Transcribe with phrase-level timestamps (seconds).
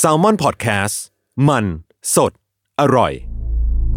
[0.00, 0.96] s a l ม o n PODCAST
[1.48, 1.64] มัน
[2.14, 2.32] สด
[2.80, 3.12] อร่อย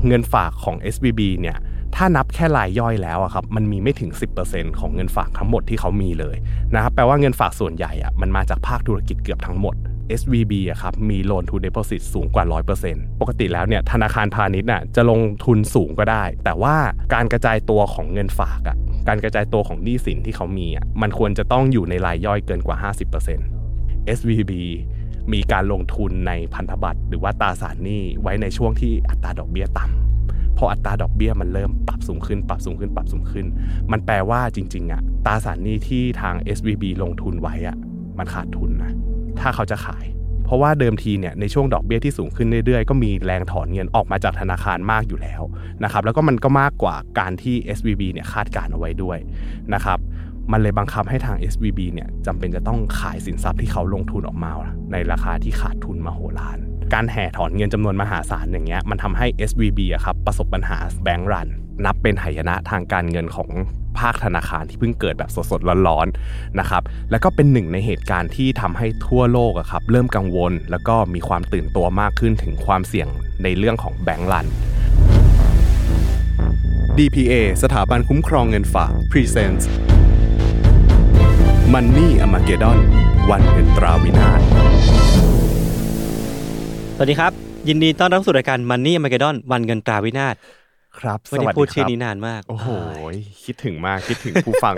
[0.08, 1.58] เงินฝากของ SBB เนี่ย
[1.96, 4.12] ถ้านับแค่รายย่อยแล้วอะครับมันมีไม่ถึง
[4.46, 6.36] 10%ของเงินฝากทั้งหมดที่เขามีเลย
[6.74, 9.76] นะครับแปลว่าเงินฝากส่วนใหญ่อะมันมาจากภาคธุรกิจเกือบทั้งหมด
[10.20, 12.44] SVB อะครับมี loan to deposit สูงกว่า
[12.84, 16.76] 100%ปกติแล้วเนี่ยธนาคารพาณิชย์น่ะจะลงทุนสูงก็ได้ แต่ว่า
[17.14, 18.78] การกระจายตัวของเงินฝากอะ
[19.08, 23.63] การกระจายตัวของหนี้สินที่เขามีอะมันควรจะต้องอยู่ในรายย่อยเกินกว่า 50%
[24.18, 24.52] SVB
[25.34, 33.46] มีการลงทุนในพันธบัตรหรือว่าตราสารหนี้ไว้ในช่วงที่อัตราดอกเบี้ยต่ำพออัตราดอกเบี้ยมันเริ่มปรับสูงขึ้น ปรับสูงขึ้น ปรับสูงขึ้น
[33.92, 37.78] มันแปลว่าจริงๆอะตราสารหนี้ที่ทาง SVB ลงทุนไว้อะ
[38.18, 38.92] มันขาดทุนนะ
[39.40, 40.06] ถ้าเขาจะขาย
[40.46, 45.42] เพราะว่าเดิมทีเนี่ยในช่วงดอกเบี้ยที่สูงขึ้นเรื่อยๆ ก็มีแรงถอนเงินออกมาจากธนาคารมากอยู่แล้ว
[45.84, 49.18] นะครับแล้วก็มันก็มากกว่าการที่ SVB เนี่ยคาดการเอาไว้ด้วย
[49.74, 50.00] นะครับ
[50.52, 54.52] มันเลยบังคับให้ทาง SVB เนี่ยจำเป็นจะต้องขายสินทรัพย์ที่เขาลงทุนออกมา
[54.92, 56.58] ในราคาที่ขาดทุนมโหฬาร
[56.94, 61.48] การแห่ถอนเงินจำนวนมหาศาลอย่างเงี้ยมันทำให้ SVB อะครับประสบปัญหาแบงก์รัน
[61.86, 63.50] นับเป็นหายนะทางการเงินของ
[64.00, 73.08] ภาคธนาคารที่เพิ่งเกิดแบบสดๆร้อนๆนะครับแล้วก็เป็นหนึ่งในเหตุการณ์ที่ทำให้ทั่วโลกอะครับเริ่มกังวล แล้วก็มีความตื่นตัวมากขึ้นถึงความเสี่ยง
[73.44, 74.48] ในเรื่องของแบงก์รัน
[76.98, 77.34] DPA
[77.64, 79.66] สถาบันคุ้มครองเงินฝาก Presents
[81.72, 82.78] Money a m a g e d o n
[83.30, 84.42] วันเงินตราวินาศ
[86.96, 87.32] สวัสดีครับ
[87.68, 90.36] ยินดีต้อนรับสู่รายการ Money a m a g e d o n วันเงินตราวินาศ
[91.00, 92.68] ครับไม่ได้สวัสพูดคชื่อรับนี้นานมาก โอ้โห
[93.46, 94.76] คิดถึงมากคิดถึงผู้ฟัง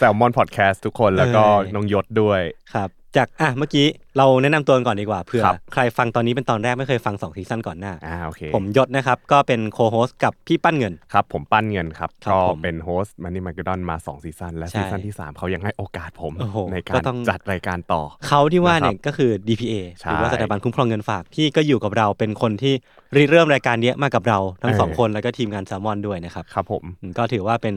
[0.00, 2.40] Salmon Podcast ทุกคนแล้วก็เออน้องยศด้วย
[2.74, 3.86] ครับ จากอะเมื่อกี้
[4.18, 22.74] เราแนะนำตัวกันก่อนดีกว่าเผื่อครับใครฟังตอนนี้เป็นตอนแรกไม่เคยฟัง2ซีซั่นก่อนหน้าอ่าโอเคผมยศนะครับก็เป็น co-host กับพี่ปั้นเงินครับผมปั้นเงินครับครับก็ผมเป็น host Money Armageddon มา2ซีซั่นและใช่ซีซั่นที่ 3เขายังให้โอกาสผมโอ้โหในกาก็รต้องจัดรายการต่อเขาที่ว่าเนี่ยนะครับก็คือ DPA ใช่หรือว่าสถาบันคุ้มครองเงินฝากที่ก็อยู่กับเราเป็นคนที่
[23.16, 27.74] ริเริ่มรายการเนี้ยมากับเราทั้งสองเออคนแล้วก็ทีมงานแซลมอนด้วยนะครับครับผมอืมก็ถือว่าเป็น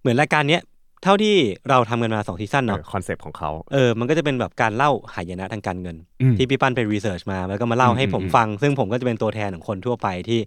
[0.00, 0.62] เหมือนรายการเนี้ย
[1.02, 1.36] เท่าที่
[1.68, 10.40] เราทำกันมาสองซีซั่นเนาะคอนเซปต์ของเขาเออมันก็จะเป็นแบบการเล่าหายนะทางการเงินอืมที่พี่ปั้นไป research มา แล้วก็มาเล่าให้อืมผมอืมฟัง ซึ่งผมก็จะเป็นตัวแทนของคนทั่วไปที่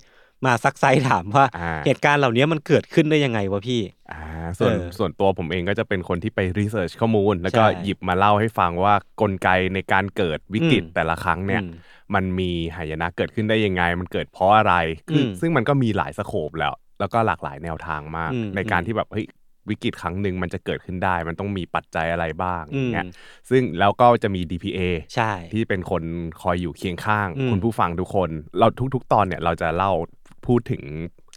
[0.45, 4.21] มาซักไซถามว่าอ่าเหตุการณ์เหล่านี้มันเกิดขึ้นได้ยังไงวะพี่อ่า
[4.59, 11.72] ส่วนเออส่วนตัวผมเองก็จะเป็นคนที่ไปรีเสิร์ชข้อมูล แล้วก็ใช่หยิบมาเล่าให้ฟังว่ากลไกในการเกิดวิกฤตอืมแต่ละครั้งเนี่ยอืม
[12.16, 14.73] มันมีหายนะเกิดขึ้นได้ยังไง มันเกิดเพราะอะไร
[15.09, 19.25] คืออมซึ่งมันก็มีหลายสโคปแล้ว แล้วก็หลากหลายแนวทางมากอืมในการอืมที่แบบเฮ้ย
[19.69, 23.07] วิกฤตครั้งหนึ่งมันจะเกิดขึ้นได้ มันต้องมีปัจจัยอะไรบ้างอืมเงี้ย
[23.49, 24.79] ซึ่งแล้วก็จะมี DPA
[25.15, 26.03] ใช่ที่เป็นคน
[26.41, 29.91] คอยอยู่เคียงข้างอืมคุณผู้ฟังทุกคน เราทุก ๆ ตอนเนี่ยเราจะเล่า
[30.45, 30.83] พูดถึง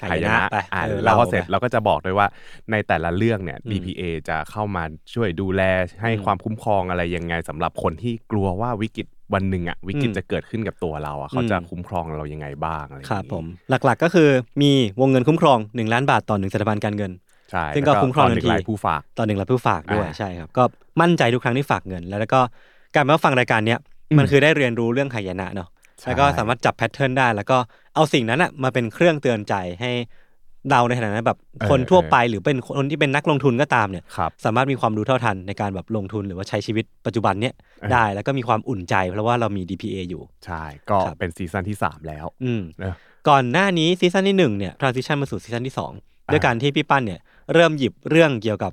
[0.02, 2.26] หายนะไปอ่าเออแล้วพอเล่าเสร็จไปเราก็จะบอกด้วยว่า
[2.70, 4.84] ในแต่ละเรื่องเนี่ยอืม DPA จะเข้ามา
[5.14, 5.62] ช่วยดูแล
[6.02, 14.28] ให้อืมความคุ้มครองอะไรยังไงสำหรับคนที่กลัวว่าวิกฤตวันหนึ่งอะวิกฤตอืมจะเกิดขึ้นกับตัวเราอะเขาอืมจะคุ้มครองเรายังไงบ้างอะไรอย่างครับงี้ผมหลักๆก็คือ
[14.62, 17.12] มีวงเงินคุ้มครอง 1 ล้านบาทต่อหนึ่งสถาบันการเงิน
[17.50, 20.64] ใช่ซึ่งก็แล้วคุ้มครองตนทันหนึ่ทีรายผู้ฝากต่อหนึ่งรับผู้ฝากด้วยอ่าใช่ครับก็
[21.00, 22.40] มั่นใจทุกครั้งที่ฝากเงิน แล้วก็
[22.94, 23.78] การมาฟังรายการเนี้ย
[24.10, 25.68] อืมมันคือได้เรียนรู้เรื่องหายนะเนาะ
[26.00, 27.56] ใช่แล้วก็สามารถจับ pattern ได้ แล้วก็
[27.94, 29.92] เอาสิ่งนั้นอะมาเป็นเครื่องเตือนใจให้
[30.70, 31.38] เราในฐานะแบบ
[31.70, 37.54] คนทั่วไปหรือเป็นคนที่เป็นนักลงทุนก็ตามเนี่ยครับสามารถมีความรู้เท่าทันในการแบบลงทุนหรือว่าใช้ชีวิตปัจจุบันเนี้ย
[37.92, 42.94] ได้แล้วก็มีความอุ่นใจ เพราะว่าเรามี DPA อยู่ ใช่ ก็ครับเป็นซีซั่นที่ 3 แล้ว อืมเนอะ
[43.28, 45.92] ก่อนหน้านี้ซีซั่นที่หนึ่งเนี่ย transition มาสู่ซีซั่นที่สอง
[46.32, 47.20] ด้วยการที่พี่ปั้นเนี่ย
[47.54, 48.72] เริ่มหยิบเรื่องเกี่ยวกับ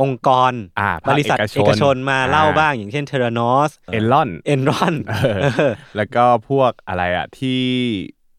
[0.00, 5.14] องค์กรอ่าบริษัทภาคเอกชนเอกชนมาเล่าอ่าบ้างอย่างเช่น Theranos Enron Enron เอ
[5.68, 7.60] อแล้วก็พวกอะไรอะที่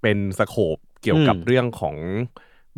[0.02, 1.96] เป็น scope เกี่ยวกับอืมเรื่องของ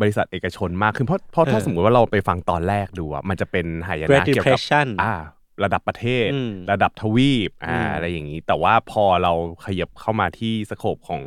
[0.02, 5.14] บริษัทเอกชนมากขึ้นเพราะเพราะถ้าเออสมมติว่าเราไปฟังตอนแรกดูอะมันจะเป็นหายนะ Great เกี่ยวกับ Depression อ่า
[5.64, 9.34] ระดับประเทศอืมระดับทวีปอ่าอืมอะไรอย่างนี้ แต่ว่าพอเรา
[9.66, 11.22] ขยับเข้ามาที่ scope ของ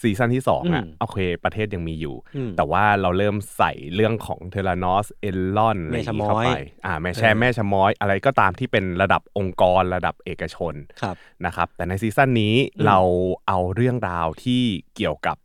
[0.00, 6.50] ซีซั่นที่สองอะอืมโอเค ประเทศยังมีอยู่อืมแต่ว่าเราเริ่มใส่เรื่องของ Theranos Enron อะไรอย่างนี้เข้าแม่ชะม้อยไป
[6.86, 11.16] อ่าแม่แช่เออแม่ชะม้อย อะไรก็ตามที่เป็นระดับองค์กรระดับเอกชนครับ
[11.46, 12.98] นะครับ แต่ในซีซั่นนี้อืมเรา
[13.48, 14.62] เอาเรื่องราวที่
[14.96, 15.36] เกี่ยวกับ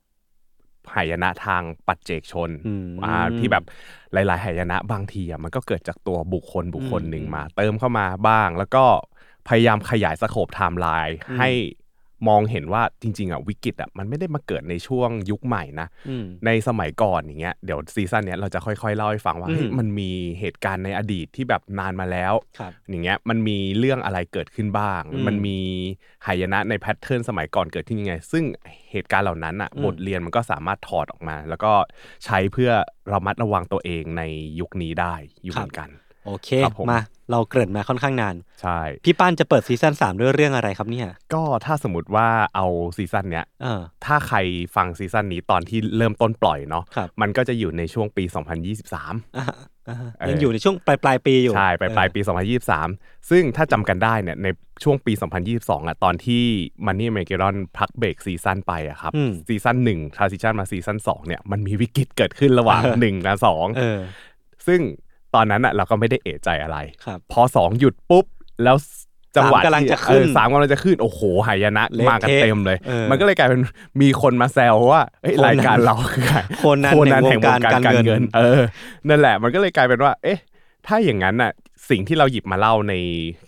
[0.93, 3.63] หายนะทางปัจเจกชนอืมอ่าที่แบบ
[4.13, 8.85] หลาย ๆ หายนะบางทีอะมันก็เกิดจากตัวบุคคลบุคคลหนึ่งอืมมา เติมเข้ามาบ้าง แล้วก็
[9.47, 11.49] พยายามขยาย scope timeline อืมให้
[12.27, 25.59] มองเห็นว่าจริง ๆอะวิกฤตอะมันไม่ได้มาเกิดในช่วงยุคใหม่นะอืมในสมัยก่อนอย่างเงี้ยเดี๋ยวซีซั่นเนี้ยเราจะค่อยๆเล่าให้ฟังว่าอืมเฮ้ยมันมีเหตุการณ์ในอดีตที่แบบนานมาแล้วครับอย่างเงี้ยมันมีเรื่องอะไรเกิดขึ้นบ้างอืมมันมี
[26.25, 28.43] หายนะใน pattern สมัยก่อนเกิดขึ้นยังไง ซึ่ง
[28.91, 31.73] เหตุการณ์เหล่านั้นอะอืมบทเรียนมันก็สามารถถอดออกมา แล้วก็
[32.25, 32.71] ใช้เพื่อ
[33.13, 34.23] ระมัดระวังตัวเองใน
[34.59, 35.89] ยุคนี้ได้อยู่เหมือนกัน
[36.25, 37.01] โอเคครับผมมา
[37.31, 42.65] เราเกริ่นมาค่อนข้างนาน ใช่ พี่ป้านจะเปิดซีซั่นสามด้วยเรื่องอะไรครับเนี่ย ก็ถ้าสมมติว่าเอา
[42.97, 44.37] ซีซั่นเนี้ยเออถ้าใคร
[44.75, 48.23] ฟังซีซั่นนี้ตอนที่เริ่มต้นปล่อยเนาะครับมันก็จะอยู่ในช่วงปี
[48.75, 49.45] 2023อ่า
[49.89, 52.21] อ่าเออยังอยู่ในช่วงปลายปลายๆปีอยู่ ใช่ ปลายปลายปี
[52.75, 54.47] 2023 ซึ่งถ้าจำกันได้เนี่ยใน
[54.83, 55.13] ช่วงปี
[55.51, 56.43] 2022อะตอนที่
[56.85, 63.99] Money Armageddon พักเบรกซีซั่นไปอะครับอืมซีซั่นหนึ่ง transition มาซีซั่นสองเนี่ยมันมีวิกฤตเกิดขึ้นระหว่างหนึ่งและสองเออ
[64.67, 64.81] ซึ่ง
[65.35, 68.25] ตอนนั้นอะเราก็ไม่ได้เอะใจอะไร ครับ พอสองหยุดปุ๊บ
[68.63, 68.77] แล้ว
[69.35, 73.61] จังหวะสามกำลังที่จะขึ้นเออสามกำลังจะขึ้น โอ้โหหายนะเละมากันเทะเต็มเลย เออมันก็เลยกลายเป็น
[74.01, 78.63] มีคนมาแซวว่าเอ้ยโคนันรายการเราคือใครโคนันโคนันแห่แห่งงววงงกาการรกาการรเงิเงินนเออ
[79.07, 80.39] นั่นแหละ มันก็เลยกลายเป็นว่า เอ๊ะ
[80.87, 81.51] ถ้าอย่างนั้นน่ะ
[81.89, 82.93] สิ่งที่เราหยิบมาเล่าใน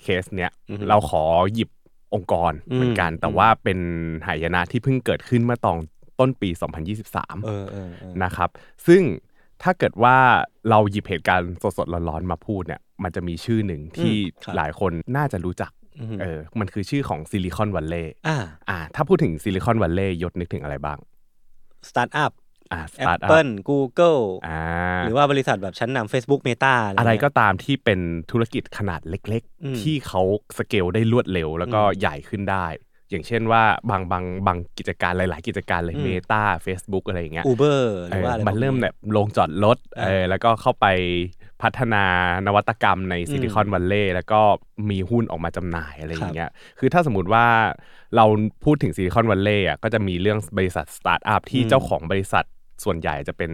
[0.04, 1.24] เคสเนี้ยอือฮึเราขอ
[1.54, 1.70] หยิบ
[2.14, 3.80] องค์กรเหมือนกัน อืม แต่ว่าเป็น
[4.28, 5.78] หายนะที่เพิ่งเกิดขึ้นเมื่อตอน
[6.20, 6.50] ต้นปี
[6.98, 8.50] 2023 เออเออเออ นะครับ
[8.88, 9.02] ซึ่ง
[9.64, 10.18] ถ้าเกิดว่า
[10.70, 18.38] เราหยิบเหตุการณ์สดๆร้อนๆมาพูดเนี่ย มันจะมีชื่อหนึ่งที่อืมครับหลายคนน่าจะรู้จักอืมเออ มันคือชื่อของซิลิคอนวัลเลย์อ่า
[18.70, 20.98] อ่า ถ้าพูดถึงซิลิคอนวัลเลย์ยศนึกถึงอะไรบ้าง
[21.90, 22.32] สตาร์ทอัพ
[22.74, 24.18] อ่าสแอตาปร์ทอัพเปิลกูเกิล
[24.48, 24.62] อ่า
[25.04, 28.00] หรือว่าบริษัทแบบชั้นนำ Facebook Meta อะไรเงี้ยก็ตามที่เป็น
[28.32, 30.22] ธุรกิจขนาดเล็กอืมๆที่เขา
[30.58, 32.68] สเกลได้รวดเร็ว แล้วก็อืมใหญ่ขึ้นได้
[33.10, 40.86] อย่างเช่นว่าบางบางบางกิจการหลาย ๆ กิจการเลยอืม Meta Facebook อะไรอย่างเงี้ย Uber เออหรือว่าอะไรมันเริ่มพวกแบบลงจอดรถอ่าเออแล้วก็เข้าไป
[41.62, 42.04] พัฒนา
[42.48, 44.40] นวัตกรรมในซิลิคอนวัลเลย์แล้วก็
[44.90, 46.50] มีหุ้นออกมาจำหน่ายอะไรอย่างเงี้ย
[46.80, 47.46] คือถ้าสมมติว่า
[48.16, 48.26] เรา
[48.66, 52.46] พูดถึงซิลิคอนวัลเลย์อะก็จะมีเรื่องบริษัทสตาร์ทอัพที่อืมเจ้าของบริษัท
[52.84, 53.52] ส่วนใหญ่จะเป็น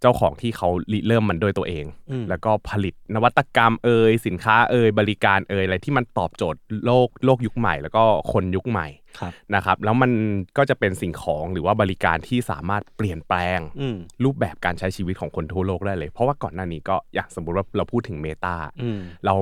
[0.00, 9.07] เจ้าของที่เขาริเริ่มมันด้วยตัวเองอืมแล้วก็ผลิตนวัตกรรมเอ่ยสินค้าเอ่ยบริการเอ่ยอะไรที่มันตอบโจทย์โลกโลกยุคใหม่ แล้วก็คนยุคใหม่ครับ
[9.54, 10.12] นะครับแล้วมัน
[10.58, 19.34] ก็จะเป็นสิ่งของหรือว่าบริการที่สามารถเปลี่ยนแปลงอืมรูปแบบการใช้ชีวิตของคนทั่วโลกได้เลย เพราะว่าก่อนหน้านี้ก็อย่างสมมติว่าเราพูดถึง Meta อืมเรา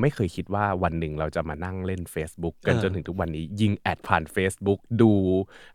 [0.00, 5.12] ไม่เคยคิดว่าวันหนึ่งเราจะมานั่งเล่น Facebook กันเออจนถึงทุกวันนี้ยิงแอดผ่าน Facebook ดู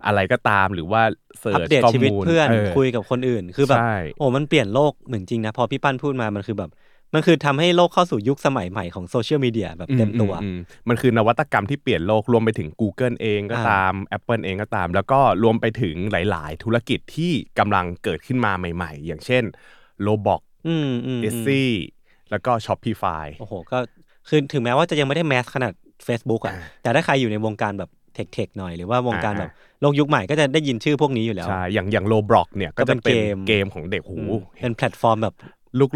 [0.05, 1.01] อะไรก็ตามหรือว่า
[1.39, 6.71] เสิร์อัปชเดตข้อชีวิตมูลเพื่อนเออคุยกับคนอื่นคือแบบใช่โอ้มันเปลี่ยนโลกเหมือนจริงนะพอพี่ปั้นพูดมามันคือแบบ
[7.13, 10.59] มันคือทำให้โลกเข้าสู่ยุคสมัยใหม่ของโซเชียลมีเดียแบบเต็มตัวอือืม
[10.89, 19.43] มันคือนวัตกรรมที่เปลี่ยนโลกรวมไปถึง Google เองก็อ่าตาม Apple เองก็ตาม แล้วก็รวมไปถึงหลาย ๆ ธุรกิจที่กำลังเกิดขึ้นมาใหม่ ๆ อย่างเช่น
[20.05, 21.65] Roblox อืมอืม e อื s ม z y
[22.31, 23.77] แล้วก็ Shopify โอ้โหก็
[24.27, 25.73] คือถึงแม้ว่าจะยังไม่ได้ mass ขนาด
[26.07, 27.89] Facebook อะอ่าแต่ถ้าใครอยู่ในวงการแบบ
[28.33, 29.51] tech ๆหน่อยหรือว่าวงการอ่าแบบ
[29.81, 35.35] โลกยุคใหม่ก็จะได้ยินชื่อพวกนี้อยู่แล้ว ใช่ อย่างอย่าง Roblox เนี่ยก็ก็จะเป็นเป็นเกมเกมของเด็กหูอืมเป็นแพลตฟอร์มแบบ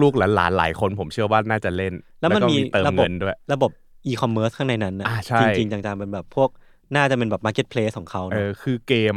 [0.02, 3.72] ลูกๆหลานๆหลายคนผมเชื่อว่าน่าจะเล่น แล้วมันก็มีเติมระบบเงินด้วย ระบบ
[4.06, 6.50] อีคอมเมิร์ซข้างในนั้นนะอ่าใช่จริงๆจังๆเป็นแบบพวก
[6.96, 9.16] น่าจะเป็นแบบ marketplace ของเขาเอเนอะคือเกม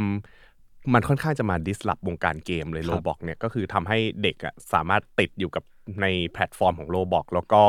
[0.93, 5.63] มันค่อนข้างจะมา disrupt วงการเกมเลยครับ Roblox เนี่ยก็คือทำให้เด็กอะสามารถติดอยู่กับ
[6.01, 7.63] ในแพลตฟอร์มของ Roblox แล้วก็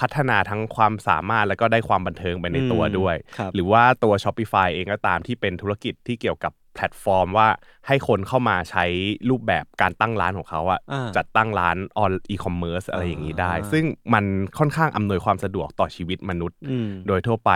[0.00, 7.48] พัฒนาทั้งความสามารถแล้วก็ได้ความบันเทิงไปในตัวด้วยครับหรือว่าตัว Shopify เองก็ตามที่เป็นธุรกิจที่เกี่ยวกับ แพลตฟอร์มว่า
[7.86, 8.84] ให้คนเข้ามาใช้
[9.30, 13.84] รูปแบบการตั้งร้านของเขาอะอ่าจัดตั้งร้านออนอีคอมเมิร์ซอะไรอย่างนี้ได้อ่าซึ่ง
[14.14, 14.24] มัน
[14.58, 17.50] ค่อนข้างอำนวยความสะดวกต่อชีวิตมนุษย์อืมโดยทั่วไป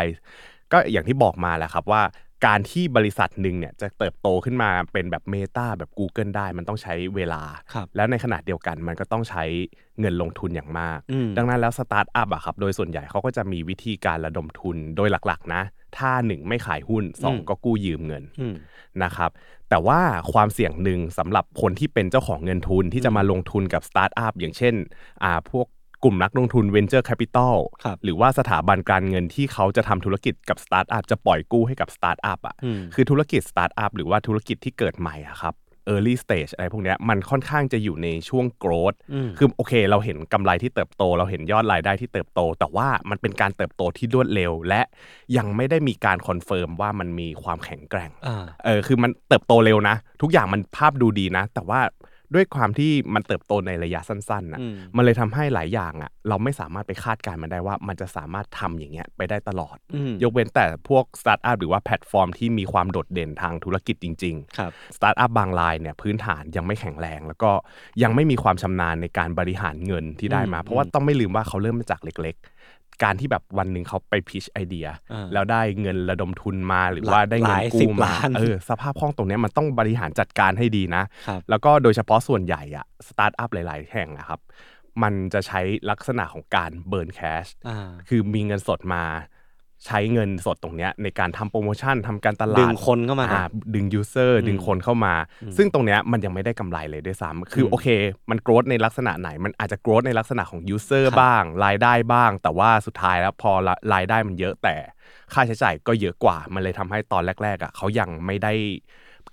[0.72, 2.02] ก็อย่างที่บอกมาแหละครับว่า
[2.46, 7.42] การที่บริษัทหนึ่งเนี่ยจะเติบโตขึ้นมาเป็นแบบ Meta แบบ Google ได้มันต้องใช้เวลา
[7.74, 9.44] ครับแล้วในขณะเดียวกันมันก็ต้องใช้
[10.00, 15.62] เงินลงทุนอย่างมากอืมดังนั้นแล้วสตาร์ทอัพอะครับโดยส่วนใหญ่เขาก็จะมีวิธีการระดมทุนโดยหลักๆนะ
[15.98, 18.54] ถ้าหนึ่งไม่ขายหุ้นสองอืมก็กู้ยืมเงินอืม
[19.02, 19.30] นะครับ
[19.70, 20.00] แต่ว่า
[20.32, 24.74] ความเสี่ยงหนึ่งสำหรับคนที่เป็นเจ้าของเงินทุนที่จะมาลงทุนกับสตาร์ทอัพอย่างเช่น
[25.24, 25.66] อ่าพวก
[26.04, 35.54] กลุ่มนักลงทุน Venture Capital ครับหรือว่าสถาบันการเงินที่เขาจะทำธุรกิจกับสตาร์ทอัพจะปล่อยกู้ให้กับสตาร์ทอัพอะอืมคือธุรกิจสตาร์ทอัพหรือว่าธุรกิจที่เกิดใหม่อะครับ
[35.92, 44.82] early stage อะไรพวกเนี้ยมันค่อนข้างจะอยู่ในช่วง growth อืมคือโอเค เราเห็นกำไรที่เติบโต เราเห็นยอดรายได้ที่เติบโต แต่ว่ามันเป็นการเติบโตที่รวดเร็ว และ
[45.36, 51.80] ยังไม่ได้มีการ confirm ว่ามันมีความแข็งแกร่งอ่าเออคือมันเติบโตเร็วนะ ทุกอย่างมันภาพดูดีนะ แต่ว่า
[52.34, 67.50] ด้วยความที่มันเติบโตในระยะสั้นๆนะอืมมันเลยทำให้หลายอย่างอะ เราไม่สามารถไปคาดการณ์มันได้ว่า มันจะสามารถทำอย่างเงี้ยไปได้ตลอดอืมยกเว้นแต่พวกสตาร์ทอัพหรือว่าแพลตฟอร์มที่มีความโดดเด่นทางธุรกิจจริงๆครับสตาร์ทอัพบางรายเนี่ยพื้นฐานยังไม่แข็งแรง แล้วก็
[68.02, 84.40] ยังไม่มีความชำนาญในการบริหารเงินที่ได้มาอืมเพราะว่าต้องไม่ลืมว่าเขาเริ่มมาจากเล็กๆ การที่แบบวันหนึ่งเขาไป pitch idea อ่าแล้วได้เงินระดมทุนมาหรือว่าได้เงินหลายสิบล้านเออสภาพคล่องตรงเนี้ยมันต้องบริหารจัดการให้ดีนะครับแล้วก็โดยเฉพาะส่วนใหญ่อะสตาร์ทอัพหลาย ๆ แห่งนะครับ
[85.02, 85.60] มันจะใช้
[85.90, 89.04] ลักษณะของการ burn cash อ่าคือมีเงินสดมา
[89.86, 93.40] ใช้เงินสดตรงเนี้ยในการทำโปรโมชั่นทำการตลาดดึงคนเข้ามาอ่า
[93.74, 97.86] ดึง user ดึงคนเข้ามาอืมซึ่งตรงเนี้ยมันยังไม่ได้กำไรเลยด้วยซ้ำคืออืมโอเค
[98.30, 103.52] มัน growth ในลักษณะไหน มันอาจจะ growth ในลักษณะของ user ครับบ้าง รายได้บ้าง แต่ว่าสุดท้ายแล้วพอ
[103.94, 104.76] รายได้มันเยอะแต่
[105.32, 108.52] ค่าใช้จ่ายก็เยอะกว่า มันเลยทำให้ตอนแรกๆอะเขายังไม่ได้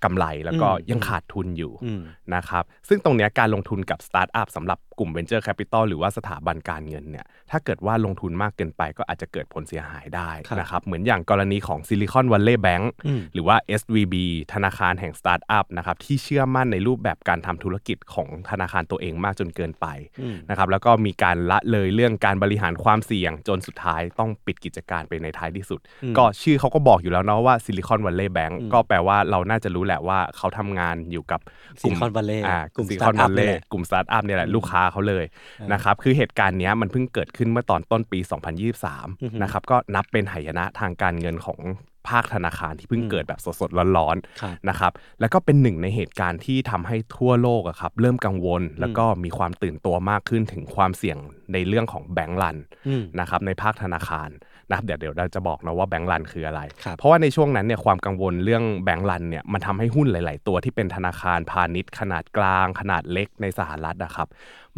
[0.04, 2.02] กำไรแล้วก็ยังขาดทุนอยู่อืม
[2.34, 14.14] นะครับ ซึ่งตรงเนี้ยการลงทุนกับสตาร์ทอัพสำหรับกลุ่ม Venture Capital หรือว่าสถาบันการเงินเนี่ยถ้าเกิดว่าลงทุนมากเกินไปก็อาจจะเกิดผลเสียหายได้ครับนะครับเหมือนอย่างกรณีของ Silicon Valley Bank อืมหรือว่า SVB
[14.52, 19.86] ธนาคารแห่งสตาร์ทอัพนะครับที่เชื่อมั่นในรูปแบบการทำธุรกิจของธนาคารตัวเองมากจนเกินไป
[20.20, 31.40] อืมนะครับแล้วก็มีการละเลยเรื่องการบริหารความเสี่ยงจนสุดท้ายต้องปิดกิจการไปในท้ายที่สุดอืมก็ชื่อเขาก็บอกอยู่แล้วเนาะว่า Silicon Valley Bank อืมก็แปลว่าเราน่าจะรู้แหละว่าเขาทำงานอยู่กับ
[31.82, 35.24] กลุ่ม Silicon Valley อ่ากลุ่มซิลิคอน startup วัลเลนี่แหละกลุ่มสตาร์ทอัพเนี่ยแหละอืมลูกค้าเขาเลย
[35.60, 41.58] อ่านนะครับคือเหตุการณ์เนี้ยมันเพิ่งเกิดขึ้นเมื่อตอนต้นปีอือฮึ2023นะครับก็นับเป็นหายนะทางการเงินของ
[42.08, 51.18] ภาคธนาคารที่เพิ่งอืมเกิดแบบสดๆร้อนๆครับนะครับแล้วก็เป็นหนึ่งในเหตุการณ์ที่ทำให้ทั่วโลกอะครับเริ่มกังวลแล้วก็มีความตื่นตัวมากขึ้นถึงความเสี่ยง
[51.52, 52.56] ในเรื่องของ bank run
[52.88, 54.30] อืมนะครับในภาคธนาคาร
[54.68, 64.28] นะครับเดี๋ยวเดี๋ยวเราจะบอกนะว่า bank run คืออะไรครับเพราะว่าในช่วงนั้นเนี่ยความกังวลเรื่อง bank run เนี่ยมันทำให้หุ้นหลาย ๆ ตัวที่เป็นธนาคารพาณิชย์ขนาดกลาง ขนาดเล็กในสหรัฐนะครับ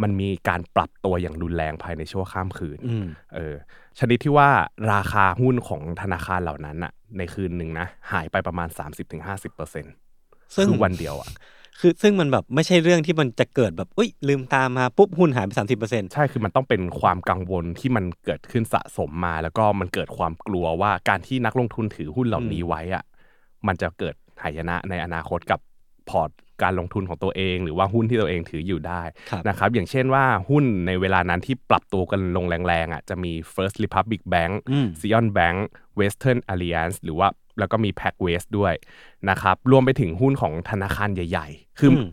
[0.03, 3.55] มันมีการปรับตัวอย่างรุนแรงภายในชั่วข้ามคืนอืมเออ
[3.99, 4.49] ชนิดที่ว่า
[4.93, 8.69] ราคาหุ้นของธนาคารเหล่านั้นอะ ในคืนหนึ่งนะ หายไปประมาณ
[9.27, 11.29] 30-50%ซึ่งคือวันเดียวอะ
[11.81, 23.05] คือซึ่งมันแบบไม่ใช่เรื่องที่มันจะเกิดแบบอุ้ยลืมตามมาปุ๊บหุ้นหายไปสามสิบเปอร์เซ็นต์ใช่คือมันต้องเป็นความกังวลที่มันเกิดขึ้นสะสมมา แล้วก็มันเกิดความกลัวว่าการที่นักลงทุนถือหุ้นเหล่านี้ไว้อะ
[23.67, 25.61] มันจะเกิดหายนะในอนาคตกับ
[26.11, 26.31] พอร์ต
[26.63, 35.59] การลงทุนของตัวเอง หรือว่าหุ้นที่ตัวเองถืออยู่ได้ครับนะครับอย่างเช่นว่าหุ้นในเวลานั้นที่ปรับตัวกันลงแรงๆอะจะมี First Republic Bank อืม Zion Bank
[36.01, 38.75] Western Alliance หรือว่าแล้วก็มี PacWest ด้วย
[39.31, 42.07] นะครับรวมไปถึงหุ้นของธนาคารใหญ่ ๆ คืออม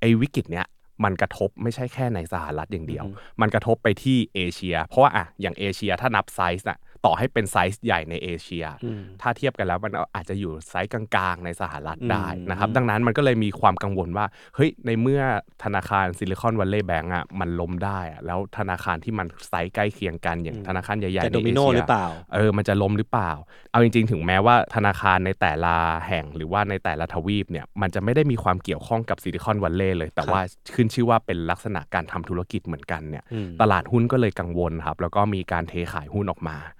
[0.00, 0.66] ไอ้วิกฤตเนี้ย
[1.04, 15.22] มันกระทบไม่ใช่แค่ในสหรัฐอย่างเดียวอือฮึมันกระทบไปที่เอเชีย เพราะว่าอะอย่างเอเชียถ้านับไซส์น่ะ ต่อให้เป็นไซส์ใหญ่ในเอเชียอืมถ้าเทียบกันแล้วมันอาจจะอยู่ไซส์กลางๆในสหรัฐอืมได้นะครับดังนั้นมันก็เลยมีความกังวลว่าเฮ้ยในเมื่อ
[15.64, 23.30] ธนาคารซิลิคอนวัลเลย์แบงก์อะมันล้มได้อะแล้วธนาคารที่มันไซส์ใกล้เคียงกันอย่างธนาคารใหญ่ๆจะโดนโดมิโนเอเชียหรือเปล่าเออมันจะล้มหรือเปล่า
[23.72, 25.74] เอาจริง ๆ ถึงแม้ว่าธนาคารในแต่ละ
[26.08, 30.42] แห่งหรือว่าในแต่ละทวีปเนี่ยมันจะไม่ได้มีความเกี่ยวข้องกับซิลิคอนวัลเลย์เลย แต่ครับว่า
[30.74, 36.77] ขึ้นชื่อว่าเป็นลักษณะการทำธุรกิจเหมือนกันเนี่ยอืมตลาดหุ้นก็เลยกังวลครับแล้วก็มีการเทขายหุ้นออกมาอืม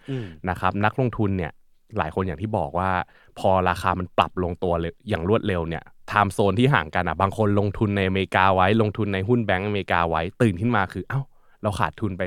[0.48, 1.52] นะครับนักลงทุนเนี่ย
[1.98, 2.90] หลายคนอย่างที่บอกว่า
[3.38, 11.20] พอราคามันปรับลงตัวเลยอย่างรวดเร็วเนี่ยไทม์โซนที่ห่างกันอะบางคนลงทุนในอเมริกาไว้ ลงทุนในหุ้นแบงก์อเมริกาไว้ตื่นขึ้นมาคือ เอ้า
[11.62, 12.22] เราขาดทุนไป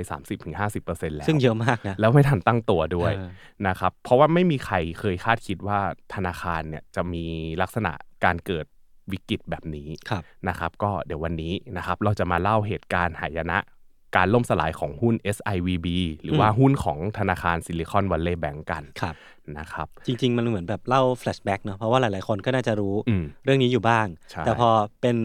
[0.55, 3.29] 30-50%แล้ว ซึ่งเยอะมากนะ แล้วไม่ทันตั้งตัวด้วยเออ
[3.67, 5.79] นะครับเพราะว่าไม่มีใครเคยคาดคิดว่า
[6.13, 7.25] ธนาคารเนี่ยจะมี
[7.61, 7.93] ลักษณะ
[8.25, 8.65] การเกิด
[9.11, 13.57] วิกฤตแบบนี้ครับนะครับ ก็เดี๋ยววันนี้นะครับเราจะมาเล่าเหตุการณ์หายนะ
[14.15, 15.87] การล่มสลายของหุ้น SIVB
[16.23, 19.15] หรือว่าอืมหุ้นของธนาคารซิลิคอนวัลเลย์แบงก์กันครับ
[19.57, 24.69] นะครับ จริง ๆ มันเหมือนแบบเล่า flashback เนาะเพราะว่าหลาย ๆ คนก็น่าจะรู้อืมเรื่องนี้อยู่บ้างใช่แต่พอ
[25.01, 25.15] เป็น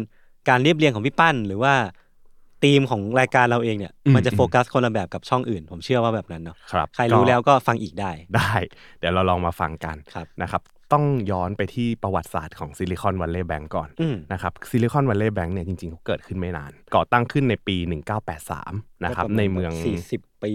[0.49, 1.75] การเรียบเรียงของพี่ปั้นหรือว่า
[2.65, 8.55] ธีมของรายการเราเองเนี่ยอืมมันจะโฟกัสคนละแบบกับช่องอื่น ผมเชื่อว่าแบบนั้นเนาะครับใครรู้ก็แล้วก็ฟังอีกได้ได้
[8.99, 10.63] เดี๋ยวเราลองมาฟังกันครับนะครับ
[10.93, 17.77] ต้องย้อนไปที่ประวัติศาสตร์ของซิลิคอนวัลเลย์แบงก์ก่อนอืมนะครับซิลิคอนวัลเลย์แบงก์เนี่ยจริงๆเขาเกิดขึ้นไม่นาน ก่อตั้งขึ้นในปี
[18.41, 20.55] 1983 นะครับก็ปาณในเมืองสี่สิบปี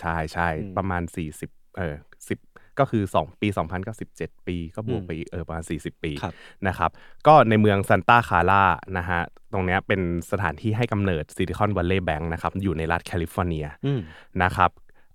[0.00, 1.02] ใช่ใช่อืมประมาณ
[1.40, 6.34] 40 เออ10ก็คือ 2 ปี 2000ก็17ปีก็บวกอืมไปอีกเออประมาณ 40 ปีครับ
[6.68, 6.90] นะครับ
[7.26, 8.64] ก็ในเมืองซันตาคาร่า
[8.98, 9.20] นะฮะ
[9.52, 10.00] ตรงเนี้ยเป็น
[10.30, 14.00] สถานที่ให้กำเนิดซิลิคอนวัลเลย์แบงก์นะครับ อยู่ในรัฐแคลิฟอร์เนียอืม
[14.42, 14.70] นะครับ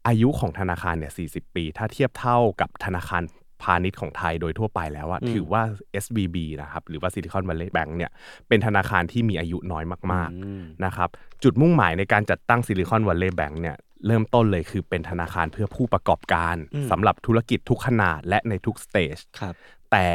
[0.07, 3.23] อายุของธนาคารเนี่ย 40 ปี ถ้าเทียบเท่ากับธนาคาร
[3.63, 5.61] พาณิชย์ของไทยโดยทั่วไปแล้วอะอืมถือว่า
[6.03, 8.11] SBB นะครับหรือว่า Silicon Valley Bank เนี่ย
[8.47, 9.83] เป็นธนาคารที่มีอายุน้อย
[10.13, 11.09] มากอืมๆนะครับ
[11.43, 13.75] จุดมุ่งหมายในการจัดตั้ง Silicon Valley Bank เนี่ย
[14.07, 19.53] เริ่มต้นเลยคือเป็นธนาคารเพื่อผู้ประกอบการอืมสำหรับธุรกิจทุกขนาดและในทุก stage ครับ
[19.91, 20.07] แต่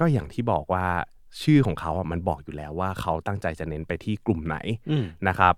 [0.00, 0.86] ก็อย่างที่บอกว่า
[1.42, 4.56] ชื่อของเขาอะมันบอกอยู่แล้วว่าเขาตั้งใจจะเน้นไปที่กลุ่มไหน
[4.90, 5.54] อืมนะครับ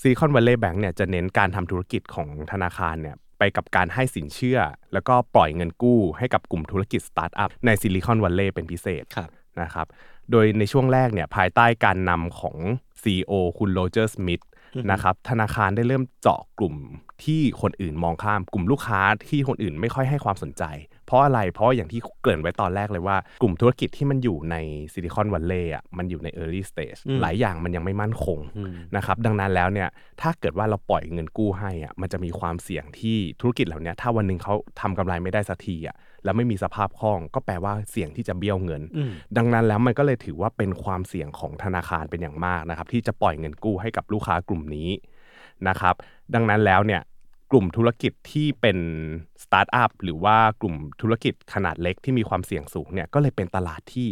[0.00, 4.58] ซิลิคอนวัลเลย์แบงก์เนี่ยจะเน้นการทำธุรกิจของธนาคารเนี่ย ไปกับการให้สินเชื่อ
[4.92, 9.30] แล้วก็ปล่อยเงินกู้ให้กับกลุ่มธุรกิจสตาร์ทอัพในซิลิคอนวัลเลย์เป็นพิเศษครับ
[9.60, 9.86] นะครับ
[10.30, 12.56] โดยในช่วงแรกเนี่ยภายใต้การนำของ
[13.02, 14.42] CEO คุณโรเจอร์สมิธ
[14.74, 16.74] อือฮึนะครับธนาคารได้เริ่มเจาะกลุ่ม
[17.24, 20.62] ที่คนอื่นมองข้ามกลุ่มลูกค้าที่คนอื่นไม่ค่อยให้ความสนใจ
[21.08, 24.56] เพราะอะไร เพราะอย่างที่เกริ่นไว้ตอนแรกเลยว่ากลุ่มธุรกิจที่มันอยู่ใน
[24.92, 29.88] ซิลิคอนวัลเลย์อะมันอยู่ใน early stage อืมหลายอย่างมันยังไม่มั่นคงอืมนะครับดังนั้นแล้วเนี่ย
[30.20, 44.90] ถ้าเกิดว่าเราปล่อยเงินกู้ให้อะมันจะมีความเสี่ยงที่ธุรกิจเหล่าเนี้ยถ้าวันหนึ่งเขาทำกำไรไม่ได้สักทีอะแล้วไม่มีสภาพคล่องก็แปลว่าเสี่ยงที่จะเบี้ยวเงินอืมดังนั้นแล้วมันก็เลยถือว่าเป็นความเสี่ยงของธนาคารเป็นอย่างมากนะครับที่จะปล่อยเงินกู้ให้กับลูกค้ากลุ่มนี้
[45.68, 45.94] นะครับ
[46.34, 47.00] ดังนั้นแล้วเนี่ย
[47.50, 48.78] กลุ่มธุรกิจที่เป็น
[49.42, 54.08] สตาร์ทอัพหรือว่ากลุ่มธุรกิจขนาดเล็กที่มีความเสี่ยงสูงเนี่ยก็เลยเป็นตลาดที่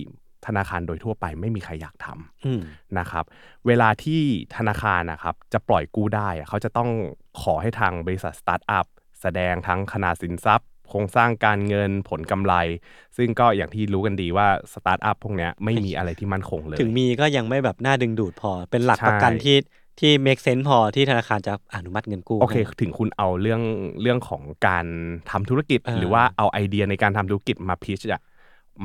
[0.46, 2.60] ธนาคารโดยทั่วไปไม่มีใครอยากทำอืม
[2.98, 3.24] นะครับ
[3.66, 4.22] เวลาที่
[4.56, 6.90] ธนาคารนะครับจะปล่อยกู้ได้อะเขาจะต้อง
[7.42, 8.86] ขอให้ทางบริษัทสตาร์ทอัพ
[9.20, 12.54] แสดงทั้งขนาดสินทรัพย์โครงสร้างการเงินผลกำไร
[13.16, 19.56] ซึ่งก็อย่างที่รู้กันดีว่าสตาร์ทอัพพวกเนี้ยไม่มีอะไรที่มั่นคงเลย ถึงมีก็ยังไม่แบบน่าดึงดูดพอเป็นหลักใช่ประกันที่
[20.00, 23.62] ที่ make sense พอที่ธนาคารจะอนุมัติเงินกู้โอเคให้ถึงคุณเอาเรื่อง
[24.02, 24.86] เรื่องของการ
[25.30, 28.22] ทำธุรกิจเออหรือว่าเอาไอเดียในการทำธุรกิจมา pitch อะ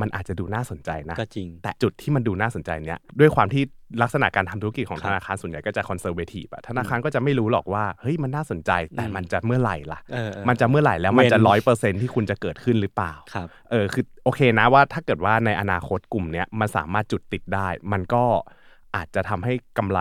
[0.02, 3.64] มันอาจจะดูน่าสนใจนะก็จริง แต่จุดที่มันดูน่าสนใจเนี้ยด้วยความที่
[4.02, 18.24] ลักษณะการทำธุรกิจของครับธนาคารส่วนใหญ่ก็จะ conservative อะธนาคารก็จะไม่รู้หรอกว่าเฮ้ยมันน่าสนใจแต่อืมมันจะเมื่อไหร่ล่ะเออเออมันจะเมื่อไหร่แล้วมันจะ win ร้อยเปอร์เซ็นต์ที่คุณจะเกิดขึ้นหรือเปล่าครับเออคือโอเคนะว่าถ้าเกิดว่าในอนาคตกลุ่มเนี้ยมันสามารถจุดติดได้ มันก็
[18.96, 20.00] อาจจะทำให้กำไร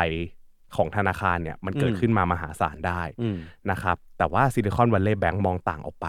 [0.76, 3.36] ของธนาคารเนี่ยมันเกิดอืมขึ้นมามหาศาลได้อืม
[3.70, 6.06] นะครับแต่ว่าซิลิคอนวัลเลย์แบงก์มองต่างออกไป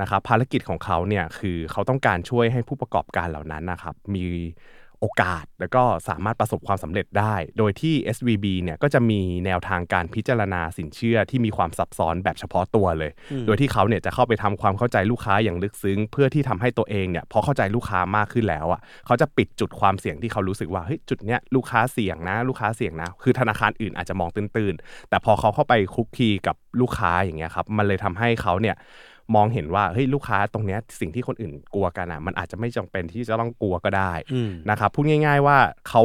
[0.00, 4.24] นะครับภารกิจของเขาเนี่ยคือเขาต้องการช่วยให้ผู้ประกอบการเหล่านั้นนะครับมี
[5.00, 28.76] โอกาส แล้วก็สามารถประสบความสำเร็จได้ โดยที่ SVB เนี่ยก็จะมีแนวทางการพิจารณาสินเชื่อที่มีความซับซ้อนแบบเฉพาะตัวเลยอืมโดยที่เขาเนี่ยจะเข้าไปทำความเข้าใจลูกค้าอย่างลึกซึ้ง เพื่อที่ทำให้ตัวเองเนี่ยพอเข้าใจลูกค้ามากขึ้นแล้วอะเขาจะปิดจุดความเสี่ยงที่เขารู้สึกว่าเฮ้ยจุดเนี้ยลูกค้าเสี่ยงนะ ลูกค้าเสี่ยงนะ คือธนาคารอื่นอาจจะมองตื้นๆแต่พอเขาเข้าไปคุกคีกับลูกค้าอย่างเงี้ยครับมันเลยทำให้เขาเนี่ย
[29.34, 35.58] มองเห็นว่าเฮ้ยลูกค้าตรงเนี้ยสิ่งที่คนอื่นกลัวกันอะ มันอาจจะไม่จำเป็นที่จะต้องกลัวก็ได้อืมนะครับพูดง่าย ๆว่า
[35.88, 36.02] เขา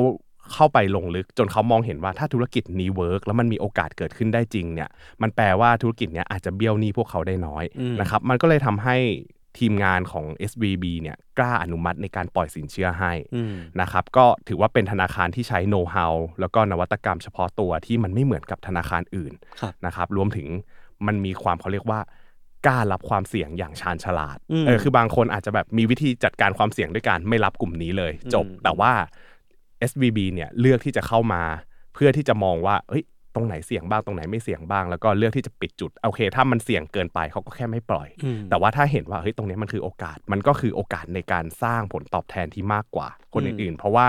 [0.53, 4.89] เข้าไปลงลึกจนเขามองเห็นว่าถ้าธุรกิจนี้ work แล้วมันมีโอกาสเกิดขึ้นได้จริงเนี่ย
[5.22, 8.98] มันแปลว่าธุรกิจเนี้ยอาจจะเบี้ยวหนี้พวกเขาได้น้อยอืมนะครับมันก็เลยทำให้
[9.60, 20.48] ทีมงานของ SVB เนี่ยกล้าอนุมัติในการปล่อยสินเชื่อให้อืมนะครับก็ถือว่าเป็นธนาคารที่ใช้โน้ต h าวแล้วก็นวัตกรรมเฉพาะตัวที่มันไม่เหมือนกับธนาคารอื่นครับนะครับรวมถึง
[21.08, 22.00] มันมีความเขาเรียกว่า
[22.65, 28.91] กล้ารับความเสี่ยงอย่างชาญฉลาดอืมเออคือบางคนอาจจะแบบมีวิธีจัดการความเสี่ยงด้วยการไม่รับกลุ่มนี้เลย จบอืมแต่ว่า
[29.89, 31.41] SVB เนี่ยเลือกที่จะเข้ามา
[31.93, 33.04] เพื่อที่จะมองว่าเฮ้ย
[33.36, 44.08] ตรงไหนเสี่ยงบ้างตรงไหนไม่เสี่ยงบ้างแล้วก็เลือกที่จะปิดจุดโอเค ถ้ามันเสี่ยงเกินไปเขาก็แค่ไม่ปล่อยอืมแต่ว่าถ้าเห็นว่าเฮ้ยตรงนี้มันคือโอกาส มันก็คือโอกาสในการสร้างผลตอบแทนที่มากกว่าคนอืมอื่นๆ เพราะว่า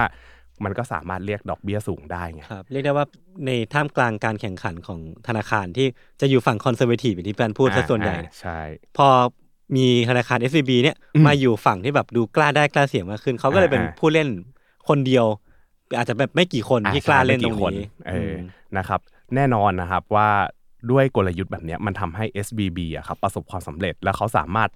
[0.64, 3.06] มันก็สามารถเรียกดอกเบี้ยสูงได้ไงครับเรียกได้ว่า
[3.46, 5.86] ในท่ามกลางการแข่งขันของธนาคารที่
[6.20, 8.58] จะอยู่ฝั่งคอนเซอร์เวทีฟอย่างที่เพื่อนพูดซะส่วนใหญ่อ่าใช่
[8.98, 9.08] พอ
[9.76, 14.28] มีธนาคาร SVB เนี่ยอืมมาอยู่ฝั่งที่แบบดูกล้าได้กล้าเสี่ยงมากขึ้นเขาก็เลยเป็นอ่าผู้เล่น
[14.88, 15.26] คนเดียว
[15.96, 18.34] อาจจะแบบไม่กี่คนอ่ที่กล้าเล่นตรงใช่ไม่กี่นี้เอออ
[18.78, 19.00] นะครับ
[19.34, 20.28] แน่นอนนะครับว่า
[20.90, 24.70] ด้วยกลยุทธ์แบบเนี้ยมันทำให้ SVB อะครับประสบความสำเร็จแล้วเขาสามารถ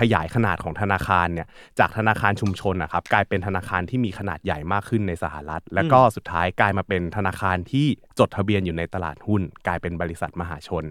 [0.00, 7.86] ขยายขนาดของธนาคารเนี่ยจากธนาคารชุมชนนะครับกลายเป็นธนาคารที่มีขนาดใหญ่มากขึ้นในสหรัฐ แล้วก็สุดท้ายกลายมาเป็นธนาคารที่
[8.18, 10.84] จดทะเบียนอยู่ในตลาดหุ้น กลายเป็นบริษัทมหาชน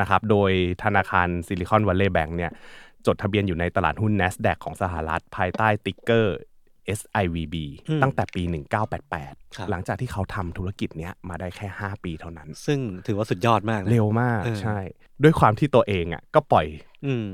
[0.00, 0.50] นะครับโดย
[0.84, 2.52] ธนาคารซิลิคอนวัลเลย์แบงก์เนี่ย
[3.06, 6.38] จดทะเบียนอยู่ในตลาดหุ้น NASDAQ ของสหรัฐ ภายใต้ ticker
[6.98, 7.54] SIVB
[7.88, 8.42] อืมตั้งแต่ปี
[8.74, 8.86] ครับ
[9.66, 14.78] 1988 หลังจากที่เขาทำธุรกิจเนี้ยมาได้แค่ 5 ปีเท่านั้น ซึ่งถือว่าสุดยอดมากนะเร็วมากเออใช่
[15.22, 16.91] ด้วยความที่ตัวเองอะก็ปล่อยอืม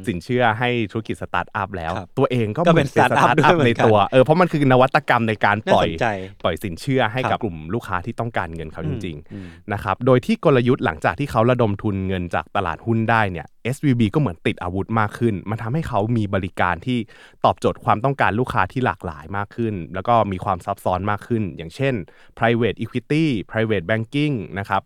[0.08, 6.06] สินเชื่อให้ธุรกิจสตาร์ทอัพแล้วครับตัวเองก็ก็เป็นหมือสตาร์ทอัพด้วยเหมือนกันในตัวเออเพราะมันคือนวัตกรรมในการปล่อยน่าสนใจ
[6.42, 16.98] ปล่อยสินเชื่อให้กับครับกลุ่มลูกค้าที่ต้องการเงินเขาจริงอืมๆนะครับโดยที่กลยุทธ์หลังจากที่เขาระดมทุนเงินจากตลาดหุ้นได้เนี่ย SVB ก็เหมือนติดอาวุธมากขึ้น มันทำให้เขามีบริการที่
[17.44, 21.94] ตอบโจทย์ความต้องการลูกค้าที่หลากหลายมากขึ้น แล้วก็มีความซับซ้อนมากขึ้น อย่างเช่น
[22.38, 24.82] private equity private banking นะครับ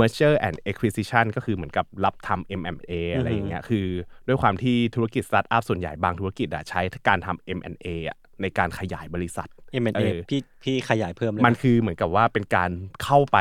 [0.00, 3.86] merger and acquisition ก็คือเหมือนกับรับทำ M&A อะไรอย่างเงี้ยคือ
[4.26, 9.48] ด้วยความที่ธุรกิจสตาร์ทอัพส่วนใหญ่บางธุรกิจอะใช้การทำ M&A อะในการขยายบริษัท
[9.82, 12.70] M&A เออพี่พี่ขยายเพิ่มเลยมันคือเหมือนกับว่าเป็นการ
[13.04, 13.38] เข้าไป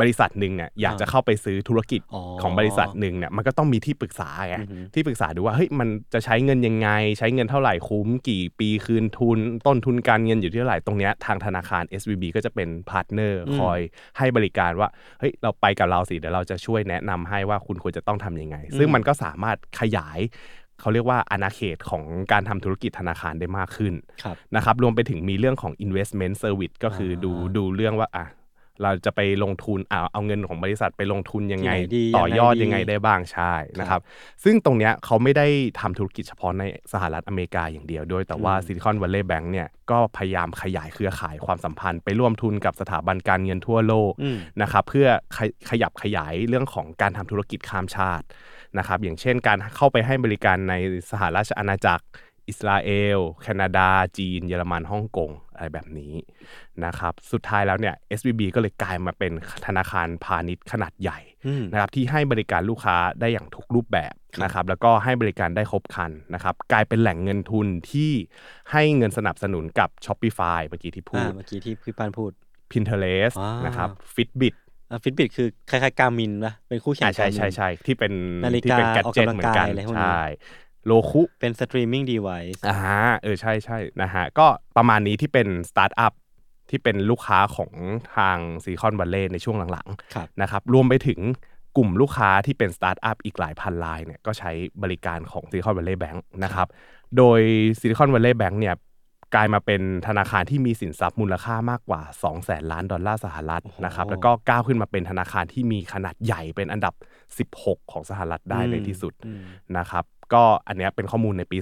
[0.00, 13.78] บริษัทหนึ่งเนี่ยอยากจะเข้าไปซื้อธุรกิจอ๋อของบริษัทหนึ่งเนี่ยมันก็ต้องมีที่ปรึกษาไงอือฮึที่ปรึกษาดูว่าเฮ้ยมันจะใช้เงินยังไง ใช้เงินเท่าไหร่คุ้มกี่ปีคืนทุน ต้นทุนการเงินอยู่ที่เท่าไหร่ตรงเนี้ยทางธนาคาร SVB ก็จะเป็น partner คอย
[14.18, 14.88] ให้บริการว่า
[15.20, 20.20] เฮ้ยเราไปกับเราสิเดี๋ยวเราจะช่วยแนะนำให้ว่าคุณควรจะต้องทำยังไง ซึ่งมันก็สามารถขยาย
[20.80, 28.26] เขาเรียกว่าอาณาเขตของการทำธุรกิจธนาคารได้มากขึ้นครับนะครับรวมไปถึงมีเรื่องของ investment service ก็คืออาดูดูเรื่องว่าอะ
[28.82, 34.00] เราจะไปลงทุนเอาเอาเงินของบริษัทไปลงทุนยังไงที่ไหนดีต่อยอดยังไงดียังไงได้บ้างใช่นะครับ
[34.44, 35.46] ซึ่งตรงเนี้ยเขาไม่ได้
[35.80, 48.26] ทำธุรกิจเฉพาะในสหรัฐอเมริกาอย่างเดียวด้วย แต่ว่าซิลิคอนวัลเลย์แบงก์เนี่ยก็พยายามขยายเครือข่ายความสัมพันธ์ ไปร่วมทุนกับสถาบันการเงินทั่วโลกอืมนะครับเพื่อขยขยับขยายเรื่องของการทำธุรกิจข้ามชาติ
[48.78, 50.74] นะครับอย่างเช่นการเข้าไปให้บริการใน
[51.10, 52.04] สหราชอาณาจักร
[52.48, 56.14] อิสราเอล แคนาดา จีน เยอรมันฮ่องกงอะไรแบบนี้
[56.84, 59.32] นะครับสุดท้ายแล้วเนี่ย SVB ก็เลยกลายมาเป็น
[59.66, 68.10] ธนาคารพาณิชย์ขนาดใหญ่อืมนะครับที่ให้บริการลูกค้าได้อย่างทุกรูปแบบนะครับแล้วก็ให้บริการได้ครบครันนะครับกลายเป็นแหล่งเงินทุนที่
[68.72, 72.30] ให้เงินสนับสนุนกับ Shopify เมื่อกี้ที่พูอ่าดเมื่อกี้ที่พี่ปานพูด
[72.70, 74.54] Pinterest อ่านนะครับ Fitbit
[75.04, 78.12] ฟิตบิตคือคล้ายๆการมินปะเป็นคู่แข่งอ่าใช่ Garmin ใช่ใช่ที่เป็น
[78.44, 80.22] นาฬิกาที่เป็น gadget ออกกำลังเหมือนกันกายอะไรพวกนี้ใช่
[80.86, 82.78] Roku เป็น streaming device อ่า
[83.22, 86.12] เออใช่ใช่นะฮะ ก็ประมาณนี้ที่เป็นสตาร์ทอัพ
[86.70, 87.70] ที่เป็นลูกค้าของ
[88.16, 91.20] ทาง Silicon Valley ในช่วงหลังครับๆนะครับรวมไปถึง
[91.76, 94.50] กลุ่มลูกค้าที่เป็นสตาร์ทอัพอีกหลายพันรายเนี่ยก็ใช้
[94.82, 96.68] บริการของ Silicon Valley Bank นะครับ
[97.16, 97.40] โดย
[97.80, 98.74] Silicon Valley Bank เนี่ย
[99.34, 106.94] กลายมาเป็นธนาคารที่มีสินทรัพย์มูลค่ามากกว่า2แสนล้านดอลลาร์สหรัฐโอ้โหนะครับแล้วก็ก้าวขึ้นมาเป็นธนาคารที่มีขนาดใหญ่เป็นอันดับ
[107.58, 109.42] 16 ของสหรัฐได้ในที่สุดอืม
[109.78, 111.58] นะครับ ก็อันเนี้ยเป็นข้อมูลในปี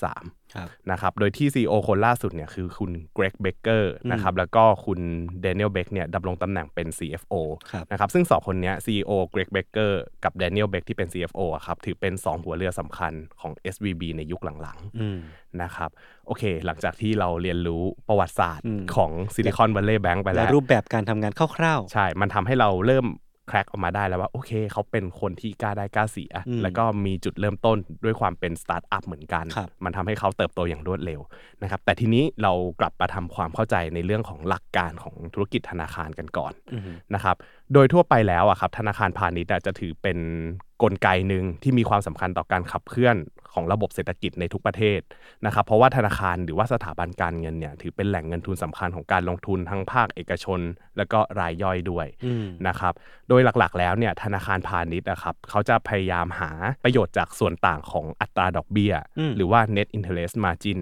[0.00, 5.00] 2023ครับนะครับ โดยที่ CEO คนล่าสุดเนี่ยคือคุณ Greg Becker อืมนะครับ แล้วก็คุณ
[5.40, 7.34] Daniel Beck เนี่ยดำรงตำแหน่งเป็น CFO
[7.72, 14.02] ครับนะครับ ซึ่งสองคนเนี้ย CEO Greg Becker กับ Daniel Beck ที่เป็น CFO อะครับ ถือเป็น 2 หัวเรือสำคัญของ SVB
[14.16, 15.90] ในยุคหลังอืมๆนะครับ
[16.26, 23.06] โอเค หลังจากที่เราเรียนรู้ประวัติศาสตร์อืมของ Silicon Valley Bank ไปแล้แล้ววรูปแบบการทำงานคร่าวใช่ มันทำให้เราเริ่ม
[23.48, 31.20] แคร็กออกมาได้แล้วว่าโอเค เขาเป็นคนที่กล้าได้กล้าเสียอืมแล้วก็มีจุดเริ่มต้นด้วยความเป็นสตาร์ทอัพเหมือนกันครับมันทำให้เขาเติบโตอย่างรวดเร็ว
[31.62, 36.82] นะครับแต่ทีนี้เรากลับมาทำความเข้าใจในเรื่องของหลักการของธุรกิจธนาคารกันก่อนๆอืม
[37.14, 37.36] นะครับ
[37.72, 40.18] โดยทั่วไปแล้วอะครับธนาคารพาณิชย์อะจะถือเป็น
[40.84, 43.16] กลไกหนึ่งที่มีความสำคัญต่อการขับเคลื่อน
[43.52, 45.00] ของระบบเศรษฐกิจในทุกประเทศ
[45.46, 50.60] นะครับเพราะว่าธนาคารหรือว่าสถาบันการเงินเนี่ยถือเป็นแหล่งเงินทุนสำคัญของการลงทุนทั้งภาคเอกชน
[50.96, 52.92] และก็รายย่อยด้วยอืมนะครับ
[53.28, 56.50] โดยหลักๆ แล้วเนี่ยธนาคารพาณิชย์นะครับเขาจะพยายามหา
[56.84, 60.80] ประโยชน์จากส่วนต่างของอัตราดอกเบี้ยอืมหรือว่า net interest margin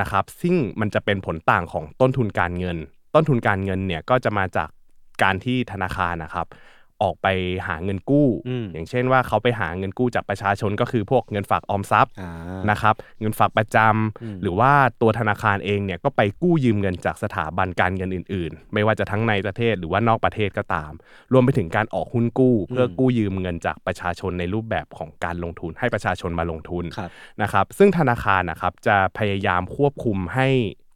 [0.00, 2.76] นะครับซึ่งมันจะเป็นผลต่างของต้นทุนการเงิน
[3.14, 4.68] ต้นทุนการเงินเนี่ยก็จะมาจาก
[5.22, 6.46] การที่ธนาคารนะครับ
[7.02, 7.26] ออกไป
[7.66, 12.30] หาเงินกู้อืมอย่างเช่นว่าเขาไปหาเงินกู้จากประชาชนก็คือพวกเงินฝากออมทรัพย์อ่า
[12.70, 20.92] นะครับเงินฝากประจำอืมหรือว่าตัวธนาคารเองเนี่ยก็ไปกู้ยืมเงินจากสถาบันการเงินอื่น ๆ ไม่ว่าจะทั้งในประเทศหรือว่านอกประเทศก็ตาม
[21.32, 27.10] รวมไปถึงการออกหุ้นกู้ เพื่อกู้ยืมเงินจากประชาชนในรูปแบบของการลงทุน ให้ประชาชนมาลงทุนครับ
[27.42, 30.48] นะครับซึ่งธนาคารนะครับจะพยายามควบคุมให้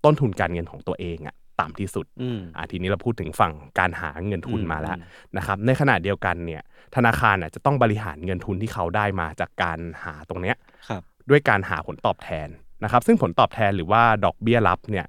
[0.05, 5.03] ต้นทุนการเงินของตัวเองอะ ต่ำที่สุดอืมอะทีนี้เราพูดถึงฝั่งการหาเงินทุนอืมมาแล้วอืม
[5.37, 6.63] นะครับ ในขณะเดียวกันเนี่ย
[6.97, 10.57] ธนาคารน่ะจะต้องบริหารเงินทุนที่เขาได้มาจากการหาตรงเนี้ย
[10.89, 12.49] ครับด้วยการหาผลตอบแทน
[12.85, 15.07] นะครับ ซึ่งผลตอบแทนหรือว่าดอกเบี้ยรับเนี่ย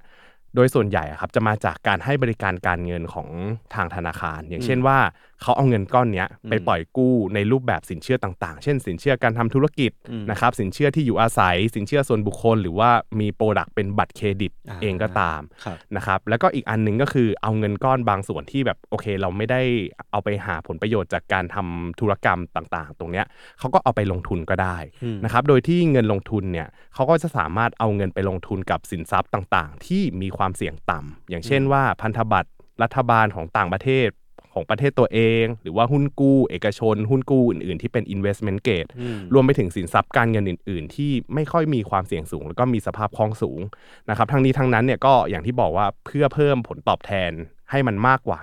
[0.54, 3.28] โดยส่วนใหญ่อะครับจะมาจากการให้บริการการเงินของ
[3.74, 4.98] ทางธนาคาร อย่างเช่นว่า
[5.42, 19.62] เขาเอาเงินก้อนเนี้ยไปปล่อยกู้ในรูปแบบสินเชื่อต่างๆ เช่นสินเชื่อการทำธุรกิจอืมนะครับสินเชื่อที่อยู่อาศัย สินเชื่อส่วนบุคคล หรือว่ามี product เป็นบัตรเครดิตอ่าเองก็ตามครับนะครับแล้วก็อีกอันหนึ่งก็คือเอาเงินก้อนบางส่วนที่แบบโอเค เราไม่ได้
[20.10, 23.26] เอาไปหาผลประโยชน์จากการทำธุรกรรมต่างๆ ตรงเนี้ย
[23.58, 32.50] เขาก็เอาไปลงทุนก็ได้อืมนะครับโดยที่เงินลงทุนเนี่ยเขาก็จะสามารถเอาเงินไปลงทุนกับสินทรัพย์ต่างๆ ที่มีความเสี่ยงต่ำอย่างเช่นว่าพันธบัตร
[32.82, 34.08] รัฐบาลของต่างประเทศ
[34.56, 43.60] ของประเทศตัวเอง หรือว่าหุ้นกู้เอกชน หุ้นกู้อื่น ๆ ที่เป็น investment grade อืมรวมไปถึงสินทรัพย์การเงินอื่น ๆ ที่ไม่ค่อยมีความเสี่ยงสูง แล้วก็มีสภาพคล่องสูง
[44.10, 47.32] นะครับทั้งนี้ทั้งนั้นเนี่ยก็อย่างที่บอกว่าเพื่อเพิ่มผลตอบแทน
[47.70, 48.40] ให้มันมากกว่า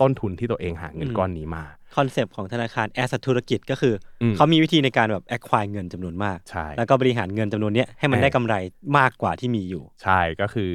[0.00, 1.64] ต้นทุนที่ตัวเองหาเงินอืมก้อนนี้มา
[1.96, 8.54] concept ของธนาคาร as ธุรกิจก็คืออมเขามีวิธีในการแบบ acquire เงินจำนวนมากใช่แล้วก็บริหารเงินจำนวนเนี้ยให้มันเออได้กำไร
[8.98, 10.70] มากกว่าที่มีอยู่ ใช่ก็คือ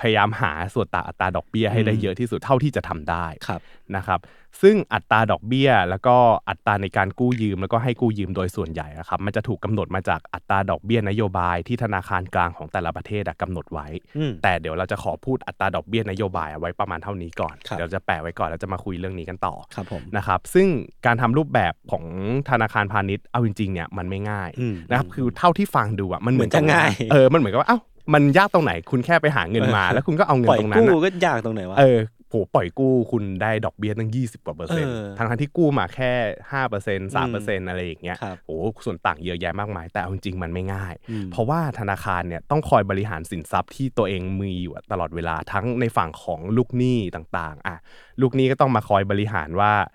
[0.00, 3.60] พยายามหาส่วนต่างอัตราดอกเบี้ยให้ได้อืมเยอะที่สุดเท่าที่จะทำได้ครับ
[3.96, 4.20] นะครับ
[4.62, 6.16] ซึ่งอัตราดอกเบี้ย แล้วก็
[6.48, 20.66] อัตราในการกู้ยืมแล้วก็ให้กู้ยืมโดยส่วนใหญ่อะครับมันจะถูกกำหนดมาจากอัตราดอกเบี้ยนโยบายที่ธนาคารกลางของแต่ละประเทศอะกำหนดไว้อืมแต่เดี๋ยวเราจะขอพูดอัตราดอกเบี้ยนโยบายเอาไว้ประมาณเท่านี้ก่อนครับเดี๋ยวจะแปะไว้ก่อนแล้วจะมาคุยเรื่องนี้กันต่อครับผมนะครับซึ่ง
[21.06, 22.04] การทำรูปแบบของ
[22.50, 27.78] ธนาคารพาณิชย์เอาจริงๆเนี่ยมันไม่ง่ายอืมนะครับคือเท่าที่ฟังดูอะมันเหมือนเหมือนจะง่ายเออมันเหมือนกับว่าเอ้า
[28.14, 36.12] มันยากตรงไหน คุณแค่ไปหาเงินมา แล้วคุณก็เอาเงินปล่อยตรงนั้นกู้อะก็ยากตรงไหนวะเออโหปล่อยกู้คุณได้ดอกเบี้ยตั้ง 20กว่าเปอร์เซ็นต์เออทั้งทที่กู้มาแค่
[36.52, 47.76] ห้าเปอร์เซ็นต์สามเปอร์เซ็นต์อะไรอย่างเงี้ยครับโอ้ส่วนต่างเยอะแยะมากมาย แต่เอาจริงๆมันไม่ง่ายอืมเพราะว่าธนาคารเนี่ยต้องคอยบริหารสินทรัพย์ที่ตัวเองมีอยู่ตลอดเวลาทั้งในฝั่งของลูกหนี้ต่างๆอะ
[48.20, 49.86] ลูกหนี้ก็ต้องมาคอยบริหารว่าอะ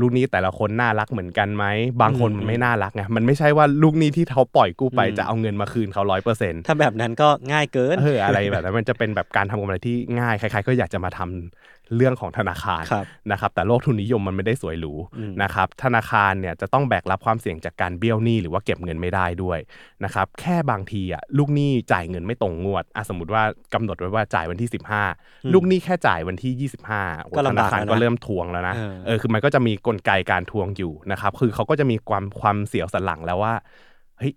[0.00, 1.64] ลูกหนี้แต่ละคนน่ารักเหมือนกันไหม
[2.02, 19.58] บางคนอืมมันไม่น่ารักไงมันไม่ใช่ว่าลูกหนี้ที่เขาปล่อยกู้ไปอืมจะเอาเงินมาคืนเขาร้อยเปอร์เซ็นต์ถ้าแบบนั้นก็ง่ายเกินเอออะไรแบบนั้นมันจะเป็นแบบการทำกำไรที่ง่ายใครๆก็อยากจะมาทำ เรื่องของธนาคารครับนะครับแต่โลกทุนนิยมมันไม่ได้สวยหรูอืมนะครับธนาคารเนี่ยจะต้องแบกรับความเสี่ยงจากการเบี้ยวหนี้หรือว่าเก็บเงินไม่ได้ด้วย
[20.04, 23.42] นะครับแค่บางทีอะลูกหนี้จ่ายเงินไม่ตรงงวดอะสมมติว่า
[23.74, 24.70] กำหนดไว้ว่าจ่ายวันที่
[25.10, 33.54] 15 ลูกหนี้แค่จ่ายวันที่ 25โอ้ก็ธลำนาบากคารแล้วนะก็เริ่มทวงแล้วนะเออเออคือมันก็จะมีกลไกการทวงอยู่นะครับคือเขาก็จะมีความความเสียวสันหลังแล้วว่า
[34.18, 34.32] เฮ้ย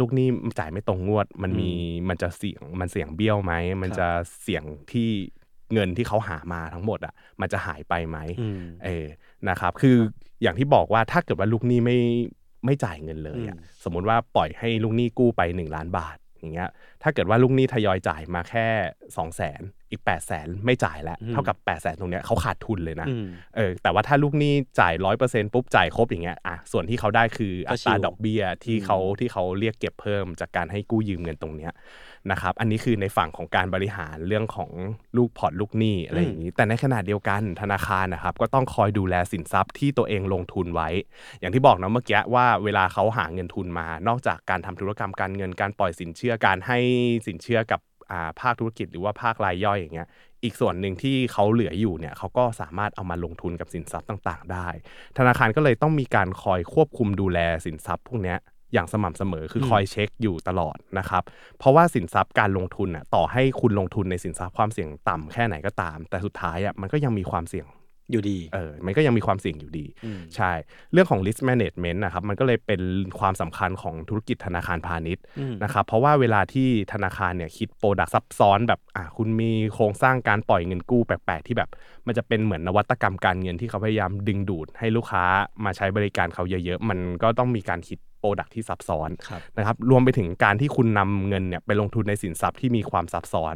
[0.00, 1.70] ลูกหนี้จ่ายไม่ตรงงวด มันมี
[2.08, 4.08] มันจะเสี่ยงมันเสี่ยงเบี้ยวไหมมันจะ
[4.42, 5.10] เสี่ยงที่
[5.74, 9.06] เงินที่เขาหามาทั้งหมดอะมันจะหายไปไหมอืมเออ
[9.48, 9.96] นะครับ คือ
[10.42, 11.98] อย่างที่บอกว่าถ้าเกิดว่าลูกหนี้ไม่
[12.64, 16.70] ไม่จ่ายเงินเลยอะอืมสมมุติว่าปล่อยให้ลูกหนี้กู้ไป 1 ล้านบาทอย่างเงี้ย
[17.02, 18.66] ถ้าเกิดว่าลูกหนี้ทยอยจ่ายมาแค่
[19.16, 19.60] 2 0 0 0 0น
[19.90, 31.72] อีก 8 0 0แสนไม่จ่ายแล้ว เท่ากับ 8 0 0แสนตรงเนี้ยเขาขาดทุนเลยนะอืมเออแต่ว่าถ้าลูกหนี้จ่ายร้อยเปอร์เซ็นปุ๊บจ่ายครบอย่างเงี้ยอะส่วนที่เขาได้คือก็อัตราชิลดอกเบี้ยที่เขาที่เขาเรียกเก็บเพิ่มจากการให้กู้ยืมเงินตรงเนี้ย
[32.30, 34.70] นะครับ อันนี้คือในฝั่งของการบริหารเรื่องของ
[35.16, 40.88] ลูกพอร์ตลูกหนี้อะไรอย่างนี้ แต่ในขณะเดียวกันธนาคารนะครับก็ต้องคอยดูแลสินทรัพย์ที่ตัวเองลงทุนไว้
[41.40, 46.78] อย่างที่บอกนะเมื่อกี้ว่าเวลาเขาหาเงินทุนมา นอกจากการทำธุรกรรมการเงินการปล่อยสินเชื่อการให้
[47.26, 50.08] สินเชื่อกับอ่าภาคธุรกิจหรือว่าภาครายย่อยอย่างเงี้ย
[50.44, 54.68] อีกส่วนหนึ่งที่เขาเหลืออยู่เนี่ยเขาก็สามารถเอามาลงทุนกับสินทรัพย์ต่าง ๆ ได้
[55.18, 58.38] ธนาคารก็เลยต้องมีการคอยควบคุมดูแลสินทรัพย์พวกเนี้ย
[58.74, 61.22] อย่างสม่ำเสมอคืออมคอยเช็คอยู่ตลอดนะครับ
[61.58, 67.66] เพราะว่าสินทรัพย์การลงทุนอะต่อให้คุณลงทุนในสินทรัพย์ความเสี่ยงต่ำแค่ไหนก็ตาม แต่สุดท้ายอะมันก็ยังมีความเสี่ยง
[68.10, 70.52] อยู่ดีเออมันก็ยังมีความเสี่ยงอยู่ดีอืมใช่
[70.92, 72.80] เรื่องของ risk management นะครับมันก็เลยเป็น
[73.18, 81.70] ความสำคัญของธุรกิจธนาคารพาณิชย์อืมนะครับเพราะว่าเวลาที่ธนาคารเนี่ยคิด product ซับซ้อนแบบอะคุณมีโครงสร้างการปล่อยเงินกู้แปลกๆที่แบบ
[82.06, 85.24] มันจะเป็นเหมือนนวัตกรรมการเงินที่เขาพยายามดึงดูดให้ลูกค้า
[85.64, 93.54] มาใช้บริการเขาเยอะๆ มันก็ต้องมีการคิด product ที่ซับซ้อนครับนะครับรวมไปถึงการที่คุณนำเงินเนี่ยไปลงทุนในสินทรัพย์ที่มีความซับซ้อน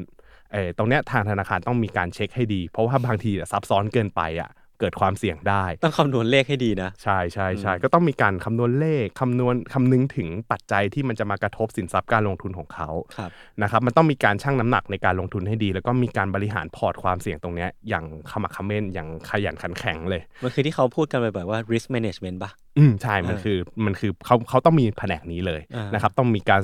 [0.52, 13.30] เออตรงเนี้ยทางธนาคารต้องมีการเช็คให้ดี เพราะว่าบางทีอะซับซ้อนเกินไปอะเกิดความเสี่ยงได้ ต้องคำนวณเลขให้ดีนะ ใช่ใช่ใช่อืมก็ต้องมีการคำนวณเลขคำนวณคำนึงถึงปัจจัยที่มันจะมากระทบสินทรัพย์การลงทุนของเขาครับ
[13.62, 26.60] นะครับมันต้องมีการชั่งน้ำหนักในการลงทุนให้ดี แล้วก็มีการบริหารพอร์ตความเสี่ยงตรงเนี้ยอย่างขมักเขม้นอย่างขยันขันแข็งเลย มันคือที่เขาพูดกันบ่อยๆว่า risk management ปะ อืมใช่มันเออคือมันคือเขาเขาต้องมีแผนกนี้เลยอ่านนะครับต้องมีการ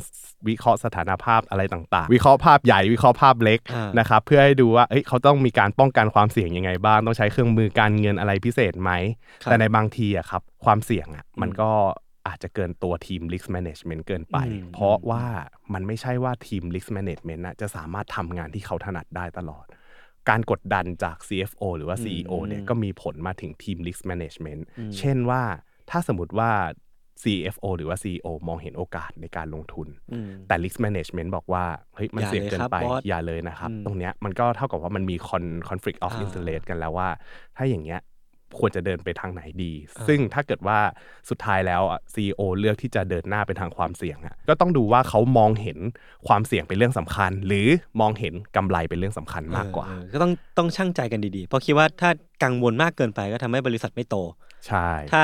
[0.49, 8.91] วิเคราะห์สถานภาพอะไรต่างๆ วิเคราะห์ภาพใหญ่วิเคราะห์ภาพเล็กอ่านนะครับเพื่อให้ดูว่าเอ้ยเขาต้องมีการป้องกันความเสี่ยงยังไงบ้าง ต้องใช้เครื่องมือการเงินอะไรพิเศษไหม
[9.43, 11.71] ครับแต่ในบางทีอะครับความเสี่ยงอะมันอืมก็
[12.29, 15.25] อาจจะเกินตัวทีม risk management เกินไปอืมเพราะว่า
[15.75, 19.67] มันไม่ใช่ว่าทีม risk management นะจะสามารถทำงานที่เขาถนัดได้ตลอด
[20.29, 24.63] การกดดันจาก CFO หรือว่า CEO เนี่ยก็มีผลมาถึงทีม risk management
[24.99, 25.43] เช่นว่า
[25.91, 26.51] ถ้าสมมติว่า
[27.23, 37.09] CFO หรือว่า CEO มองเห็นโอกาสในการลงทุนอืมแต่ risk management บอกว่า เฮ้ย มันอย่าเสี่ยงเกินไปเลยครับบอสอย่าเลยนะครับอืมตรงเนี้ยมันก็เท่ากับว่ามันมี con- conflict of อ่า interest กันแล้วว่า
[37.57, 38.01] ถ้าอย่างเงี้ย
[38.59, 40.79] ควรจะเดินไปทางไหนดีอ่าซึ่งถ้าเกิดว่า
[41.31, 45.79] สุดท้ายแล้วอะ CEO เลือกที่จะเดินหน้าไปทางความเสี่ยงอะก็ต้องดูว่าเขามองเห็น
[46.29, 47.67] ความเสี่ยงเป็นเรื่องสำคัญ หรือ
[48.01, 52.11] มองเห็นกำไรเป็นเรื่องสำคัญมากกว่าเออก็ต้องต้องช่างใจกันดีๆ เพราะคิดว่าถ้า
[52.45, 54.17] กังวลมากเกินไปก็ทำให้บริษัทไม่โต
[54.67, 55.23] ใช่ ถ้า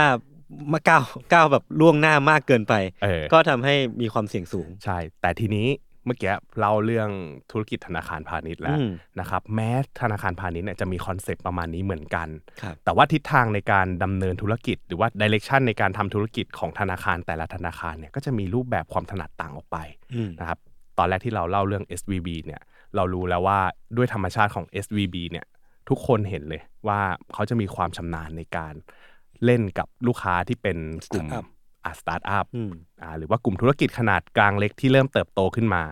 [0.73, 5.69] มาก้าวก้าวแบบล่วงหน้ามากเกินไปเออก็ทำให้มีความเสี่ยงสูง ใช่ แต่ทีนี้
[6.07, 7.11] เมื่อกี้เล่าเรื่อง
[7.51, 12.29] ธุรกิจธนาคารพาณิชย์แล้วอืมนะครับแม้ธนาคารพาณิชย์เนี่ยจะมี concept ประมาณนี้เหมือนกัน
[12.63, 19.77] ครับแต่ว่าทิศทางในการดำเนินธุรกิจ หรือว่า direction ในการทำธุรกิจของธนาคารแต่ละธนาคารเนี่ยก็จะมีรูปแบบความถนัดต่างออกไป
[20.15, 20.59] อืมนะครับ
[20.99, 22.61] ตอนแรกที่เราเล่าเรื่อง SVB เนี่ย
[22.97, 23.59] เรารู้แล้วว่า
[23.97, 25.47] ด้วยธรรมชาติของ SVB เนี่ย
[25.89, 27.01] ทุกคนเห็นเลยว่า
[27.35, 28.75] เขาจะมีความชำนาญในการ
[29.45, 30.77] เล่นกับลูกค้าที่เป็น
[31.13, 31.47] กลุ่ม Startup
[31.85, 32.73] อ่าสตาร์ทอัพอืม
[33.03, 35.83] อ่าหรือว่ากลุ่มธุรกิจขนาดกลางเล็กที่เริ่มเติบโตขึ้นมา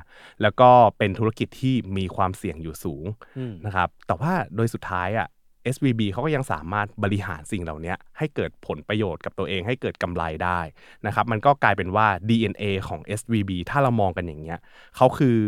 [0.43, 3.05] แล้วก็เป็นธุรกิจที่มีความเสี่ยงอยู่สูง
[3.39, 5.29] อืมนะครับแต่ว่าโดยสุดท้ายอะ
[5.75, 10.61] SVB เขาก็ยังสามารถบริหารสิ่งเหล่านี้ให้เกิดผลประโยชน์กับตัวเองให้เกิดกำไรได้
[11.07, 14.59] นะครับ มันก็กลายเป็นว่า DNA ของ SVB ถ้าเรามองกันอย่างเงี้ย
[14.97, 15.39] เขาคือ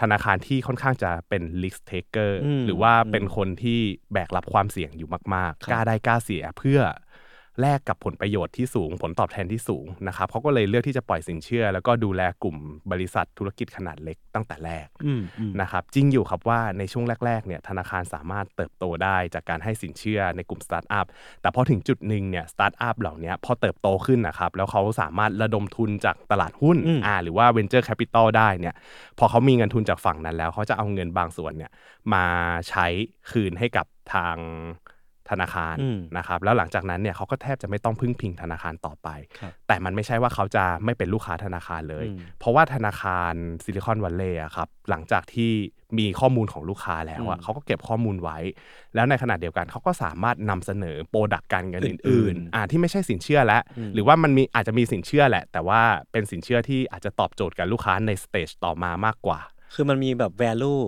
[0.00, 3.80] ธนาคารที่ค่อนข้างจะเป็น risk taker อืมหรือว่าอืมเป็นคนที่
[4.12, 6.80] แบกรับความเสี่ยงอยู่มากครับๆกล้าได้กล้าเสียเพื่อ
[7.60, 12.56] แลกกับผลประโยชน์ที่สูง ผลตอบแทนที่สูงนะครับเขาก็เลยเลือกที่จะปล่อยสินเชื่อ แล้วก็ดูแลกลุ่ม
[12.92, 21.06] บริษัทธุรกิจขนาดเล็กตั้งแต่แรกอืมอืมนะครับจริงอยู่ครับว่าในช่วงแรกๆเนี่ยธนาคารสามารถเติบโตได้จากการให้สินเชื่อในกลุ่มสตาร์ทอัพ
[21.42, 28.74] แต่พอถึงจุดหนึ่งเนี่ยสตาร์ทอัพเหล่าเนี้ยพอเติบโตขึ้นนะครับแล้วเขาสามารถระดมทุนจากตลาดหุ้นอืมอ่าหรือว่า venture capital ได้เนี่ย
[29.18, 31.70] พอเขามีเงินทุนจากฝั่งนั้นแล้วเขาจะเอาเงินบางส่วนเนี่ย
[32.14, 32.24] มา
[32.68, 32.86] ใช้
[33.30, 34.36] คืนให้กับทาง
[35.30, 39.08] ธนาคารอืมนะครับแล้วหลังจากนั้นเนี่ยเขาก็แทบจะไม่ต้องพึ่งพิงธนาคารต่อไป
[39.40, 43.34] ครับแต่มันไม่ใช่ว่าเขาจะไม่เป็นลูกค้าธนาคารเลยอืมเพราะว่าธนาคาร
[43.64, 45.52] Silicon Valley ครับหลังจากที่
[45.98, 48.38] มีข้อมูลของลูกค้าแล้วอะอืมเขาก็เก็บข้อมูลไว้
[48.94, 55.80] แล้วในขณะเดียวกันเขาก็สามารถนำเสนอ product การเงินอื่นๆ อื่นๆอ่าที่ไม่ใช่สินเชื่อแล้วอืมหรือว่ามันมีอาจจะมีสินเชื่อแหละ แต่ว่า
[56.12, 59.40] เป็นสินเชื่อที่อาจจะตอบโจทย์กับลูกค้าใน stage ต่อมามากกว่า
[59.74, 60.80] คือมันมีแบบ value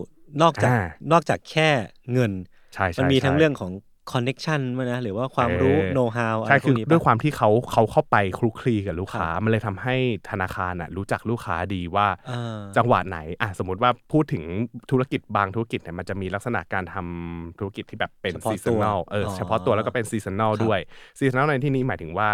[0.43, 0.81] นอกจากอ่า
[1.13, 1.71] นอกจากแค่
[2.13, 2.33] เงิน
[2.75, 3.73] ใช่ใช่มันมีทั้งใช่เรื่องของ
[4.13, 9.97] connection มานะหรือว่าความรู้เออ know how อะไรใช่พคืวกนี้ด้วยปะความที่เขาเขาเข้าไปคลุกคลีกับลูกค้าครับมันเลยทำให้
[10.31, 14.45] ธนาคารอะรู้จักลูกค้าดีว่าอ่าจังหวะไหนอะสมมติว่าพูดถึง
[14.91, 20.81] ธุรกิจบางธุรกิจเนี่ยมันจะมีลักษณะการทำธุรกิจที่แบบเป็นเฉพาะตัว seasonal เอออ๋อเฉพาะตัวแล้วก็เป็น seasonal ครับด้วย
[21.19, 22.31] seasonal ในที่นี้หมายถึงว่า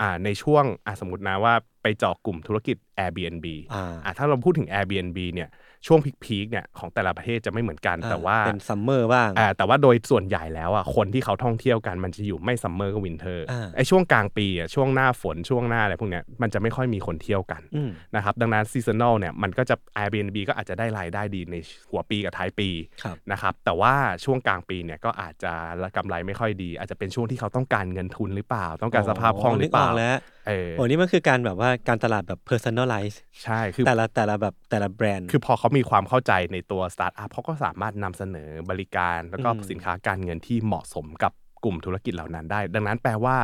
[0.00, 5.48] อ่าในช่วงอะสมมตินะว่าไปเจาะกลุ่มธุรกิจ Airbnb อ่าอะถ้าเราพูดถึง Airbnb เนี่ย
[5.86, 21.56] ช่วง peak ๆเนี่ยของแต่ละประเทศจะไม่เหมือนกันอ่แต่ว่าเป็น summer บ้างอ่าแต่ว่าโดยส่วนใหญ่แล้วอะคนที่เขาท่องเที่ยวกันมันจะอยู่ไม่ summer ก็ winter อ่าไอช่วงกลางปีอะช่วงหน้าฝนช่วงหน้าอะไรพวกเนี้ยมันจะไม่ค่อยมีคนเที่ยวกันอืมนะครับดังนั้นซีซัน a ลเนี่ยมันก็จะ Airbnb ก็อาจจะได้รายได้ดีใน
[21.90, 22.68] หัวปีกับท้ายปี
[23.02, 25.52] ครับนะครับแต่ว่าช่วงกลางปีเนี่ยก็อาจจะ
[25.96, 30.16] กำไรไม่ค่อยดี อาจจะเป็นช่วงที่เขาต้องการเงินทุนหรือเปล่า ต้องการสภาพคล่องหรือเปล่านึกกแล้ว
[30.48, 41.32] เออโอ้นี่มันคือการแบบว่าการตลาดแบบ personalize ใช่คือแต่ละแต่ละแบบแต่ละแบรนด์คือพอเขามีความเข้าใจในตัวสตาร์ทอัพเขาก็สามารถนำเสนอบริการแล้วก็อืมสินค้าการเงินที่เหมาะสมกับ
[41.64, 43.36] กลุ่มธุรกิจเหล่านั้นได้ ดังนั้นแปลว่า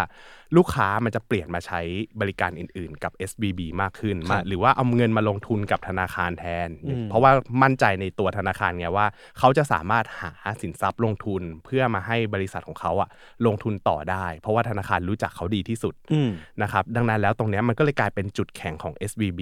[0.57, 1.81] ลูกค้ามันจะเปลี่ยนมาใช้
[2.21, 7.33] บริการอื่น ๆ กับ SVB มากขึ้นมาหรือว่าเอาเงินมาลงทุนกับธนาคารแทนอืมเพราะว่า
[7.63, 9.07] มั่นใจในตัวธนาคารไงว่า
[9.39, 13.09] เขาจะสามารถหาสินทรัพย์ลงทุนเพื่อมาให้บริษัทของเขาอะ
[13.47, 16.31] ลงทุนต่อได้ เพราะว่าธนาคารรู้จักเขาดีที่สุดอืม
[16.63, 19.41] นะครับดังนั้นแล้วตรงเนี้ยมันก็เลยกลายเป็นจุดแข็งของ SVB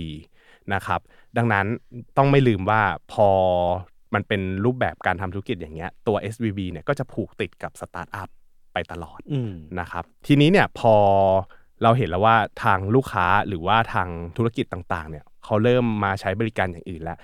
[0.74, 1.00] นะครับ
[1.36, 1.66] ดังนั้น
[2.16, 3.28] ต้องไม่ลืมว่าพอ
[4.14, 8.28] มันเป็นรูปแบบการทำธุรกิจอย่างเงี้ยตัว SVB เนี่ยก็จะผูกติดกับสตาร์ทอัพ
[8.72, 10.94] ไปตลอดอืมนะครับทีนี้เนี่ยพอ
[11.82, 17.18] เราเห็นแล้วว่าทางลูกค้าหรือว่าทางธุรกิจต่างๆเนี่ยเขาเริ่มมาใช้บริการอย่างอื่นแล้ว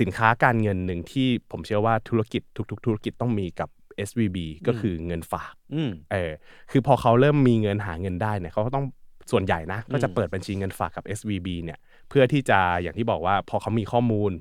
[0.00, 3.68] สินค้าการเงินหนึ่งที่ผมเชื่อว่าธุรกิจทุก ๆ ธุรกิจต้องมีกับ
[4.08, 6.32] SVB ก็คือเงินฝากอืมเออ
[6.70, 8.86] คือพอเขาเริ่มมีเงินหาเงินได้เนี่ยเขาก็ต้อง
[9.30, 14.32] ส่วนใหญ่นะก็จะอืมเปิดบัญชีเงินฝากกับ SVB เนี่ยเพื่อที่จะอย่างที่บอกว่าพอเขามีข้อมูล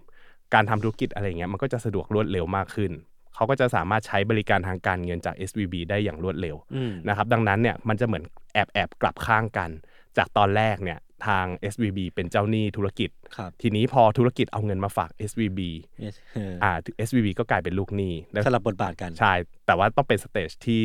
[0.54, 2.91] การทำธุรกิจอะไรเงี้ยมันก็จะสะดวกรวดเร็วมากขึ้น
[3.36, 9.70] เขาก็จะสามารถใช้บริการทางการเงินจาก SVB ได้อย่างรวดเร็วอืมนะครับดังนั้นเนี่ยมันจะเหมือนแอบแอบกลับข้างกัน
[10.17, 15.60] จากตอนแรกเนี่ยทาง SVB เป็นเจ้าหนี้ธุรกิจครับทีนี้พอธุรกิจเอาเงินมาฝาก SVB
[16.04, 16.72] Yes เอออ่า
[17.08, 19.34] SVB ก็กลายเป็นลูกหนี้แล้วสลับบทบาทกัน ใช่
[19.65, 20.82] แต่ว่าต้องเป็น stage ที่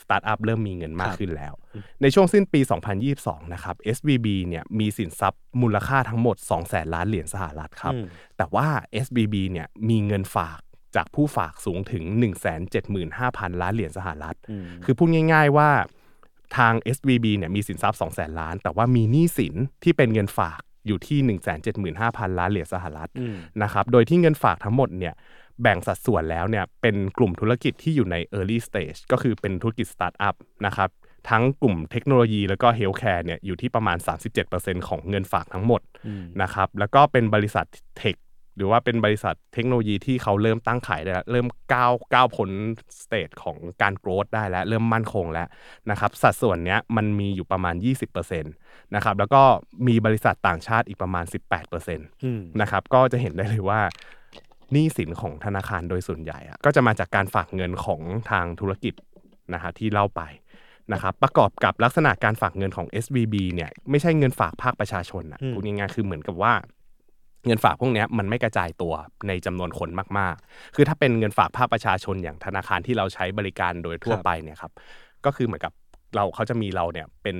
[0.00, 1.54] สตาร์ทอัพเริ่มมีเงินมากครับขึ้นแล้ว
[2.02, 2.60] ในช่วงสิ้นปี
[3.06, 8.06] 2022 นะครับ SVB เนี่ยมีสินทรัพย์มูลค่าทั้งหมด 2 แสนล้านเหรียญสหรัฐครับอืม
[8.36, 8.66] แต่ว่า
[9.04, 10.60] SVB เนี่ยมีเงินฝาก
[10.96, 12.04] จากผู้ฝากสูงถึง
[12.82, 15.70] 175,000 ล้านเหรียญสหรัฐอืมคือพูดง่าย ๆว่า
[16.56, 21.18] ทาง SVB เนี่ยมีสินทรัพย์2แสนล้าน แต่ว่ามีหนี้สินที่เป็นเงินฝากอยู่ที่
[21.94, 25.14] 175,000 ล้านเหรียญสหรัฐอืมนะครับ โดยที่เงินฝากทั้งหมดเนี่ย
[25.62, 30.34] แบ่งสัดส่วนแล้วเนี่ยเป็นกลุ่มธุรกิจที่อยู่ใน early stage ก็คือเป็นธุรกิจสตาร์ทอัพ
[30.66, 30.90] นะครับ
[31.30, 33.98] ทั้งกลุ่มเทคโนโลยีแล้วก็ healthcare เนี่ยอยู่ที่ประมาณ
[34.42, 37.66] 37%ของเงินฝากทั้งหมดอืมนะครับแล้วก็เป็นบริษัท
[37.98, 38.16] tech
[38.56, 42.50] หรือว่าเป็นบริษัทเทคโนโลยีที่เขาเริ่มตั้งไข่ได้แล้วเริ่มก้าวก้าวพ้น
[43.00, 45.48] stage ของการ growth ได้แล้ว เริ่มมั่นคงแล้ว
[45.90, 47.74] นะครับสัดส่วนเนี้ยมันมีอยู่ประมาณ
[48.14, 49.42] 20%นะครับแล้วก็
[49.88, 51.24] มีบริษัทต่างชาติอีกประมาณ
[51.70, 53.80] 18%อืมนะครับก็จะเห็นได้เลยว่า
[54.72, 58.00] หนี้สินของธนาคารโดยส่วนใหญ่อะก็จะมาจากการฝากเงินของ
[58.30, 58.94] ทางธุรกิจ
[59.54, 60.22] นะฮะที่เล่าไป
[60.92, 66.52] นะครับประกอบกับลักษณะการฝากเงินของ SVB เนี่ยไม่ใช่เงินฝากภาคประชาชนนะอืมพูดง่ายๆคือเหมือนกับว่า
[67.46, 68.94] เงินฝากพวกเนี้ยมันไม่กระจายตัว
[69.28, 74.72] ในจำนวนคนมากๆ คือถ้าเป็นเงินฝากภาคประชาชนอย่างธนาคารที่เราใช้บริการโดยทั่วไปเนี่ยครับ
[75.24, 75.72] ก็คือเหมือนกับ
[76.16, 77.36] เราเขาจะมีเราเนี่ยเป็น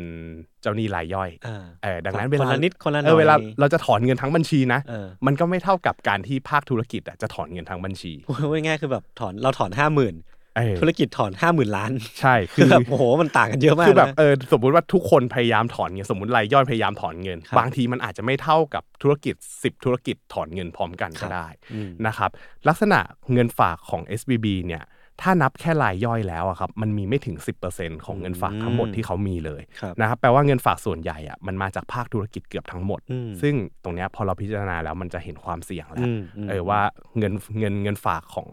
[0.62, 10.16] เจ้าหนี้รายย่อยอ่าเออดังนั้นคเวนลาละนิดคนละหน่เออยอเวลาเราจะถอนเงินทั้งบัญชีนะเออมันก็ไม่เท่ากับการที่ภาคธุรกิจอะจะถอนเงินทั้งบัญชีพูดง่ายๆคือแบบถอนเราถอนห้าหมื่น
[10.56, 22.30] เออธุรกิจถอนห้าหมื่นล้าน ใช่คืคืออแบบโอ้โหมันต่างกันเยอะมากคือแบบนะเออสมมุติว่าทุกคนพยายามถอนเงินสมมติรายย่อยพยายามถอนเงินครับบางทีมันอาจจะไม่เท่ากับธุรกิจ 10 ธุรกิจถอนเงินพร้อมกันครัก็บได้อืมนะครับ
[22.68, 22.98] ลักษณะ
[23.32, 24.82] เงินฝากของ SBB เนี่ย
[25.22, 27.36] ถ้านับแค่รายย่อยแล้วอะครับมันมีไม่ถึง
[27.70, 33.54] 10%ของเงินฝากทั้งหมดที่เขามีเลยครับนะครับแปลว่าเงินฝากส่วนใหญ่อะมันมาจากภาคธุรกิจเกือบทั้งหมดอืมซึ่ง
[33.84, 36.80] ตรงเนี้ยพอเราพิจารณาแล้วมันจะเห็นความเสี่ยงแล้วอืมอืมเออว่า
[37.18, 38.48] เงินเงินเงินฝากของ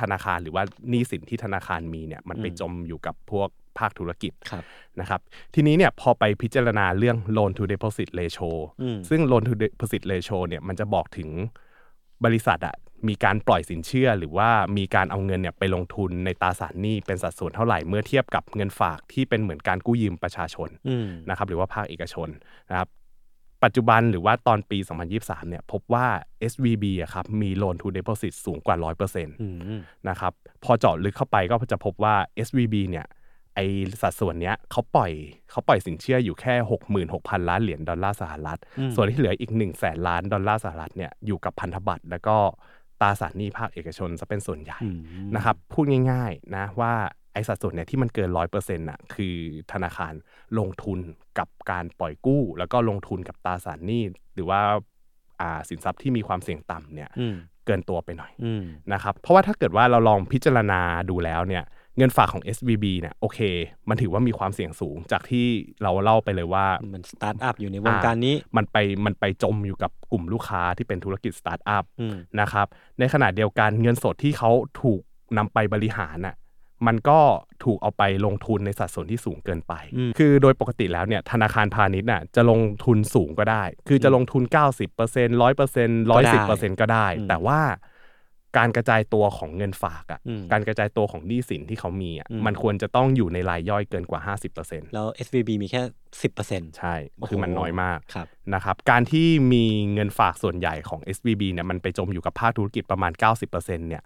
[0.00, 3.48] ธนาคารหรือว่าหนี้สินที่ธนาคารมีเนี่ยมันไปอืมจมอยู่กับพวก
[3.78, 4.64] ภาคธุรกิจครับ
[5.00, 5.20] นะครับ
[5.54, 8.50] ทีนี้เนี่ยพอไปพิจารณาเรื่อง loan to deposit ratio
[8.82, 11.28] อืมซึ่ง loan to deposit ratio เนี่ยมันจะบอกถึง
[12.24, 12.76] บริษัทอะ
[13.08, 22.28] มีการปล่อยสินเชื่อ หรือว่ามีการเอาเงินเนี่ยไปลงทุนในตราสารหนี้เป็นสัดส่วนเท่าไหร่เมื่อเทียบกับเงินฝากที่เป็นเหมือนการกู้ยืมประชาชนอืมนะครับหรือว่าภาคเอกชน
[22.70, 22.88] นะครับ
[23.64, 24.78] ปัจจุบันหรือว่าตอนปี
[25.14, 26.06] 2023 เนี่ยพบว่า
[26.52, 30.32] SVB อะครับมี loan to deposit สูงกว่า 100%อืมนะครับ
[30.64, 32.14] พอเจาะลึกเข้าไปก็จะพบว่า
[32.46, 33.06] SVB เนี่ย
[33.54, 33.60] ไอ
[34.02, 35.12] สัดส่วนเนี้ยเขาปล่อย
[35.50, 36.54] เขาปล่อยสินเชื่ออยู่แค่
[37.02, 42.36] 66,000 ล้านเหรียญดอลลาร์สหรัฐอืมส่วนที่เหลืออีก1 0 0 0 0แสนล้านดอลลาร์สหรัฐเนี่ยอยู่กับพันธบัตรแล้วก็
[43.00, 44.88] ตราสารหนี้ภาคเอกชนจะเป็นส่วนใหญ่อื
[45.26, 46.92] มนะครับพูดง่ายๆนะว่า
[47.32, 49.36] ไอสัดส่วนเนี่ยที่มันเกินร้อยเปอร์เซ็นต์่ะคือ
[49.72, 50.12] ธนาคาร
[50.58, 50.98] ลงทุน
[51.38, 54.02] กับการปล่อยกู้ แล้วก็ลงทุนกับตราสารหนี้
[54.34, 54.60] หรือว่า
[55.40, 57.36] อ่าสินทรัพย์ที่มีความเสี่ยงต่ำเนี่ยอืม
[57.66, 60.80] เกินตัวไปหน่อยอืมนะครับเพราะว่าถ้าเกิดว่าเราลองพิจารณา
[61.10, 61.64] ดูแล้วเนี่ย
[61.98, 63.38] เงินฝากของ SVB เนี่ยโอเค
[63.88, 65.46] มันถือว่ามีความเสี่ยงสูงจากที่
[65.82, 68.76] เราเล่าไปเลยว่ามันสตาร์ทอัพอยู่ในวงการนี้ มันไป
[69.06, 72.66] มันไปจมอยู่กับกลุ่มลูกค้าที่เป็นธุรกิจสตาร์ทอัพอืมนะครับ
[72.98, 74.50] ในขณะเดียวกันเงินสดที่เขา
[74.82, 75.00] ถูก
[75.38, 76.36] นำไปบริหารน่ะ
[76.86, 77.20] มันก็
[77.64, 84.56] ถูกเอาไปลงทุนในสัดส่วนที่สูงเกินไปอืมคือโดยปกติแล้วเนี่ยธนาคารพาณิชย์น่ะจะลงทุนสูงก็ได้ คือจะลงทุน 90%
[85.40, 87.60] 100% 110%ก็ได้อืมแต่ว่า
[88.58, 94.20] การกระจายตัวของเงินฝากอะอืมการกระจายตัวของหนี้สินที่เขามีอะอืมมันควรจะต้องอยู่ในรายย่อยเกินกว่า
[94.58, 95.82] 50%แล้ว SVB มีแค่
[96.22, 96.94] สิบเปอร์เซ็นต์ใช่
[97.28, 103.12] คือมันน้อยมากครับนะครับการที่มีเงินฝากส่วนใหญ่ของ SVB เนี่ยมันไปจมอยู่กับภาคธุรกิจประมาณ
[103.46, 104.04] 90%เนี่ย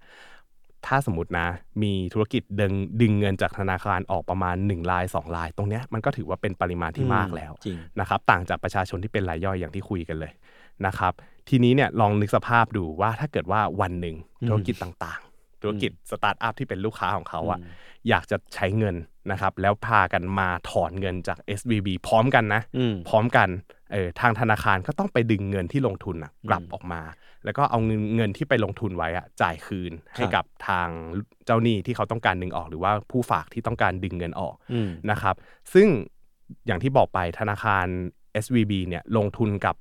[0.86, 1.48] ถ้าสมมตินะ
[1.82, 10.32] มีธุรกิจดึงดึงเงินจากธนาคารออกประมาณ1ราย2ราย ตรงเนี้ยมันก็ถือว่าเป็นปริมาณที่มากแล้วจริงนะครับต่างจากประชาชนที่เป็นรายย่อยอย่างที่คุยกันเลย
[10.86, 11.12] นะครับ
[11.48, 18.96] ทีนี้เนี่ยลองนึกสภาพดูว่าถ้าเกิดว่าวันหนึ่งอืมธุรกิจต่างๆ ธุรกิจสตาร์ทอัพที่เป็นลูกค้าของเขาอะอืมอยากจะใช้เงิน
[19.30, 23.48] นะครับแล้วพากันมาถอนเงินจาก SVB พร้อมกันนะอืมพร้อมกัน
[23.92, 27.00] เออทางธนาคารก็ต้องไปดึงเงินที่ลงทุนนะกลับอืมออกมา
[27.44, 30.88] แล้วก็เอาเงินเงินที่ไปลงทุนไว้อะจ่ายคืนให้ครับกับทาง
[31.44, 35.34] เจ้าหนี้ที่เขาต้องการดึงออก หรือว่าผู้ฝากที่ต้องการดึงเงินออกอืมนะครับ
[35.74, 35.88] ซึ่ง
[36.66, 37.86] อย่างที่บอกไปธนาคาร
[38.44, 39.76] SVB เนี่ยลงทุนกับ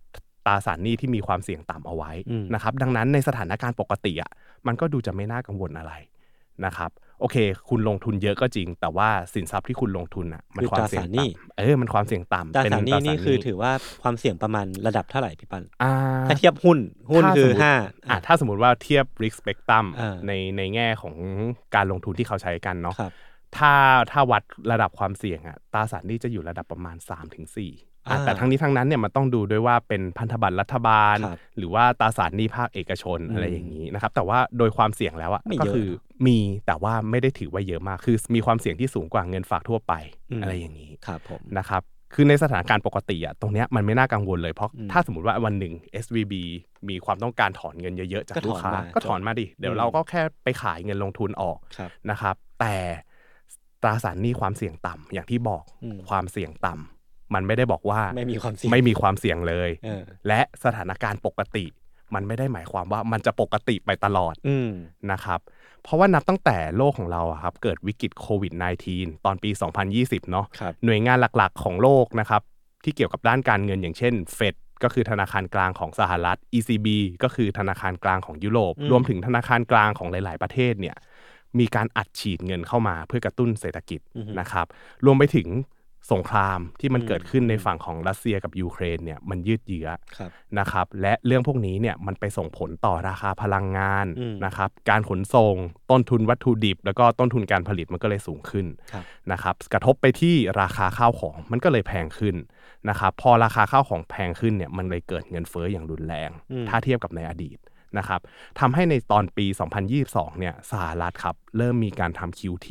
[0.45, 4.31] ตราสารหนี้ที่มีความเสี่ยงต่ำเอาไว้อืมนะครับดังนั้นในสถานการณ์ปกติอะ
[4.67, 5.93] มันก็ดูจะไม่น่ากังวลอะไร
[6.65, 7.37] นะครับโอเค
[7.69, 13.71] คุณลงทุนเยอะก็จริง แต่ว่าสินทรัพย์ที่คุณลงทุนอะมันคือความตราเสี่ยสางรหนี้ต่ำเออมันความเสี่ยงต่ำตราเป็นสารหนี้นี่ตรคือถือว่า
[14.03, 15.93] ความเสี่ยงประมาณระดับเท่าไหร่พี่ปันอ่า
[16.27, 16.77] ถ้าเทียบหุ้น
[17.11, 17.73] หุ้นถ้าคืสอมมุติห้า
[18.09, 21.15] อะถ้าสมมติว่าเทียบ risk spectrum อ่าในในแง่ของ
[21.75, 23.11] การลงทุนที่เขาใช้กันเนาะครับ
[23.57, 23.73] ถ้า
[24.11, 27.88] ถ้าวัดระดับความเสี่ยงอะตราสารหนี้จะอยู่ระดับประมาณ3-4ถึงสี่อ่า
[28.25, 35.89] แต่ทั้งนี้ทั้งนั้นเนี่ยมันต้องดูด้วยว่าเป็นพันธบัตรรัฐบาลครับหรือว่าตราสารหนี้ภาคเอกชนอืมอะไรอย่างนี้นะครับ แต่ว่าโดยความเสี่ยงแล้วอะไม่ก็เยอะคือ
[36.27, 39.93] มีแต่ว่าไม่ได้ถือว่าเยอะมาก คือมีความเสี่ยงที่สูงกว่าเงินฝากทั่วไป
[40.31, 41.83] อืมอะไรอย่างนี้ครับผมนะครับ
[42.13, 46.33] คือในสถานการณ์ปกติอะตรงเนี้ยมันไม่น่ากังวลเลยเพราะอืมถ้าสมมติว่าวันหนึ่ง SVB
[46.89, 52.75] มีความต้องการถอนเงินเยอะๆจากก็ถอนลูกค้ามาก็ถอนมาดิ เดี๋ยวอืมเราก็แค่ไปขายเงินลงทุนออกครับนะครับ แต่
[53.81, 56.98] ตราสารหนี้ความเสี่ยงต่ำอย่างที่บอกอืมความเสี่ยงต่ำ
[57.33, 61.65] มันไม่ได้บอกว่าไม่มีความเสี่ยงไม่มีความเสี่ยงเลยเออและสถานการณ์ปกติ
[62.15, 64.69] มันไม่ได้หมายความว่ามันจะปกติไปตลอดอืม
[65.11, 65.39] นะครับ
[65.83, 68.53] เพราะว่านับตั้งแต่โลกของเราอะครับเกิดวิกฤตโควิด
[68.89, 69.49] -19 ตอนปี
[69.89, 72.41] 2020 เนาะครับหน่วยงานหลักๆของโลกนะครับ
[72.83, 76.87] ที่เกี่ยวกับด้านการเงินอย่างเช่นเฟดก็คือธนาคารกลางของสหรัฐ ECB
[77.23, 80.95] ก็คือธนาคารกลางของยุโรปอืมรวมถึงธนาคารกลางของหลาย ๆ ประเทศเนี่ย
[81.59, 83.99] มีการอัดฉีดเงินเข้ามาเพื่อกระตุ้นเศรษฐกิจ
[84.39, 84.65] นะครับ
[85.05, 85.47] รวมไปถึง
[86.11, 90.29] สงครามที่มันเกิดขึ้นในฝั่งของรัสเซียกับยูเครนเนี่ยมันยืดเยื้อครับ
[90.59, 95.55] นะครับ และเรื่องพวกนี้เนี่ยมันไปส่งผลต่อราคาพลังงานอืมนะครับ การขนส่ง
[95.91, 102.35] ต้นทุนวัตถุดิบ แล้วก็ต้นทุนการผลิตมันก็เลยสูงขึ้นครับนะครับ กระทบไปที่ราคาข้าวของมันก็เลยแพงขึ้น
[102.89, 107.57] นะครับ พอราคาข้าวของแพงขึ้นเนี่ยมันเลยเกิดเงินเฟ้ออย่างรุนแรงอืมถ้าเทียบกับในอดีต
[107.97, 108.21] นะครับ
[108.59, 109.45] ทำให้ในตอนปี
[109.91, 112.67] 2022 เนี่ยสหรัฐครับเริ่มมีการทำ QT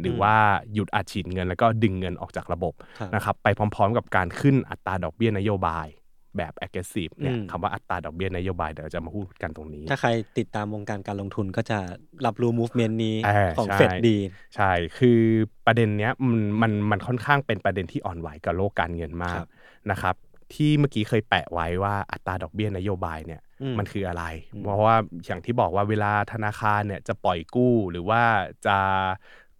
[0.00, 0.34] หรือว่า
[0.72, 5.88] หยุดอัดฉีดเงินแล้วก็ดึงเงินออกจากระบบครับนะครับไปพร้อม ๆ กับการขึ้นอัตราดอกเบี้ยนโยบาย
[6.36, 11.78] แบบ aggressive เนี่ยอืมคำว่าอัตราดอกเบี้ยนโยบายเดี๋ยวจะมาพูดกันตรงนี้ ถ้าใครติดตามวงการการลงทุนก็จะ
[12.26, 14.16] รับรู้ movement นี้เออของใช่เฟดดี
[14.56, 15.20] ใช่ คือ
[15.66, 19.48] ประเด็นเนี้ยมันมันมันค่อนข้างเป็นประเด็นที่อ่อนไหวกับโลกการเงินมาคกรับ
[19.90, 20.14] นะครับ
[20.54, 24.24] ที่เมื่อกี้เคยแปะไว้ว่าอัตราดอกเบี้ยนโยบายเนี่ยอืมมันคืออะไร
[24.54, 24.96] อืมเพราะว่า
[25.26, 28.22] อย่างที่บอกว่าเวลาธนาคารเนี่ยจะปล่อยกู้หรือว่า
[28.66, 28.76] จะ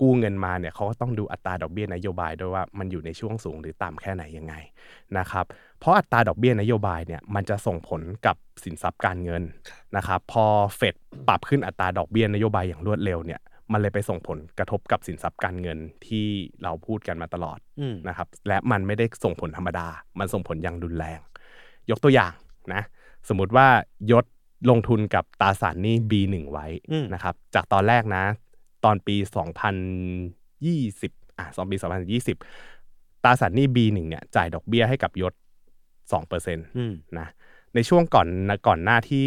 [0.00, 4.54] กู้เงินมาเนี่ยเขาก็ต้องดูอัตราดอกเบี้ยนโยบายด้วยว่ามันอยู่ในช่วงสูงหรือต่ำแค่ไหนยังไง
[5.18, 5.44] นะครับ
[5.80, 9.42] เพราะอัตราดอกเบี้ยนโยบายเนี่ยมันจะส่งผลกับสินทรัพย์การเงิน
[9.96, 10.44] นะครับพอ
[10.76, 10.94] เฟด
[11.28, 13.40] ปรับขึ้นอัตราดอกเบี้ยนโยบายอย่างรวดเร็วเนี่ย
[13.72, 16.26] มันเลยไปส่งผลกระทบกับสินทรัพย์การเงินที่
[16.62, 19.86] เราพูดกันมาตลอดอืมนะครับ และมันไม่ได้ส่งผลธรรมดา
[20.18, 21.20] มันส่งผลอย่างรุนแรง
[21.90, 22.32] ยกตัวอย่าง
[22.74, 22.82] นะ
[23.28, 23.66] สมมติว่า
[24.12, 24.24] ยศ
[24.70, 28.24] ลงทุนกับตราสารหนี้ B1 ไว้อืมนะครับ จากตอนแรกนะ
[28.84, 31.76] ตอนปี 2020 อะสองปี
[32.48, 35.34] 2020 ตราสารหนี้ B1 เนี่ยจ่ายดอกเบี้ยให้กับยศ
[36.12, 37.28] 2%นอืมะ
[37.74, 38.28] ในช่วงก่อน
[38.66, 39.26] ก่อนหน้าที่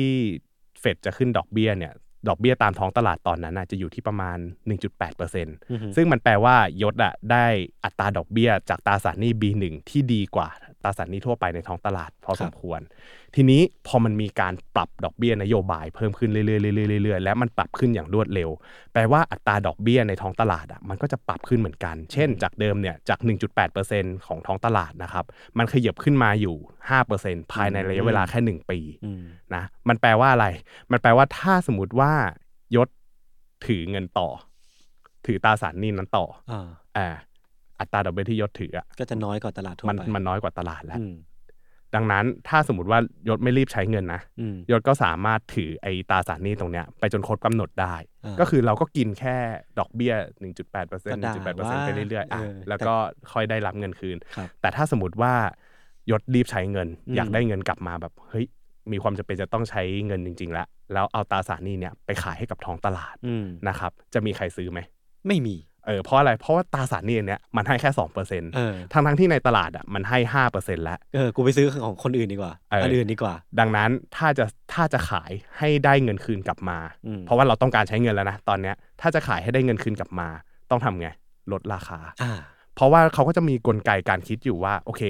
[0.79, 1.93] เฟดจะขึ้นดอกเบี้ยเนี่ย
[2.27, 4.37] ดอกเบี้ยตามท้องตลาดตอนนั้นน่ะจะอยู่ที่ประมาณ
[4.99, 7.45] 1.8%อืมซึ่งมันแปลว่ายศอะได้
[7.83, 10.49] อัตราดอกเบี้ยจากตราสารหนี้ B1 ที่ดีกว่า
[10.83, 12.79] ตราสารหนี้ทั่วไปในท้องตลาดพอสมควร
[13.35, 18.49] ทีนี้พอมันมีการปรับดอกเบี้ยนโยบายเพิ่มขึ้นเรื่อยๆเรื่อยๆเรื่อยๆและมันปรับขึ้นอย่างรวดเร็ว
[18.93, 23.19] แปลว่าอัตราดอกเบี้ยในท้องตลาดอะมันก็จะปรับขึ้นเหมือนกัน เช่น จากเดิมเนี่ยจาก
[23.73, 25.25] 1.8%ของท้องตลาดนะครับ
[25.57, 26.55] มันขยับขึ้นมาอยู่
[27.03, 29.23] 5%ภายในระยะเวลาแค่ 1 ปีอืม
[29.55, 30.47] นะมันแปลว่าอะไร
[30.91, 32.11] มันแปลว่าถ้าสมมติว่า
[32.75, 32.87] ยศ
[33.65, 34.29] ถือเงินต่อ
[35.25, 36.67] ถือตราสารหนี้นั้นต่ออ่า
[36.97, 37.07] อ่า
[37.79, 41.13] อัตราดอกเบี้ยที่ยศถืออะก็จะน้อยกว่าตลาดทั่วมันไปมันน้อยกว่าตลาดแล้วอืม
[41.95, 49.35] ดังนั้นถ้าสมมติว่ายศไม่รีบใช้เงินนะอืมยศก็สามารถถือไอ้ตราสารหนี้ตรงเนี้ยไปจนครบกำหนดได้อ่าก็คือเราก็กินแค่
[49.79, 52.93] ดอกเบี้ย 1.8%ก็ได้1.8%ไปเรื่อยๆอะเออแล้วก็
[53.33, 55.33] ค่อยได้รับเงินคืนครับแต่ถ้าสมมติว่า
[56.11, 58.45] ยศรีบใช้เงินอืมอยากได้เงินกลับมาแบบเฮ้ย
[58.91, 64.79] มีความจำเป็นจะต้องใช้เงินจริง ๆ แล้ว แล้วเอาตราสารหนี้เนี่ยไปขายให้กับท้องตลาดอืมนะครับ จะมีใครซื้อไหม
[65.27, 65.55] ไม่มี
[65.87, 80.27] เออเพราะอะไรเพราะว่าตราสารหนี้เนี่ยมันให้แค่สองเปอร์เซ็นต์เออทั้งทั้งๆที่ในตลาดอะมันให้ห้าเปอร์เซ็นต์แล้วเออกูไปซื้อของคนอื่นดีกว่าเอออัอันอื่นดีกว่า ดังนั้นถ้าจะถ้าจะขายให้ได้เงินคืนกลับมาอืมเพราะว่าเราต้องการใช้เงินแล้วนะตอนเนี้ยถ้าจะขายให้ได้เงินคืนกลับมา
[80.69, 81.09] ต้องทำไง
[81.51, 82.33] ลดราคาอ่า
[82.75, 85.03] เพราะว่าเขาก็จะมีกลไกการคิดอยู่ว่าโอเค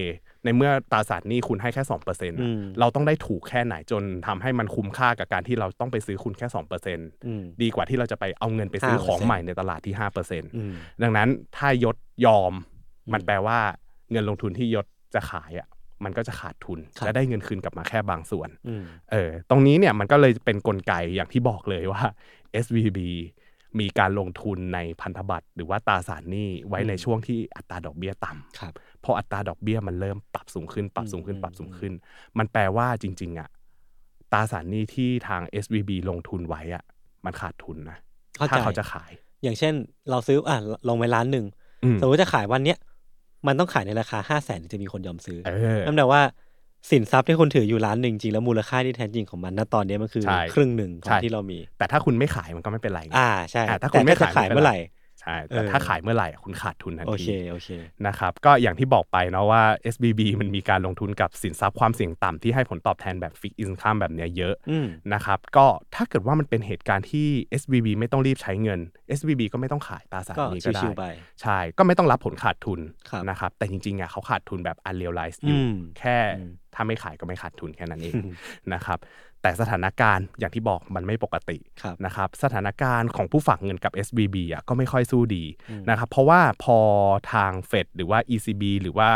[0.45, 12.53] ในเมื่อตราสารหนี้คุณให้แค่สองเปอร์เซ็นต์อืมเราต้องได้ถูกแค่ไหนจนทำให้มันคุ้มค่ากับการที่เราต้องไปซื้อคุณแค่สองเปอร์เซ็นต์อืมดีกว่าที่เราจะไปเอาเงินไปซื้อ5%ของใหม่ในตลาดที่ห้าเปอร์เซ็นต์อืมดังนั้นถ้ายศยอม
[13.07, 13.59] อืมมันแปลว่า
[14.11, 15.67] เงินลงทุนที่ยศจะขายอะ
[16.03, 22.03] มันก็จะขาดทุนครับและได้เงินคืนกลับมาแค่บางส่วนอืมเออ ตรงนี้เนี่ยมันก็เลยเป็นกลไกอย่างที่บอกเลยว่า
[22.65, 22.99] SVB
[23.79, 28.73] มีการลงทุนในพันธบัตรหรือว่าตราสารหนี้ไว้ในอืมช่วงที่อัตราดอกเบี้ยต่ำครับ
[29.03, 31.93] พออัตราดอกเบี้ยมันเริ่มปรับสูงขึ้น ปรับสูงขึ้นอืมปรับสูงขึ้น
[32.37, 33.49] มันแปลว่าจริง ๆ อะ
[34.33, 36.83] ตราสารหนี้ที่ทาง SVB ลงทุนไว้อะ
[37.25, 37.97] มันขาดทุนนะ
[38.37, 39.11] เข้าใจถ้าเขาจะขาย
[39.43, 39.73] อย่างเช่น
[40.09, 41.45] เราซื้ออะลงไปล้านหนึ่ง
[41.83, 42.77] อืมสมมติจะขายวันเนี้ย
[43.47, 46.21] มันต้องขายในราคาห้าแสนถึงจะมีคนยอมซื้อเออนั่นแปลว่า
[46.91, 53.19] สินทรัพย์ที่คุณถืออยู่ล้านหนึ่งจริงแล้วมูลค่าที่แท้จริงของมันณตอนนี้มันคือใช่ครึ่งหนึ่งขอใช่ของที่เรามี แต่ถ้าคุณไม่ขายมันก็ไม่เป็นไรไงอ่า
[53.51, 54.73] ใช่อ่าถ้าคุณไม่จะขายขายไม่เป็นไรเมื่อไหร่
[55.21, 57.69] ใช่แต่เออถ้าขายเมื่อไหร่อะคุณขาดทุนทันทีโอเคโอเค
[58.07, 59.63] นะครับก็อย่างที่บอกไปเนาะว่า
[59.93, 65.65] SVB มันมีการลงทุนกับสินทรัพย์ความเสี่ยงต่ำที่ให้ผลตอบแทนแบบ fixed income แบบเนี้ยเยอะอืมนะครับก็
[65.95, 67.27] ถ้าเกิดว่ามันเป็นเหตุการณ์ที่
[67.61, 68.79] SBB ไม่ต้องรีบใช้เงิน
[69.19, 71.05] SBB ก็ไม่ต้องขายตราสารก็หนี้ก็ได้ชิวๆไป
[71.41, 78.33] ใช่ก็ไม่ต้องรับผลขาดทุนครับนะครับแต่จริงๆอะเขาขาดทุนแบบ unrealized อยู่อืมแค่อืม ถ้าไม่ขายก็ไม่ขาดทุนแค่นั้นเองอืม
[78.73, 78.99] นะครับ
[79.41, 86.77] แต่สถานการณ์อย่างที่บอกมันไม่ปกติครับนะครับสถานการณ์ของผู้ฝากเงินกับ SBB อะก็ไม่ค่อยสู้ดีอืมนะครับเพราะว่าพอ
[87.33, 89.09] ทางเฟดหรือว่า ECB หรือว่า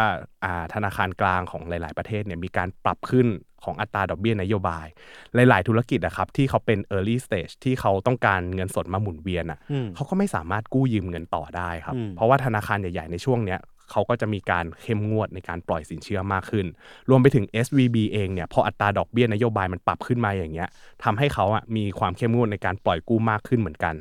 [0.44, 3.28] อ่าธนาคารกลางของหลาย ๆ ประเทศเนี่ยมีการปรับขึ้น
[3.64, 4.88] ของอัตราดอกเบี้ยนโยบาย
[5.36, 13.60] หลาย ๆ ธุรกิจอะครับที่เขาเป็น early stage ที่เขาต้องการเงินสดมาหมุนเวียนอะอืมเขาก็ไม่สามารถกู้ยืมเงินต่อได้ครับอืมเพราะว่าธนาคารใหญ่ ๆ ในช่วงเนี้ย
[13.92, 16.66] เขาก็จะมีการเข้มงวดในการปล่อยสินเชื่อมากขึ้น
[17.10, 20.70] รวมไปถึง SVB เองเนี่ยพออัตราดอกเบี้ยนโยบายมันปรับขึ้นมาอย่างเงี้ย
[21.04, 23.96] ทำให้เขาอะมีความเข้มงวดในการปล่อยกู้มากขึ้นเหมือนกัน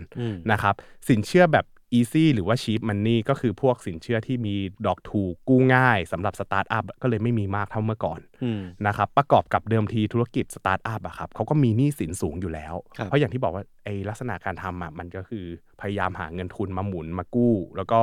[0.53, 0.75] นะครับ
[1.09, 1.65] สินเชื่อแบบ
[1.99, 4.55] easy หรือว่า cheap money ก็คือพวกสินเชื่อที่มี
[4.87, 15.45] ดอกถูกกู้ง่ายสำหรับสตาร์ทอัพก็เลยไม่มีมากเท่าเมื่อก่อนอืมนะครับประกอบกับเดิมทีธุรกิจสตาร์ทอัพอะครับเขาก็มีหนี้สินสูงอยู่แล้วครับเพราะอย่างที่บอกว่าไอ้ลักษณะการทำอะมันก็คือ
[15.81, 18.03] พยายามหาเงินทุนมาหมุนมากู้ แล้วก็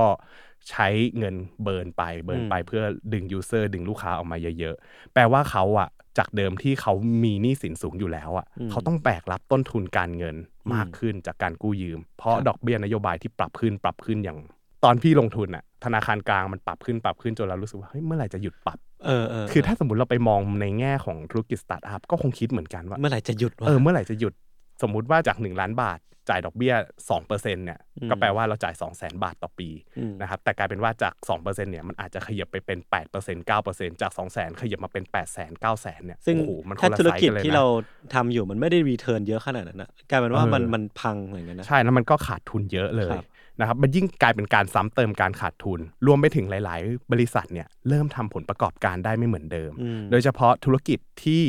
[0.70, 0.88] ใช้
[1.18, 2.84] เงิน burn ไป burn ไปเพื่อ
[3.14, 6.94] ดึง user ดึงลูกค้าออกมาเยอะๆ แปลว่าเขาอะ จากเดิมที่เขา
[7.24, 10.36] มีหนี้สินสูงอยู่แล้วอะอืมเขาต้องแบกรับต้นทุนการเงิน
[10.74, 14.40] มากขึ้นจากการกู้ยืม เพราะครับดอกเบี้ยนโยบายที่ปรับขึ้นปรับขึ้นอย่าง
[14.84, 24.34] ตอนพี่ลงทุนอะธนาคารกลางมันปรับขึ้นปรับขึ้นจนเรารู้สึกว่าเฮ้ยเมื่อไหร่จะหยุดปรับเออเออคือถ้าสมมติเราไปมองในแง่ของธุรกิจสตาร์ทอัพก็คงคิดเหมือนกันว่า เมื่อไหร่จะหยุดวะเออเมื่อไหร่จะหยุด
[24.82, 26.74] สมมุติว่าจาก 1 ล้านบาท จ่ายดอกเบี้ย
[27.16, 32.80] 2%เนี่ยอืมก็แปลว่าเราจ่าย 2 0 0 0 0 0บาทต่อปีอืมนะครับแต่กลายเป็นว่าจาก 2%เนี่ยมันอาจจะขยับไปเป็น
[33.16, 35.76] 8% 9%จาก 2 0 0 0 0 0ขยับมาเป็น 8 0 0 0 0 9 0
[35.84, 37.66] 0 0 0เนี่ยซึ่งโอ้โหมันคถ้านละธุรไซส์กิจกันเลยที่นะเรา
[38.14, 43.26] ทำอยู่มันไม่ได้ return เยอะขนาดนั้นนะกลายเป็นว่าเออมันมันพังเหมือนกันนะใช่แล้วมันก็ขาดทุนเยอะเลยครับ
[43.60, 51.44] นะครับมันยิ่งกลายเป็นการซ้ำเติมการขาดทุน รวมไปถึงหลาย ๆ บริษัทเนี่ยเริ่มทำผลประกอบการได้ไม่เหมือนเดิมอืมโดยเฉพาะธุรกิจที่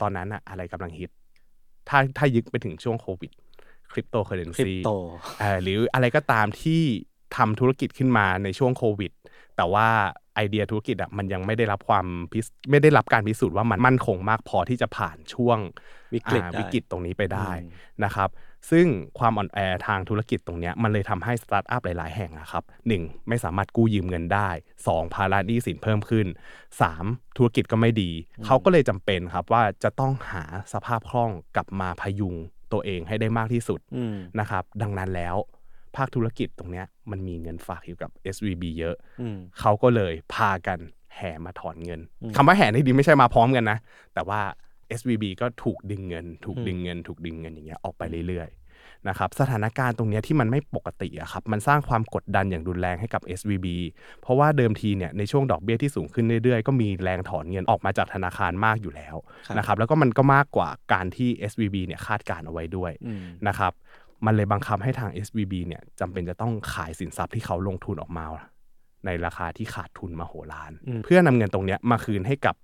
[0.00, 1.10] ตอนนั้นอะอะไรกำลังฮิต
[1.88, 3.30] ถ้าถ้านึกไปถึงช่วงโควิด
[3.92, 4.90] คริปโตเคอร์เรนซีคริปโต
[5.62, 6.82] หรืออะไรก็ตามที่
[7.36, 9.12] ทำธุรกิจขึ้นมาในช่วงโควิด
[9.56, 9.88] แต่ว่า
[10.34, 15.58] ไอเดียธุรกิจอะมันยังไม่ได้รับความพิสไม่ได้รับการพิสูจน์ว่ามันมั่นคงมากพอที่จะผ่านช่วง
[16.14, 17.68] วิกฤตอ่าได้วิกฤตตรงนี้ไปได้อืม
[18.04, 18.28] นะครับ
[18.70, 18.86] ซึ่ง
[19.18, 24.48] ความอ่อนแอทางธุรกิจตรงเนี้ยมันเลยทำให้สตาร์ทอัพหลาย ๆ แห่งอะครับหนึ่งไม่สามารถกู้ยืมเงินได้
[24.82, 26.26] 2 ภาระหนี้สินเพิ่มขึ้น
[26.82, 28.10] 3 ธุรกิจก็ไม่ดี
[28.46, 32.34] เขาก็เลยจำเป็นครับว่าจะต้องหาสภาพคล่องกลับมาพยุง
[32.72, 35.36] ตัวเองให้ได้มากที่สุดอืมนะครับ ดังนั้นแล้ว
[35.96, 40.78] ภาคธุรกิจตรงเนี้ยมันมีเงินฝากอยู่กับ SVB เยอะอืมเขาก็เลยพากัน
[41.16, 43.78] แห่มาถอนเงินอืมคำว่าแห่นี่ดีไม่ใช่มาพร้อมกันนะ
[44.14, 44.40] แต่ว่า
[44.98, 53.66] SVB ก็ถูกดึงเงิน ถูกอืมดึงเงิน ถูกดึงเงินอย่างเงี้ยออกไปเรื่อยๆนะครับสถานการณ์ตรงเนี้ยที่มันไม่ปกติอะครับมันสร้างความกดดันอย่างรุนแรงให้กับ SVB
[54.20, 59.16] เพราะว่าเดิมทีเนี่ยในช่วงดอกเบี้ยที่สูงขึ้นเรื่อยๆ ก็มีแรงถอนเงินออกมาจากธนาคารมากอยู่แล้ว
[59.46, 63.72] ครับนะครับแล้วก็มันก็มากกว่าการที่ SVB เนี่ยคาดการเอาไว้ด้วยอืมนะครับ
[64.26, 68.26] มันเลยบังคับให้ทาง SVB เนี่ยจำเป็นจะต้องขายสินทรัพย์ที่เขาลงทุนออกมา
[69.06, 72.54] ในราคาที่ขาดทุนมโหฬารอืมเพื่อนำเงินตรงเนี้ยมาคืนให้กับ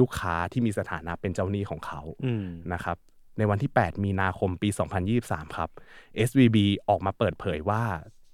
[0.00, 2.96] ลูกค้าที่มีสถานะเป็นเจ้าหนี้ของเขาอืมนะครับ
[3.38, 4.68] ในวันที่ 8 มีนาคมปี
[5.12, 5.70] 2023 ครับ
[6.28, 6.56] SVB
[6.88, 7.82] ออกมาเปิดเผยว่า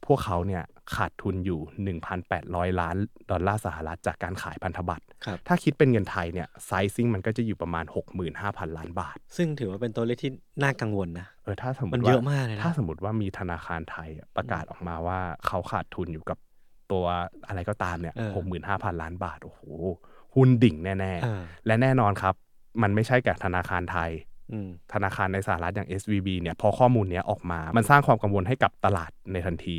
[0.07, 0.65] พวกเขาเนี่ย
[0.97, 2.97] ขาดทุนอยู่ 1,800 ล้าน
[3.31, 7.85] ดอลลาร์สหรัฐจากการขายพันธบัตรครับถ้าคิดเป็นเงินไทยเนี่ยไซซิ่งมันก็จะอยู่ประมาณ
[8.31, 10.31] 65,000 ล้านบาท ซึ่งถือว่าเป็นตัวเลขที่
[10.63, 16.39] น่ากังวลนะ เออถ้าสมมมันติเยว่าอะมากเลยนะ ถ้าสมมติว่ามีธนาคารไทยอะประกาศออกมาว่าเขาขาดทุนอยู่กับ
[16.93, 17.05] ตัว
[17.49, 19.63] อะไรก็ตามเนี่ยเออหกหมื่นห้าพันล้านบาท โอ้โห
[20.35, 22.35] หุ้นดิ่งแน่เออๆและแน่นอนครับ
[22.83, 24.11] มันไม่ใช่กับธนาคารไทย
[24.53, 29.79] อืมธนาคารในสหรัฐอย่าง SVB เนี่ยพอข้อมูลเนี้ยออกมา มันสร้างความกังวลให้กับตลาดในทันที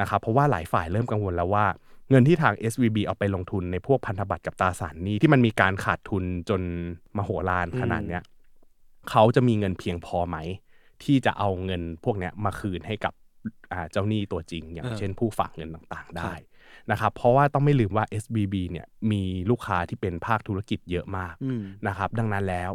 [0.00, 1.66] นะครับเพราะว่าหลายฝ่ายเริ่มกังวลแล้วว่า
[2.10, 6.60] เงินที่ทาง SVB เอาไปลงทุนในพวกพันธบัตรกับตราสารหนี้ที่มันมีการขาดทุนจน
[7.16, 8.22] มโหฬารขนาดเนี้ย
[9.10, 10.36] เขาจะมีเงินเพียงพอไหม
[11.04, 13.12] ที่จะเอาเงินพวกเนี้ยมาคืนให้กับ
[13.72, 16.42] อ่าเจ้าหนี้ตัวจริง อย่างเออเช่นผู้ฝากเงินต่างๆ ได้ครับ
[16.90, 22.70] นะครับเพราะว่าต้องไม่ลืมว่า SVB เนี่ยมีลูกค้าที่เป็นภาคธุรกิจเยอะมากอืมนะครับดังนั้นแล้ว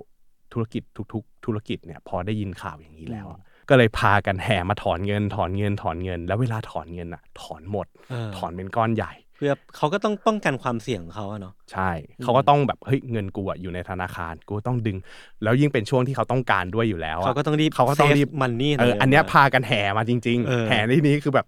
[0.54, 0.84] ธุรกิจ
[1.14, 11.90] ทุกๆ ธุรกิจเนี่ยพอได้ยินข่าวอย่างนี้แล้วอะอืมก็เลยพากันแห่มาถอนเงินถอนเงินถอนเงิน แล้วเวลาถอนเงินอะ ถอนหมดเออถอนเป็นก้อนใหญ่ เพื่อเขาก็ต้องป้องกันความเสี่ยงของเขาอะเนาะใช่
[12.24, 14.98] เขาก็ต้องแบบเฮ้ยเงินกูอะอยู่ในธนาคารกูต้องดึง
[15.44, 21.46] แล้วยิ่งเป็นช่วงที่เขาต้องการด้วยอยู่แล้วะเขาก็ต้องรีบเขาก็ต้องรีบมันนี่เอออันเนี้ยพากันแห่มาจริงเออๆแห่ที่นี้คือแบบ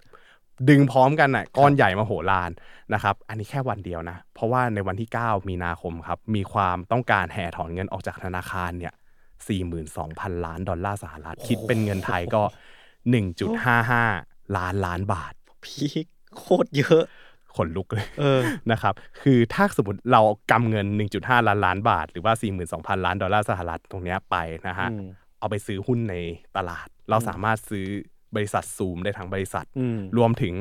[0.70, 2.52] ดึงพร้อมกันอะก้อนใหญ่มาโหฬาร
[2.94, 8.94] นะครับ อันนี้แค่วันเดียวนะ เพราะว่าในวันที่ 9 มีนาคมครับ มีความต้องการแห่ถอนเงินออกจากธนาคารเนี่ย
[9.70, 12.42] 42,000 ล้านดอลลาร์สหรัฐ คิดเป็นเงินไทยก็
[13.70, 15.34] 1.55 ล้านล้านบาท
[15.64, 16.06] พีค
[16.38, 17.04] โคตรเยอะ
[17.56, 18.40] ขนลุกเลยเออ
[18.72, 20.86] นะครับ คือถ้าสมมติเรากำเงิน
[21.18, 22.34] 1.5 ล้านล้านบาท หรือว่า
[22.70, 24.36] 42,000 ล้านดอลลาร์สหรัฐตรงเนี้ยไป
[24.68, 25.08] นะฮะอืม
[25.40, 26.16] เอาไปซื้อหุ้นใน
[26.58, 27.88] ตลาด เราสามารถซื้อ
[28.36, 30.54] บริษัทซูมได้ทั้งบริษัทอืมรวมถึง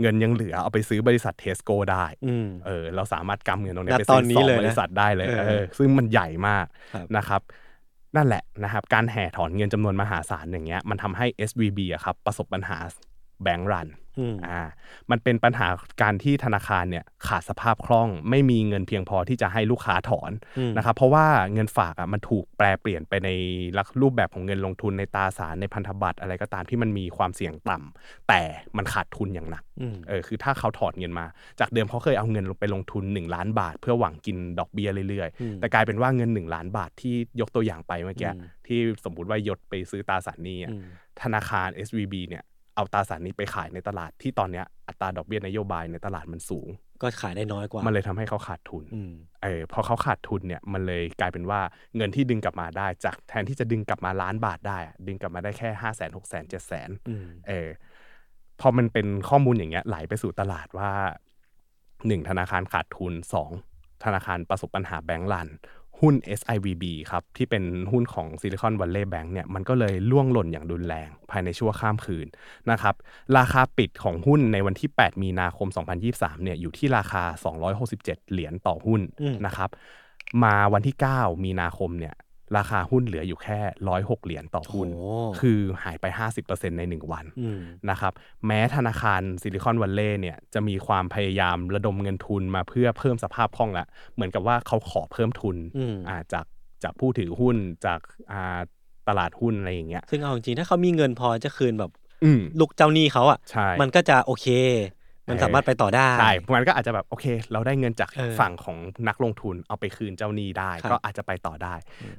[0.00, 7.40] เงินยังเหลือเอาไปซื้อบริษัทเทสโก้ได้อืมเออเราสามารถกำเงินตรงเนี้ยไปตอซื้อสองบริษัทได้เลยณตอนนี้เลยนะเออเออซึ่งมันใหญ่มากครับนะครับ
[8.16, 12.78] นั่นแหละนะครับ การแห่ถอนเงินจำนวนมหาศาลอย่างเงี้ยมันทำให้ SVB อะครับประสบปัญหา
[13.42, 13.88] แบงก์รัน
[14.18, 14.62] อืมอ่า
[15.10, 15.66] มันเป็นปัญหา
[16.02, 23.30] การที่ธนาคารเนี่ยขาดสภาพคล่องไม่มีเงินเพียงพอที่จะให้ลูกค้าถอนอืมนะครับเพราะว่าเงินฝากอะมันถูกแปลเปลี่ยนไปใน
[23.78, 28.40] ลักรูปแบบของเงินลงทุนในตราสารในพันธบัตรอะไรก็ตามที่มันมีความเสี่ยงต่ำแต่
[28.76, 31.26] มันขาดทุนอย่างหนักอืมเออคือถ้าเขาถอนเงินมา
[31.60, 40.82] จากเดิมเขาเคยเอาเงินลงไปลงทุน 1 ล้านบาท เพื่อหวังกินดอกเบี้ยเรื่อยอืมๆแต่กลายเป็นว่าเงิน 1 ล้านบาทที่ยกตัวอย่างไปเมื่อกี้อืมที่สมมุติว่ายศไปซื้อตราสารหนี้อะอืม
[41.22, 42.44] ธนาคาร SVB เนี่ย
[42.76, 46.68] เอาตราสารหนี้ไปขายในตลาดที่ตอนเนี้ยอัตราดอกเบี้ยนโยบายในตลาดมันสูง
[47.02, 49.12] ก็ขายได้น้อยกว่า มันเลยทำให้เขาขาดทุนอืม
[49.42, 51.60] เออพอเขาขาดทุนเนี่ยมันเลยกลายเป็นว่า
[51.96, 57.68] เงินที่ดึงกลับมาได้จากแทนที่จะดึงกลับมาล้านบาทได้อะดึงกลับมาได้แค่ห้าแสนหกแสนเจ็ดแสนอืมเออ
[58.60, 60.90] พอมันเป็นข้อมูลอย่างเงี้ยไหลไปสู่ตลาดว่า
[62.06, 63.50] หนึ่งธนาคารขาดทุนสอง
[64.04, 65.48] ธนาคารประสบปัญหาแบงก์รัน
[66.00, 72.26] หุ้น SIVB ครับ ที่เป็นหุ้นของ Silicon Valley Bank เนี่ยมันก็เลยล่วงหล่นอย่างรุนแรงภายในชั่วข้ามคืน
[72.70, 72.94] นะครับ
[73.38, 75.68] ราคาปิดของหุ้นในวันที่ 8 มีนาคม
[76.06, 77.22] 2023เนี่ยอยู่ที่ราคา
[77.76, 79.70] 267 เหรียญต่อหุ้นอืมนะครับ
[80.42, 82.14] มาวันที่ 9 มีนาคมเนี่ย
[82.56, 85.08] ราคาหุ้นเหลืออยู่แค่ร้อยหกเหรียญต่อหุ้นโอ้
[85.40, 86.04] คือหายไป
[86.42, 88.12] 50%ใน 1 วันอืมนะครับ
[88.46, 96.44] แม้ธนาคารซิลิคอนวัลเลย์เนี่ยจะมีความพยายามระดมเงินทุนมาเพื่อเพิ่มสภาพคล่องละ เหมือนกับว่าเขาขอเพิ่มทุนอืมอ่าจาก
[96.82, 98.00] จากผู้ถือหุ้นจาก
[98.32, 98.58] อ่า
[99.08, 101.90] ตลาดหุ้นอะไรอย่างเงี้ย ซึ่งเอาจริงๆถ้าเขามีเงินพอจะคืนแบบ
[102.24, 104.46] อืมลูกเจ้าหนี้เขาอะใช่มันก็จะโอเค
[105.28, 108.76] มันเออสามารถไปต่อได้ใช่มันก็อาจจะแบบโอเค เราได้เงินจากเออฝั่งของ
[109.08, 111.74] นักลงทุนเอาไปคืนเจ้าหนี้ได้ครับก็อาจจะไปต่อได้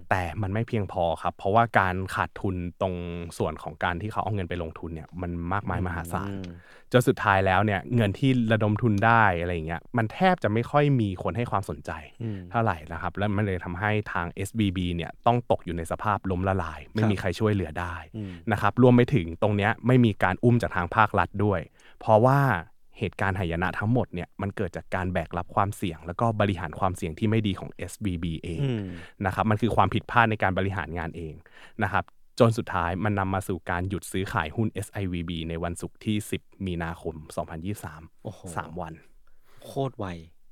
[0.09, 2.95] แต่มันไม่เพียงพอครับ เพราะว่าการขาดทุนตรง
[3.37, 6.43] ส่วนของการที่เขาเอาเงินไปลงทุนเนี่ยมันมากมายมหาศาลอืม
[6.91, 11.91] จนสุดท้ายแล้วเนี่ยเงินที่ระดมทุนได้อะไรอย่างเงี้ยมันแทบจะไม่ค่อยมีคนให้ความสนใจ
[12.23, 21.59] อืมเท่าไหร่นะครับ แล้วมันเลยทำให้ทาง SBB เนี่ยต้องตกอยู่ในสภาพล้มละลาย ไม่มีใครช่วยเหลือได้อืมนะครับรวมไปถึงตรงเนี้ยไม่มีการอุ้มจากทางภาครัฐด้วย
[21.99, 22.39] เพราะว่า
[22.99, 28.85] เหตุการณ์หายนะทั้งหมดเนี่ยมันเกิดจากการแบกรับความเสี่ยง แล้วก็บริหารความเสี่ยงที่ไม่ดีของ SBB เองอืม
[29.25, 31.33] นะครับมันคือความผิดพลาดในการบริหารงานเอง
[31.83, 32.03] นะครับ
[32.39, 37.15] จนสุดท้ายมันนำมาสู่การหยุดซื้อขายหุ้น SIVB ในวันศุกร์ที่ 10 มีนาคม
[37.69, 38.93] 2023 โอ้โห3วัน
[39.65, 40.05] โคตรไว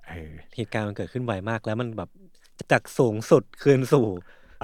[0.08, 2.10] เออเหตุการณ์มันเกิดขึ้นไวมากแล้วมันแบบ
[2.72, 4.08] จากสูงสุดคืนสู่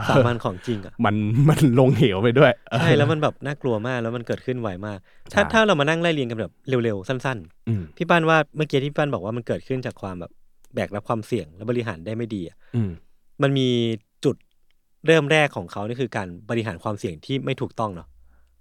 [0.10, 1.16] สามัญของจริงอะมัน
[1.50, 5.00] มันลงเหวไปด้วยใช่แล้วมันแบบน่ากลัวมากแล้วมันเกิดขึ้นไวมาก
[5.34, 7.38] ถ้าใช่ถ้าเรามานั่งไล่เรียงกันแบบเร็วๆสั้น
[7.68, 10.32] อืมๆพี่ป้านว่าเมื่อกี้ที่พี่ป้านบอกว่ามันเกิดขึ้นจากความแบบ
[10.76, 12.92] แบกรับความเสี่ยงและบริหารได้ไม่ดีอะอืม
[13.42, 13.68] มันมี
[14.26, 14.36] จุด
[15.08, 18.08] เริ่มแรกของเขานี่คือการบริหารความเสี่ยงที่ไม่ถูกต้องเนาะ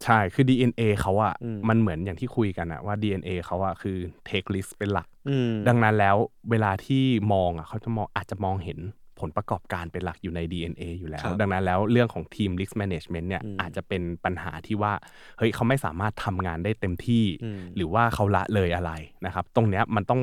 [0.04, 3.96] ใช่ คือ DNA เขาอะอืมมันเหมือนอย่างที่คุยกันอะว่า DNA เขาอะคือ
[4.28, 6.16] take risk เป็นหลักอืมดังนั้นแล้ว
[6.50, 8.78] เวลาที่มองอะเขาจะมองอาจจะมองเห็น
[9.20, 14.92] ผลประกอบการเป็นหลักอยู่ใน DNA อยู่แล้วครับดังนั้นแล้วเรื่องของทีม risk management เนี่ยอืมอาจจะเป็นปัญหาที่ว่า
[15.38, 18.92] เฮ้ยเขาไม่สามารถทำงานได้เต็มที่อืมหรือว่าเขาละเลยอะไร
[19.26, 20.20] นะครับ ตรงเนี้ยมันต้อง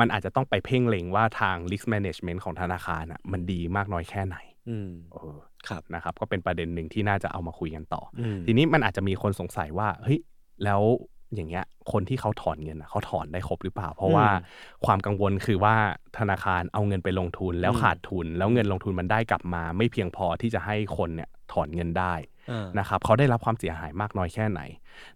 [0.00, 4.36] มันอาจจะต้องไปเพ่งเล็งว่าทาง risk management ของธนาคารอะมันดีมากน้อยแค่ไหน
[4.68, 5.38] อืมเออ
[5.68, 10.18] ครับนะครับ ก็เป็นประเด็นหนึ่งที่น่าจะเอามาคุยกันต่อออืมทีนี้มันอาจจะมีคนสงสัยว่าเฮ้ย
[10.64, 10.82] แล้ว
[11.34, 14.26] อย่างเงี้ยคนที่เขาถอนเงินอะเขาถอนได้ครบหรือเปล่า เพราะว่า
[14.86, 15.74] ความกังวลคือว่า
[16.18, 22.14] ธนาคารเอาเงินไปลงทุนแล้วขาดทุน แล้วเงินลงทุนมันได้กลับมา ไม่เพียงพอที่จะให้คนเนี่ย ถอนเงินได้
[22.50, 24.60] อ่านะครับเขาได้รับความเสียหายมากน้อยแค่ไหน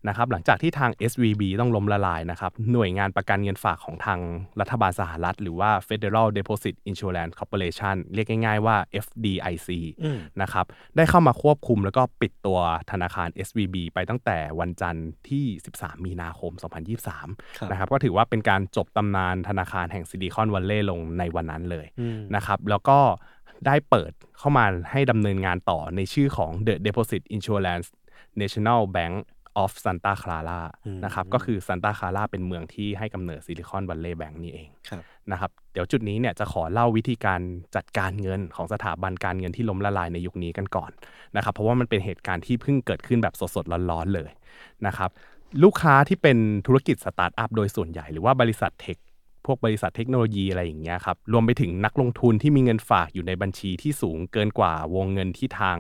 [0.09, 4.21] นะครับหลังจากที่ทาง SVB ต้องล้มละลายนะครับหน่วยงานประกันเงินฝากของทาง
[4.61, 9.69] รัฐบาลสหรัฐ หรือว่า Federal Deposit Insurance Corporation เรียกง่ายๆว่า FDIC
[10.05, 10.67] อืมนะครับ
[10.97, 12.59] ได้เข้ามาควบคุมแล้วก็ปิดตัว
[12.91, 15.45] ธนาคาร SVB ไปตั้งแต่วันจันทร์ที่
[15.77, 16.73] 13 มีนาคมครับ
[17.23, 22.99] 2023 นะครับก็ถือว่าเป็นการจบตำนานธนาคารแห่งซิลิคอนวัลเลย์ลงในวันนั้นเลยอืมนะครับแล้วก็
[23.67, 27.87] ได้เปิดเข้ามาให้ดำเนินงานต่อในชื่อของ The Deposit Insurance
[28.41, 29.15] National Bank
[29.63, 37.41] of Santa Clara อืมนะครับก็คือ Santa Clara เป็นเมืองที่ให้กำเนิด Silicon Valley Bank นี่เองครับนะครับเดี๋ยวจุดนี้เนี่ยจะขอเล่าวิธีการ
[37.77, 40.91] จัดการเงินของสถาบันการเงินที่ล้มละลายในยุคนี้กันก่อน
[41.37, 44.31] นะครับเพราะว่ามันเป็นเหตุการณ์ที่เพิ่งเกิดขึ้นแบบสดๆร้อนๆเลย
[44.87, 45.11] นะครับ
[45.65, 48.99] ลูกค้าที่เป็นธุรกิจสตาร์ทอัพโดยส่วนใหญ่หรือว่าบริษัท tech
[49.47, 55.79] พวกบริษัทเทคโนโลยีอะไรอย่างเงี้ยครับ รวมไปถึงนักลงทุนที่มีเงินฝากอยู่ในบัญชีที่สูงเกินกว่าวงเงินที่ทาง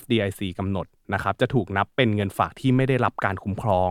[0.00, 3.90] FDIC กำหนดนะครับจะถูกนับเป็นเงินฝากที่ไม่ได้รับการคุ้มครอง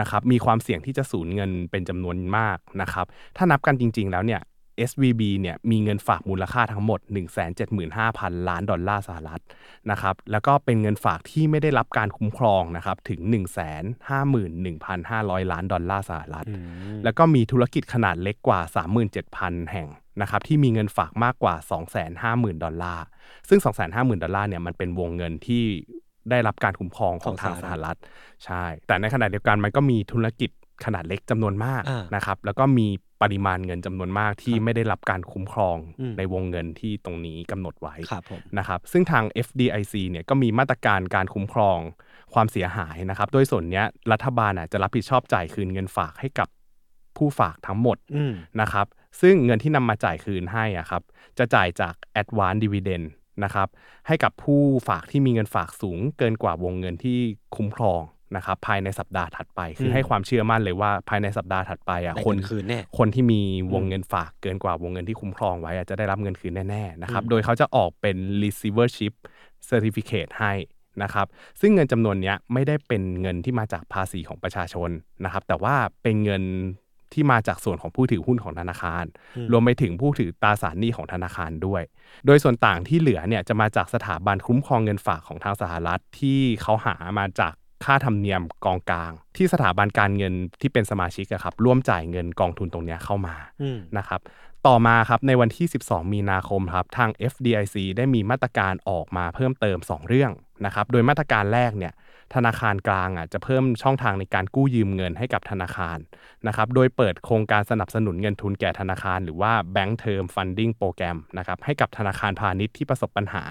[0.00, 3.06] นะครับมีความเสี่ยงที่จะสูญเงินเป็นจำนวนมากนะครับ
[3.36, 4.40] ถ้านับกันจริง ๆ แล้วเนี่ย
[4.90, 7.00] SVB เนี่ยมีเงินฝากมูลค่าทั้งหมด
[7.74, 9.42] 175,000 ล้านดอลลาร์สหรัฐ
[9.90, 13.20] นะครับแล้วก็เป็นเงินฝากที่ไม่ได้รับการคุ้มครองนะครับถึง
[13.96, 16.54] 151,500 ล้านดอลลาร์สหรัฐอื
[16.96, 18.60] มแล้วก็มีธุรกิจขนาดเล็กกว่า
[19.16, 19.88] 37,000 แห่ง
[20.20, 21.54] นะครับที่มีเงินฝากมากกว่า
[22.04, 23.04] 250,000 ดอลลาร์
[23.48, 23.60] ซึ่ง
[23.90, 25.64] 250,000 ดอลลาร์เนี่ยมันเป็นวงเงินที่
[26.30, 27.96] ได้รับการคุ้มครองของทางสหรัฐ
[28.44, 30.50] ใช่ แต่ในขณะเดียวกันมันก็มีธุรกิจ
[30.84, 32.88] ขนาดเล็กจำนวนมากอ่านนะครับแล้วก็มี
[33.22, 41.78] ปริมาณเงินจำนวนมากที่ครับไม่ได้รับการคุ้มครองอืมในวงเงินที่ตรงนี้กำหนดไว้ครับผมนะครับซึ่งทาง FDIC เนี่ยก็มีมาตรการการคุ้มครอง
[42.34, 46.48] ความเสียหายนะครับ โดยส่วนเนี้ยรัฐบาลอะจะรับผิดชอบจ่ายคืนเงินฝากให้กับ
[47.16, 48.86] ผู้ฝากทั้งหมดอืมนะครับ
[49.20, 51.02] ซึ่งเงินที่นำมาจ่ายคืนให้อะครับ
[51.38, 53.06] จะจ่ายจาก advance dividend
[53.44, 53.68] นะครับ
[54.06, 57.18] ให้กับผู้ฝากที่มีเงินฝากสูงเกินกว่าวงเงินที่
[57.56, 58.02] คุ้มครอง
[58.36, 63.40] นะครับภายในสัปดาห์ถัดไปคืออมให้ความเชื่อมั่นเลยว่าภายในสัปดาห์ถัดไปอะได้คนเงินคืนแน่คนที่มี
[63.74, 69.12] วงเงินฝากเกินกว่าวงเงินที่คุ้มครองไว้อะจะได้รับเงินคืนแน่ๆนะครับอืมโดยเขาจะออกเป็น receivership
[69.68, 70.52] certificate ให้
[71.02, 71.26] นะครับ
[71.60, 74.90] ซึ่งเงินจำนวนเนี้ยไม่ได้เป็นเงินที่มาจากภาษีของประชาชน
[75.24, 76.44] นะครับแต่ว่าเป็นเงิน
[77.12, 79.04] ที่มาจากส่วนของผู้ถือหุ้นของธนาคาร
[79.36, 81.82] อืมรวมไปถึงผู้ถือตราสารหนี้ของธนาคารด้วย
[82.26, 87.54] โดยส่วนต่างที่เหลือเนี่ยจะมาจากสถาบันคุ้มครองเงินฝากของทางสหรัฐที่เขาหามาจาก
[87.84, 94.20] ค่าธรรมเนียมกองกลาง ที่สถาบันการเงินที่เป็นสมาชิกอะครับร่วมจ่ายเงินกองทุนตรงเนี้ยเข้ามาอืมนะครับ
[94.66, 100.32] ต่อมาครับในวันที่ 12 มีนาคมครับทาง FDIC ได้มีมาตรการออกมาเพิ่มเติม 2 เรื่อง
[100.66, 101.92] นะครับโดยมาตรการแรกเนี่ย
[102.34, 105.98] ธนาคารกลางอะจะเพิ่มช่องทางในการกู้ยืมเงินให้กับธนาคาร
[106.46, 113.42] นะครับโดยเปิดโครงการสนับสนุนเงินทุนแก่ธนาคาร หรือว่า Bank Term Funding Program นะครับให้กับธนาคารพาณิชย์ที่ประสบปัญหา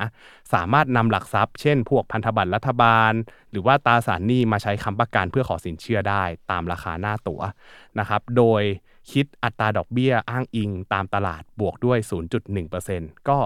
[0.53, 3.11] สามารถนำหลักทรัพย์ เช่น พวกพันธบัตรรัฐบาล
[3.51, 7.41] หรือว่าตราสารหนี้มาใช้ค้ำประกันเพื่อขอสินเชื่อได้ตามราคาหน้าตั๋ว
[7.99, 8.63] นะครับโดย
[9.11, 11.97] คิดอัตราดอกเบี้ยอ้างอิงตามตลาดบวกด้วย
[12.63, 13.39] 0.1%ก็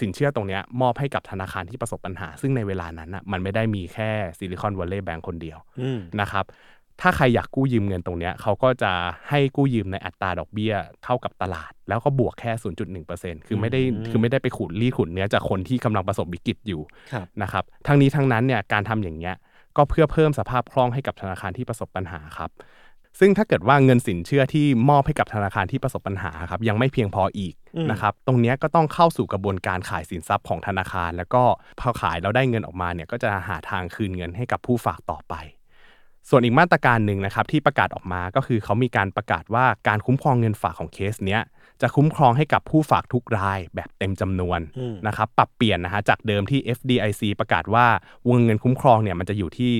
[0.00, 6.46] สินเชื่อตรงเนี้ยมอบให้กับธนาคารที่ประสบปัญหา ซึ่งในเวลานั้นอะมันไม่ได้มีแค่ซิลิคอนวัลเลย์แบงก์คนเดียวอืมนะครับ
[7.00, 8.92] ถ้าใครอยากกู้ยืมเงินตรงเนี้ยเขาก็จะ
[9.28, 10.74] ให้กู้ยืมในอัตราดอกเบี้ย
[11.04, 12.52] เท่ากับตลาด แล้วก็บวกแค่
[12.98, 16.82] 0.1%คือไม่ได้อืมคือไม่ได้ไปขุดรีดขุดเนื้อจากคนที่กำลังประสบวิกฤตอยู่
[17.12, 19.34] ครับนะครับทั้งนี้ทั้งนั้นเนี่ยการทำอย่างเงี้ย
[19.76, 22.50] ก็เพื่อเพิ่มสภาพคล่องให้กับธนาคารที่ประสบปัญหาครับ
[23.20, 31.42] ซึ่งถ้าเกิดว่าเงินสินเชื่อที่มอบให้กับธนาคารที่ประสบปัญหาครับยังไม่เพียงพออีกอืมนะครับตรงเนี้ยก็ต้องเข้าสู่กระบวนการขายสินทรัพย์ของธนาคาร แล้วก็
[31.80, 35.34] พอขายแล้วได้เงินออกมาเนี่ยก็จะหาทางคืนเงินให้กับผู้ฝากต่อไป
[36.28, 41.42] ส่วนอีกมาตรการหนึ่งนะครับที่ประกาศออกมาก็คือเขามีการประกาศว่าการคุ้มครองเงินฝากของเคสเนี้ย
[41.82, 47.86] จะคุ้มครองให้กับผู้ฝากทุกรายแบบเต็มจำนวนอืมนะครับปรับเปลี่ยนนะฮะจากเดิมที่ FDIC ประกาศว่า
[48.28, 49.72] วงเงินคุ้มครองเนี่ยมันจะอยู่ที่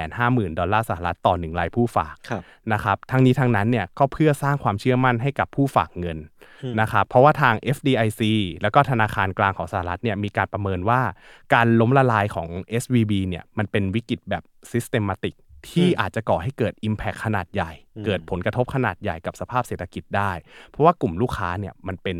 [0.00, 2.42] 250,000 ดอลลาร์สหรัฐต่อหนึ่งรายผู้ฝากครับ
[2.72, 6.18] นะครับทั้งนี้ทั้งนั้นเนี่ยก็เพื่อสร้างความเชื่อมั่นให้กับผู้ฝากเงิน
[6.62, 8.22] อืมนะครับเพราะว่าทาง FDIC
[8.62, 11.00] แล้วก็ธนาคารกลางของสหรัฐเนี่ยมีการประเมินว่า
[11.54, 12.48] การล้มละลายของ
[12.82, 14.42] SVB เนี่ยมันเป็นวิกฤตแบบ
[14.72, 15.34] systematic
[15.70, 17.72] ที่อาจจะก่อให้เกิด Impact ขนาดใหญ่
[18.06, 20.32] เกิดผลกระทบขนาดใหญ่กับสภาพเศรษฐกิจได้
[20.70, 22.18] เพราะว่ากลุ่มลูกค้าเนี่ยมันเป็น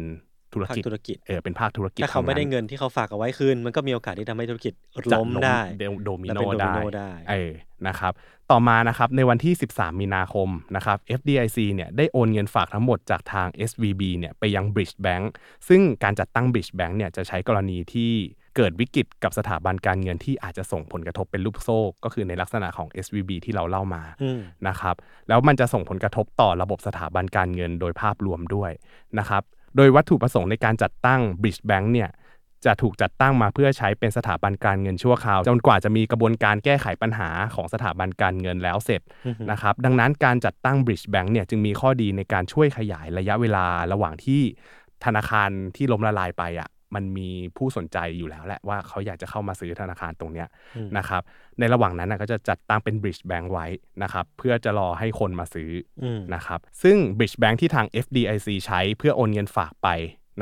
[0.52, 4.74] ธุรภาคกิจธุรกิจเออเป็นภาคธุรกิจถ้าเขาไม่ได้ทั้งนั้นเงินที่เขาฝากเอาไว้คืนมันก็มีโอกาสที่ทำให้ธุรกิจ
[5.12, 7.52] จะล้มได้เดโดมิและโนเป็นโดมิได้โนได้เออ
[7.88, 8.12] นะครับ
[8.50, 15.24] ต่อมานะครับในวันที่ 13 มีนาคมนะครับ FDIC เนี่ยได้โอนเงินฝากทั้งหมดจากทาง SVB เนี่ยไปยัง Bridge Bank
[15.68, 18.12] ซึ่งการจัดตั้ง Bridge Bank เนี่ยจะใช้กรณีที่
[18.56, 24.94] เกิดวิกฤตกับสถาบันการเงินที่อาจจะส่งผลกระทบเป็นลูกโซ่ ก็คือในลักษณะของ SVB ที่เราเล่ามาอืมนะครับ
[25.28, 28.70] แล้วมันจะส่งผลกระทบต่อระบบสถาบันการเงินโดยภาพรวมด้วย
[29.18, 29.42] นะครับ
[29.76, 32.10] โดยวัตถุประสงค์ในการจัดตั้ง Bridge Bank เนี่ย
[32.64, 44.42] จะถูกจัดตั้งมาเพื่อใช้เป็นสถาบันการเงินชั่วคราวจนกว่าจะมีกระบวนการแก้ไขปัญหาของสถาบันการเงินแล้วเสร็จอือฮึนะครับดังนั้นการจัดตั้ง Bridge Bank เนี่ยจึงมีข้อดีในการช่วยขยายระยะเวลาระหว่างที่
[45.04, 51.22] ธนาคารที่ล้มละลายไปอะ มันมีผู้สนใจอยู่แล้วแหละว่าเขาอยากจะเข้ามาซื้อธนาคารตรงเนี้ยอืมนะครับ
[51.58, 53.66] ในระหว่างนั้นนะก็จะจัดตั้งเป็น Bridge Bank ไว้
[54.02, 55.70] นะครับเพื่อจะรอให้คนมาซื้อ
[56.02, 59.88] ออืมนะครับซึ่ง Bridge Bank ที่ทาง FDIC ใช้เพื่อโอนเงินฝากไป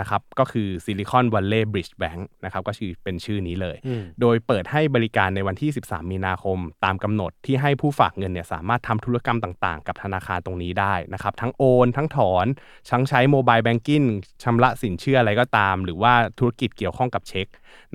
[0.01, 12.47] นะครับก็คือ Silicon Valley Bridge Bank นะครับก็คือเป็นชื่อนี้เลยอืมโดยเปิดให้บริการในวันที่ 13 มีนาคม ตามกำหนดที่ให้ผู้ฝากเงินเนี่ยสามารถทำธุรกรรมต่างๆ กับธนาคารตรงนี้ได้นะครับทั้งโอนทั้งถอน
[12.91, 14.03] ทั้งใช้ mobile banking
[14.43, 17.47] ชำระสินเชื่ออะไรก็ตาม หรือว่าธุรกิจเกี่ยวข้องกับเช็ค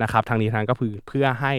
[0.02, 1.54] นะครับทางนี้ทางก็คือเพื่อให้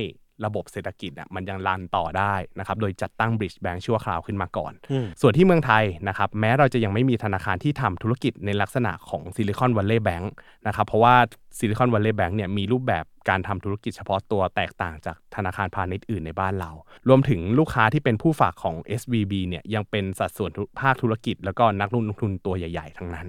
[0.46, 10.26] ระบบเศรษฐกิจอะมันยัง run ต่อได้นะครับโดยจัดตั้ง Bridge Bank ชั่วคราวขึ้นมาก่อนอืมส่วนที่เมืองไทยนะครับแม้เราจะยังไม่มีธนาคารที่ทำธุรกิจในลักษณะของ Silicon Valley Bank
[10.68, 11.16] นะครับเพราะว่า
[11.58, 16.72] Silicon Valley Bank เนี่ยมีรูปแบบการทำธุรกิจเฉพาะตัวแตกต่างจากธนาคารพาณิชย์อื่นในบ้านเรา
[17.08, 23.28] รวมถึงลูกค้าที่เป็นผู้ฝากของ SVB เนี่ยยังเป็นสัดส่วนภาคธุรกิจ แล้วก็นักลงทุนตัวใหญ่ ๆ ทั้งนั้น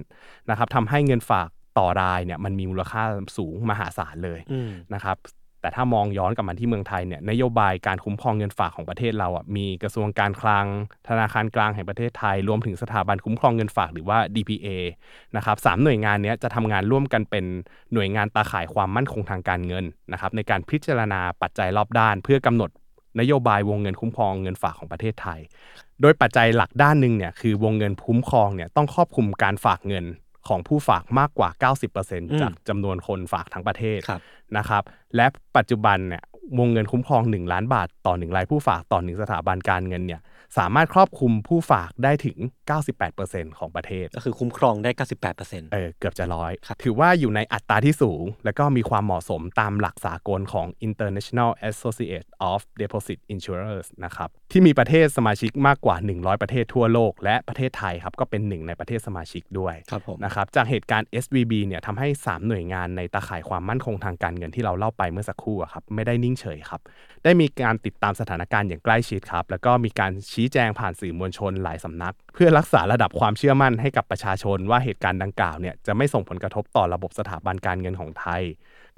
[0.49, 1.49] นะครับทำให้เงินฝาก
[1.79, 3.03] ต่อรายเนี่ยมันมีมูลค่า
[3.37, 5.17] สูงมหาศาลเลยอืมนะครับ
[5.61, 10.65] แต่ถ้ามองย้อนกลับมาที่เมืองไทยเนี่ยนโยบายการคุ้มครองเงินฝากของประเทศเราอะมีกระทรวงการคลัง
[11.07, 14.67] ธนาคารกลางแห่งประเทศไทย รวมถึงสถาบันคุ้มครองเงินฝากหรือว่า DPA
[15.35, 17.45] นะครับสามหน่วยงานนี้จะทำงานร่วมกันเป็น
[17.93, 22.69] หน่วยงานตาข่ายความมั่นคงทางการเงินนะครับในการพิจารณาปัจจัยรอบด้าน เพื่อกำหนด
[23.19, 25.39] นโยบายวงเงินคุ้มครองเงินฝากของประเทศไทย
[26.01, 30.05] โดยปัจจัยหลักด้านหนึ่งเนี่ยคือวงเงินคุ้มครองเนี่ยต้องครอบคลุมการฝากเงิน
[30.47, 31.49] ของผู้ฝากมากกว่า
[31.99, 34.21] 90%จากจำนวนคนฝากทั้งประเทศครับ
[34.57, 34.83] นะครับ
[35.15, 35.25] และ
[35.57, 36.23] ปัจจุบันเนี่ย
[36.59, 40.21] วงเงินคุ้มครอง 1 ล้านบาทต่อ 1 รายผู้ฝากต่อ 1 สถาบันการเงินเนี่ย
[40.57, 42.37] สามารถครอบคลุมผู้ฝากได้ถึง
[42.97, 62.07] 98%ของประเทศ ก็คือคุ้มครองได้ 98เปอร์เซ็นต์เออเกือบจะร้อยครับถือว่าอยู่ในอัตราที่สูง และก็มีความเหมาะสมตามหลักสากลของ International Association of Deposit Insurers นะครับที่มีประเทศสมาชิกมากกว่า 100 ประเทศทั่วโลก และประเทศไทยครับก็เป็นหนึ่งในประเทศสมาชิกด้วยครับผมนะครับจากเหตุการณ์ SVB เนี่ยทำให้
[62.27, 66.81] 3 หน่วยงานในตาข่ายความมั่นคงทางการเงินที่เราเล่าไปเมื่อสักครู่อะครับไม่ได้นิ่งเฉยครับ
[67.23, 78.41] ได้มีการติดตามสถานการณ์อย่างใกล้ชิดครับแล้วก็มีการชี้ชี้แจงผ่านสื่อมวลชนหลายสำนัก เพื่อรักษาระดับความเชื่อมั่นให้กับประชาชนว่าเหตุการณ์ดังกล่าวเนี่ยจะไม่ส่งผลกระทบต่อระบบสถาบันการเงินของไทย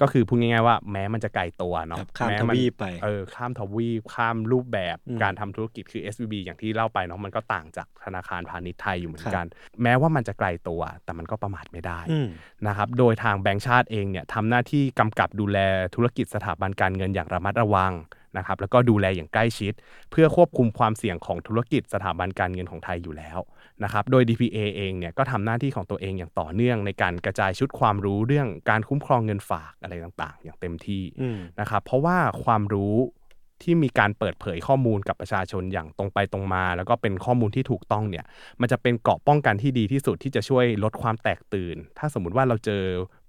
[0.02, 9.48] ก็คือพูดง่ายๆว่าแม้มันจะไกลตัวเนาะครับข้ามแทวีปไปเออข้ามทวีปข้ามรูปแบบอืมการทำธุรกิจคือ SVB อย่างที่เล่าไปเนาะมันก็ต่างจากธนาคารพาณิชย์ไทยอยู่เหมือนครับกัน
[9.84, 12.28] แม้ว่ามันจะไกลตัว แต่มันก็ประมาทไม่ได้อืม
[12.68, 15.58] นะครับโดยทางแบงก์ชาติเองเนี่ยทำหน้าที่กำกับดูแล
[15.96, 17.94] ธุรกิจสถาบันการเงินอย่างระมัดระวัง
[18.38, 19.74] นะครับแล้วก็ดูแลอย่างใกล้ชิด
[20.12, 23.40] เพื่อควบคุมความเสี่ยงของธุรกิจสถาบันการเงินของไทยอยู่แล้ว
[23.84, 32.96] นะครับโดย DPA เองเนี่ยก็ทำหน้าที่ของตัวเองอย่างต่อเนื่องในการกระจายชุดความรู้เรื่องการคุ้มครองเงินฝากอะไรต่างๆ อย่างเต็มที่อืมนะครับเพราะว่าความรู้
[33.64, 38.26] ที่มีการเปิดเผยข้อมูลกับประชาชนอย่างตรงไปตรงมา แล้วก็เป็นข้อมูลที่ถูกต้องเนี่ย
[38.62, 42.84] มันจะเป็นเกราะป้องกันที่ดีที่สุดที่จะช่วยลดความแตกตื่น ถ้าสมมุติว่าเราเจอ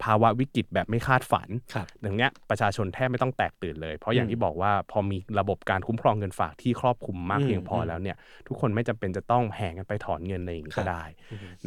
[0.04, 8.16] ภาวะวิกฤตแบบไม่คาดฝันครับอย่างเนี้ยประชาชนแทบไม่ต้องแตกตื่นเลย เพราะอย่างอืมที่บอกว่าพอมีระบบการคุ้มครองเงินฝากที่ครอบคลุมมากอืมเพียงพออมแล้วเนี่ย
[8.48, 11.04] ทุกคนไม่จำเป็นจะต้องแห่กันไปถอนเงินอะไรอย่างนี้ครัก็บได้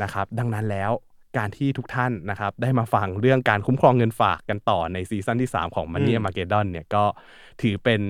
[0.02, 0.92] นะครับดังนั้นแล้ว
[1.38, 7.04] การที่ทุกท่านนะครับได้มาฟังเรื่องการคุ้มครองเงินฝากกันต่อในซีซั่นที่ 3 ของมันอืเนียมมาเกดอนเนี่ยก็
[7.62, 8.02] ถือเป็น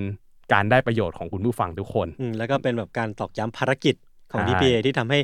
[0.54, 3.96] การได้ประโยชน์ของคุณผู้ฟังทุกคนอืมแล้วก็เป็นแบบการตอกย้ำภารกิจ
[4.32, 5.20] ของใช่ DPA ที่ทำให้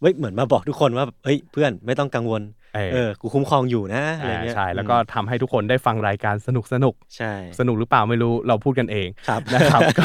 [0.00, 2.42] เว้ยเหมือนมาบอกทุกคนว่าแบบเฮ้ยเพื่อนไม่ต้องกังวล
[2.74, 10.04] เออเออกูคุ้มครองอยู่นะอะไรอ่าเงี้ยใช่แล้วก็ทำให้ทุกคนได้ฟังรายการสนุกสนุกใช่สนุกหรือเปล่าไม่รู้เราพูดกันเองครับนะครับก็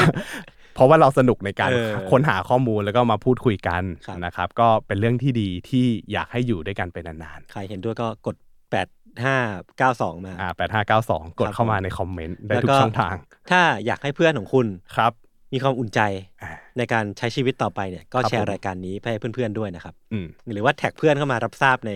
[0.74, 8.36] เพราะว่าเราสนุกในการเออค้นหาข้อมูลแล้วก็มาพูดคุยกันครับนะครับ ก็เป็นเรื่องที่ดีที่อยากให้อยู่ด้วยกันไปนานใครเห็นด้วยก็กด
[8.70, 9.38] แปดห้า
[9.78, 13.14] เก้าสองมาๆอ่าแปดห้าเก้าสองกดครับเข้ามาผมในคอมเมนต์ได้แล้วทุก็กช่องทาง
[13.50, 15.12] ถ้าอยากให้เพื่อนของคุณครับ
[15.54, 16.00] มีความอุ่นใจ
[16.42, 21.92] อ่าในการใช้ชีวิตต่อไปเนี่ย ก็ครับแชร์ผมรายการนี้ไปให้เพื่อนๆด้วยนะครับอืมหรือว่าแท็กเพื่อนเข้ามารับทราบใน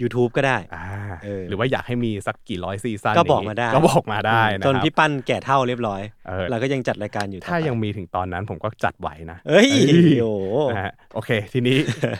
[0.00, 0.84] YouTube ก็ได้อ่า
[1.24, 11.76] เออหรือว่าอยากให้มีสักกี่ร้อยซีซั่นก็บอกย่งมางี้ได้ก็บอกมาได้นะจนครับพี่ปั้นแก่เท่าเรียบร้อยเออเราก็ยังจัดรายการอยู่ต่อถ้าไปยังมีถึงตอนนั้นผมก็จัดไหวนะเอ้ยเอ้ยโอ้โหนะฮะโอเค ทีนี้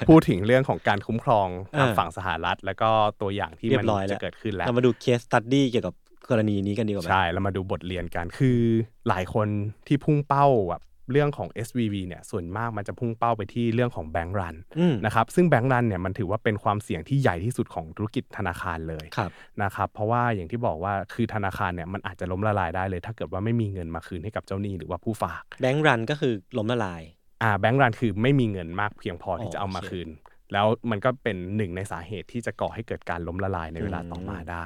[0.09, 2.91] พูดถึงเรื่องของการคุ้มครองทางเออฝั่งสหรัฐ แล้วก็
[3.23, 5.95] ตัวอย่างที่เรีมัยนบร้อยแล้วจะเกิดขึ้นแล้วเรามาดูเคสตัดดี้เกี่ยวกับ
[6.31, 8.61] กรณีนี้กันดีกว่าไหมใช่แล้วมาดูบทเรียนกันคือ
[9.09, 9.49] หลายคน
[9.87, 19.31] ที่พุ่งเป้าแบบเรื่องของ SVB เนี่ยส่วนมากมันจะพุ่งเป้าไปที่เรื่องของแบงก์รันอืมนะครับซึ่งแบงก์รันเนี่ยมันถือว่าเป็นความเสี่ยงที่ใหญ่ที่สุดของธุรกิจธนาคารเลยครับ
[19.63, 27.03] นะครับเพราะว่าอย่างที่บอกว่าคือธนาคารเนี่ยมันอาจจะล้มละลายได้เลย ถ้าเกิดว่าไม่มีเงินมาคืนให้กับเจ้าหนี้หรือว่าผู้ฝากแบงก์รันก็คือล้มละลาย
[27.43, 30.09] อ่าแบงก์รันคือไม่มีเงินมากเพียงพอที่จะเอามาโอเคคืน
[30.53, 34.65] แล้วมันก็เป็นหนึ่งในสาเหตุที่จะก่อให้เกิดการล้มละลายในเวลาต่อมาอืมได้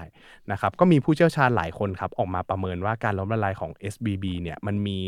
[0.52, 4.98] นะครับก็มีผู้เชี่ยวชาญหลายคนครับออกมาประเมินว่าการล้มละลายของ SBB เนี่ยมันมี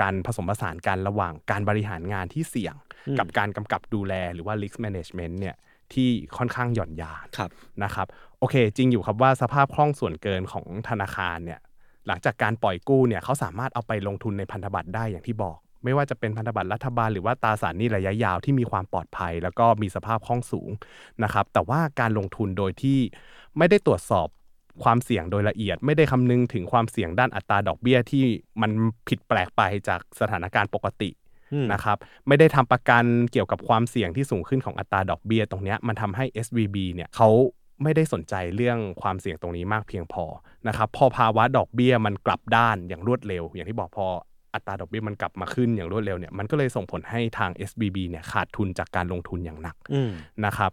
[0.00, 2.74] การผสมผสานกันระหว่างการบริหารงานที่เสี่ยง
[3.08, 5.56] อืมกับการกำกับดูแลหรือว่า risk management เนี่ย
[5.92, 7.50] ที่ค่อนข้างหย่อนยานครับ
[7.84, 8.06] นะครับ
[8.38, 11.60] โอเค จริงอยู่ครับว่าสภาพคล่องส่วนเกินของธนาคารเนี่ย
[12.06, 20.70] หลังจากการปล่อยกู้เนี่ยเขาสามารถเอาไปลงทุนในพันธบัตรได้อย่างที่บอก ไม่ว่าจะเป็นพันธบัตรรัฐบาลหรือว่าตราสารหนี้ระยะยาวที่มีความปลอดภัย แล้วก็มีสภาพคล่องสูง
[21.24, 22.98] นะครับ แต่ว่าการลงทุนโดยที่
[23.58, 24.28] ไม่ได้ตรวจสอบ
[24.82, 28.24] ความเสี่ยงโดยละเอียด ไม่ได้คำนึงถึงความเสี่ยงด้านอัตราดอกเบี้ยที่
[28.60, 28.70] มัน
[29.08, 31.10] ผิดแปลกไปจากสถานการณ์ปกติ
[31.52, 31.96] อืมนะครับ
[32.28, 37.28] ไม่ได้ทำประกันเกี่ยวกับความเสี่ยงที่สูงขึ้นของอัตราดอกเบี้ยตรงเนี้ยมันทำให้ SVB เนี่ยเขา
[37.82, 40.24] ไม่ได้สนใจเรื่องความเสี่ยงตรงนี้มากเพียงพอ
[40.68, 44.06] นะครับพอภาวะดอกเบี้ยมันกลับด้านอย่างรวดเร็ว อย่างที่บอกพอ
[44.54, 50.10] อัตราดอกเบี้ยมันกลับมาขึ้นอย่างรวดเร็วเนี่ยมันก็เลยส่งผลให้ทาง SVB เนี่ยขาดทุนจากการลงทุนอย่างหนักอืม
[50.44, 50.70] นะครับ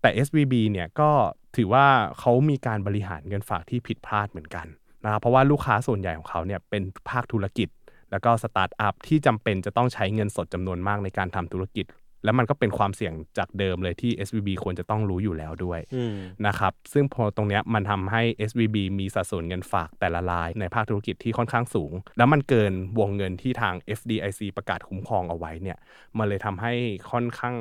[0.00, 1.10] แต่ SVB เนี่ยก็
[1.56, 1.86] ถือว่า
[2.18, 4.66] เขามีการบริหารเงินฝากที่ผิดพลาดเหมือนกัน
[5.04, 7.68] นะครับเพราะว่าลูกค้าส่วนใหญ่ของเขาเนี่ยเป็นภาคธุรกิจ
[8.10, 11.86] แล้วก็สตาร์ทอัพที่จำเป็นจะต้องใช้เงินสดจำนวนมากในการทำธุรกิจ
[12.24, 16.14] แล้วมันก็เป็นความเสี่ยงจากเดิมเลยที่ SVB ควรจะต้องรู้อยู่แล้วด้วยอืม
[16.46, 25.78] นะครับ ซึ่งพอตรงเนี้ยมันทำให้ SVB มีสัดส่วนเงินฝากแต่ละรายในภาคธุรกิจที่ค่อนข้างสูง แล้วมันเกินวงเงินที่ทาง FDIC ประกาศคุ้มครองเอาไว้เนี่ย
[26.18, 26.72] มันเลยทำให้
[27.10, 27.54] ค่อนข้าง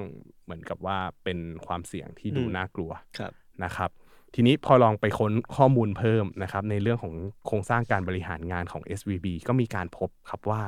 [0.43, 3.32] เหมือนกับว่าเป็นความเสี่ยงที่ดูอืมน่ากลัวครับ
[3.64, 3.91] นะครับ
[4.36, 7.14] ทีนี้พอลองไปค้นข้อมูลเพิ่มนะครับในเรื่องของ
[7.45, 10.62] โครงสร้างการบริหารงานของ SVB ก็มีการพบครับว่า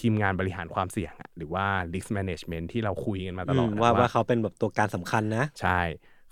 [0.00, 5.80] ทีมงานบริหารความเสี่ยงอะหรือว่า risk management ที่เราคุยกันมาตลอดอืมอะว่าว่าเขาเป็นแบบตัวการสำคัญนะ ใช่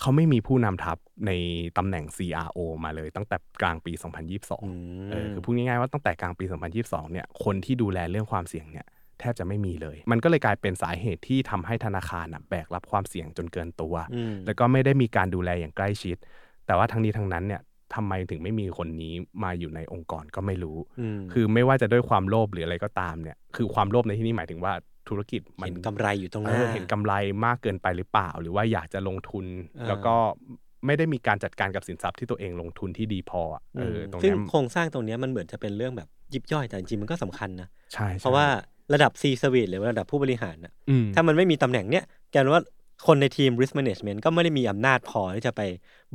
[0.01, 1.31] เขาไม่มีผู้นำทัพใน
[1.79, 6.45] ตำแหน่ง CRO มาเลยตั้งแต่กลางปีอื2022มเออคือพูดง่ายๆว่าตั้งแต่กลางปี
[6.79, 8.87] 2022 เนี่ยคนที่ดูแลเรื่องความเสี่ยงเนี่ย
[9.21, 16.17] แทบจะไม่มีเลย มันก็เลยกลายเป็นสาเหตุที่ทำให้ธนาคารอะแบกรับความเสี่ยงจนเกินตัวอืมแล้วก็ไม่ได้มีการดูแลอย่างใกล้ชิด
[16.67, 17.61] แต่ว่าทั้งนี้ทั้งนั้นเนี่ย
[17.95, 19.14] ทำไมถึงไม่มีคนนี้
[19.45, 24.72] มาอยู่ในองค์กรก็ไม่รู้อืมคือไม่ว่าจะด้วยความโลภหรืออะไรก็ตามเนี่ย คือความโลภในที่นี้หมายถึงว่า
[25.09, 27.14] ธุรกิจมันเห็นกำไรอยู่ตรงหเอน้าอเห็นกำไร
[27.45, 29.45] มากเกินไปหรือเปล่า หรือว่าอยากจะลงทุน
[29.78, 30.14] อ่าแล้วก็
[30.87, 38.47] ไม่ได้มีการจัดการกับสินทรัพย์ที่ตัวเองลงทุนที่ดีพออะเออมตรงซึ่งเนี้ยโครงสร้างตรงเนี้ยมันเหมือนจะเป็นเรื่องแบบยิบย่อยแต่จริงๆมันก็สำคัญนะใช่ใช่เพราะว่า
[38.95, 42.61] ระดับ C service หรือว่าระดับผู้บริหารน่ะอืมถ้ามันไม่มีตำแหน่งเนี้ยแกนว่า
[43.07, 45.61] คนในทีม risk management ก็ไม่ได้มีอำนาจพอที่จะไป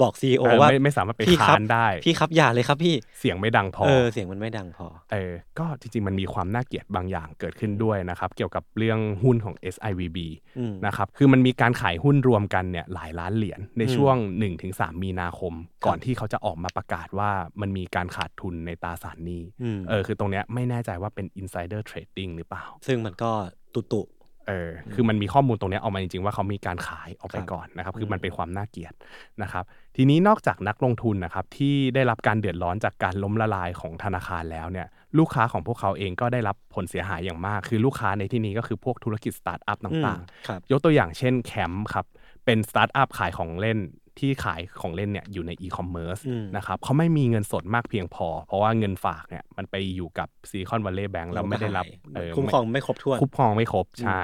[0.02, 10.18] บอก CEO เออว่าไม่ไม่สามารถไปพี่ครัค้าบนได้ พี่ครับอย่าเลยครับพี่เสียงไม่ดังพอเออเสียงมันไม่ดังพอเออก็จริงๆ มันมีความน่าเกลียดบางอย่างเกิดขึ้นด้วยนะครับ เกี่ยวกับเรื่องหุ้นของ SIVB
[10.60, 14.16] อืมนะครับคือมันมีการขายหุ้นรวมกันเนี่ยหลายล้านเหรียญในช่วง
[14.60, 15.54] 1-3 มีนาคม
[15.86, 23.32] ก่อนที่เขาจะออกมาประกาศว่ามันมีการขาดทุนในตราสารหนี้อืมเออคือตรงเนี้ยไม่แน่ใจว่าเป็น insider trading หรือเปล่า ซึ่งมันก็
[23.74, 24.02] ตุตุ
[24.48, 28.94] เออคือมันมีข้อมูลตรงเนี้ยออกมาจริงๆว่าเขามีการขายออกไปครับก่อนนะครับอืมคือมันเป็นความน่าเกลียด
[29.42, 29.64] นะครับ
[29.96, 34.88] ทีนี้นอกจากนักลงทุนนะครับที่ได้รับการเดือดร้อนจากการล้มละลายของธนาคารแล้วเนี่ย
[35.18, 42.06] ลูกค้าของพวกเขาเองก็ได้รับผลเสียหายอย่างมาก คือลูกค้าในที่นี้ก็คือพวกธุรกิจสตาร์ทอัพต่างๆครับยกตัวอย่างเช่นแคมป์ครับ
[42.46, 43.78] เป็นสตาร์ทอัพขายของเล่น
[44.20, 54.24] ที่ขายของเล่นเนี่ยอยู่ในอีคอมเมิร์ซอืมนะครับเขาไม่มีเงินสดมากเพียงพอ เพราะว่าเงินฝากเนี่ยมันไปอยู่กับ Silicon Valley Bank แล้วไม่ได้รับคุ้มครองไม่ครบถ้วนคุ้มครองไม่ครบใช่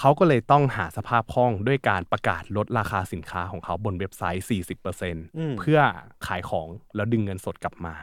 [0.00, 4.46] เขาก็เลยต้องหาสภาพคล่องด้วยการประกาศลดราคาสินค้าของเขาบนเว็บไซต์
[5.02, 5.78] 40%เพื่อ
[6.26, 7.94] ขายของแล้วดึงเงินสดกลับมา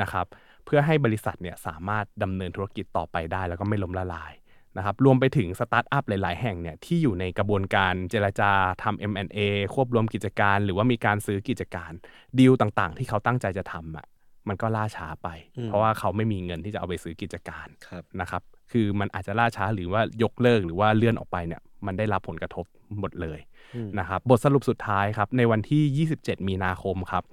[0.00, 0.26] นะครับ
[0.64, 4.32] เพื่อให้บริษัทเนี่ยสามารถดำเนินธุรกิจต่อไปได้ แล้วก็ไม่ล้มละลาย
[4.76, 8.52] นะครับรวมไปถึงสตาร์ทอัพหลาย ๆ แห่งเนี่ยที่อยู่ในกระบวนการเจรจา
[8.82, 9.38] ทำ M&A
[9.74, 11.92] ควบรวมกิจการ หรือว่ามีการซื้อกิจการ
[12.38, 14.06] ดีลต่าง ๆ ที่เขาตั้งใจจะทำอะ
[14.48, 22.64] มันก็ล่าช้าไปอืมเพราะว่าเขาไม่มีเงินที่จะเอาไปซื้อกิจการครับนะครับ คือมันอาจจะล่าช้าหรือว่ายกเลิกหรือว่าเลื่อนออกไปเนี่ย มันได้รับผลกระทบ
[23.00, 23.38] หมดเลย
[23.74, 27.24] อืมนะครับ บทสรุปสุดท้ายครับ ในวันที่ 27 มีนาคมครับ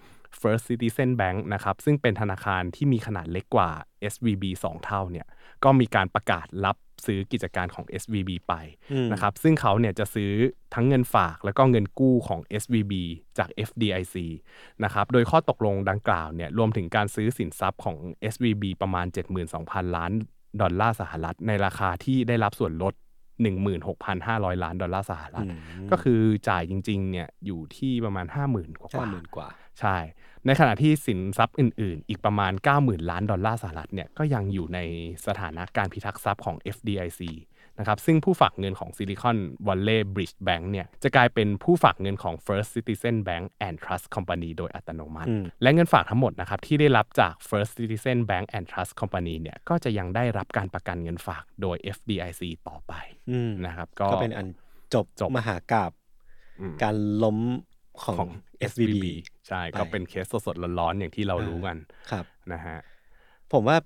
[0.42, 3.70] First Citizen Bank นะครับ ซึ่งเป็นธนาคารที่มีขนาดเล็กกว่า
[4.14, 5.28] SVB 2 เท่าเนี่ย
[5.64, 8.54] ก็มีการประกาศรับ ซื้อกิจการของ SVB ไป
[8.92, 10.32] อืมนะครับซึ่งเขาเนี่ยจะซื้อ
[10.74, 12.94] ทั้งเงินฝากแล้วก็เงินกู้ของ SVB
[13.38, 14.16] จาก FDIC
[14.84, 17.98] นะครับโดยข้อตกลงดังกล่าวเนี่ยรวมถึงการซื้อสินทรัพย์ของ
[18.34, 19.06] SVB ประมาณ
[19.52, 20.12] 72,000 ล้าน
[20.62, 22.94] ดอลลาร์สหรัฐในราคาที่ได้รับส่วนลด
[23.58, 25.50] 16,500 ล้านดอลลาร์สหรัฐอื
[25.86, 29.48] มก็คือจ่ายจริงๆเนี่ยอยู่ที่ประมาณ 50,000 กว่าห้าหมื่นกว่า
[29.80, 29.98] ใช่
[30.46, 34.80] ในขณะที่สินทรัพย์อื่น ๆ อีกประมาณ 90,000 ล้านดอลลาร์สหรัฐเนี่ยก็ยังอยู่ใน
[35.26, 37.22] สถานะการพิทักษ์ทรัพย์ของ FDIC
[37.80, 39.38] นะครับซึ่งผู้ฝากเงินของ Silicon
[39.68, 48.66] Valley Bridge Bank เนี่ยจะกลายเป็นผู้ฝากเงินของ First Citizen Bank and Trust Company โดยอัตโนมัติอืมและเงินฝากทั้งหมดนะครับที่ได้รับจาก First Citizen Bank and
[48.72, 52.94] Trust Company เนี่ยก็จะยังได้รับการประกันเงินฝากโดย FDIC ต่อไป
[53.32, 54.48] อืมนะครับก็ก็เป็นอัน
[54.94, 55.92] จบจบมหากาพย์
[56.60, 57.38] อืมการล้ม
[58.02, 58.30] ของของ
[58.72, 59.06] SVB
[59.48, 61.78] ใช่ไปก็เป็นเคสสดๆร้อนๆอย่างที่เรารู้กัน
[62.12, 62.78] ครับนะฮะ
[63.54, 63.78] ผมว่า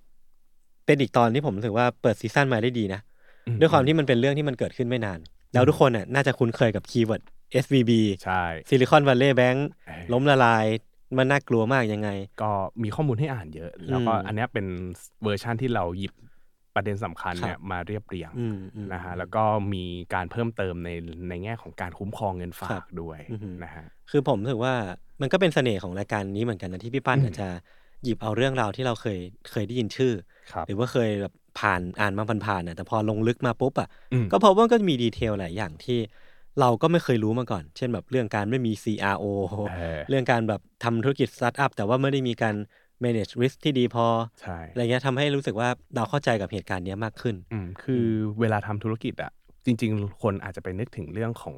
[0.85, 3.01] เป็นอีกตอนที่ผมรู้สึกว่าเปิด season มาได้ดีนะ
[3.47, 5.19] อืมด้วยความที่มันเป็นเรื่องที่มันเกิดขึ้นไม่นาน
[5.53, 7.23] แล้วทุกคนน่ะน่าจะคุ้นเคยกับ keyword
[7.63, 7.91] SVB
[8.23, 10.65] ใช่ Silicon Valley Bank เออล้มละลาย
[11.17, 12.09] มันน่ากลัวมากยังไง
[12.41, 12.51] ก็
[12.83, 14.65] มีข้อมูลให้อ่านเยอะ แล้วก็อืมอันเนี้ยเป็น
[15.23, 16.13] เวอร์ชั่นที่เราหยิบ
[16.77, 20.89] ประเด็นสำคัญเนี่ยครับมาเรียบเรียงอืมอืมนะฮะแล้วก็มีการเพิ่มเติมใน
[21.29, 24.73] ในแง่ของการคุ้มครองเงินฝาครักบด้วยอือหือนะฮะคือผมรู้สึกว่า
[25.21, 27.47] มันก็เป็นเสน่ห์ของรายการนี้เหมือนกันนะที่พี่ปั้นอืมอาจจะ
[28.03, 29.19] หยิบเอาเรื่องราวที่เราเคย
[29.51, 30.13] เคยได้ยินชื่อ
[30.51, 35.99] ครับหรือว่าเคยแบบผ่านอ่านมาผ่านๆน่ะแต่พอลงลึกมาปุ๊บอะอืมก็พบว่าก็มีดีเทลหลายอย่างที่
[36.59, 39.25] เราก็ไม่เคยรู้มาก่อน เช่นแบบเรื่องการไม่มี CRO
[39.69, 42.55] เออเรื่องการแบบทำธุรกิจสตาร์ทอัพแต่ว่าไม่ได้มีการ
[43.03, 44.05] manage risk ที่ดีพอ
[44.41, 48.05] ใช่อะไรเงี้ยทำให้รู้สึกว่าเราเข้าใจกับเหตุการณ์เนี้ยมากขึ้นอืมคือ
[48.39, 49.31] เวลาทำธุรกิจอะ
[49.65, 51.55] จริง ๆ คนอาจจะไปนึกถึงเรื่องของ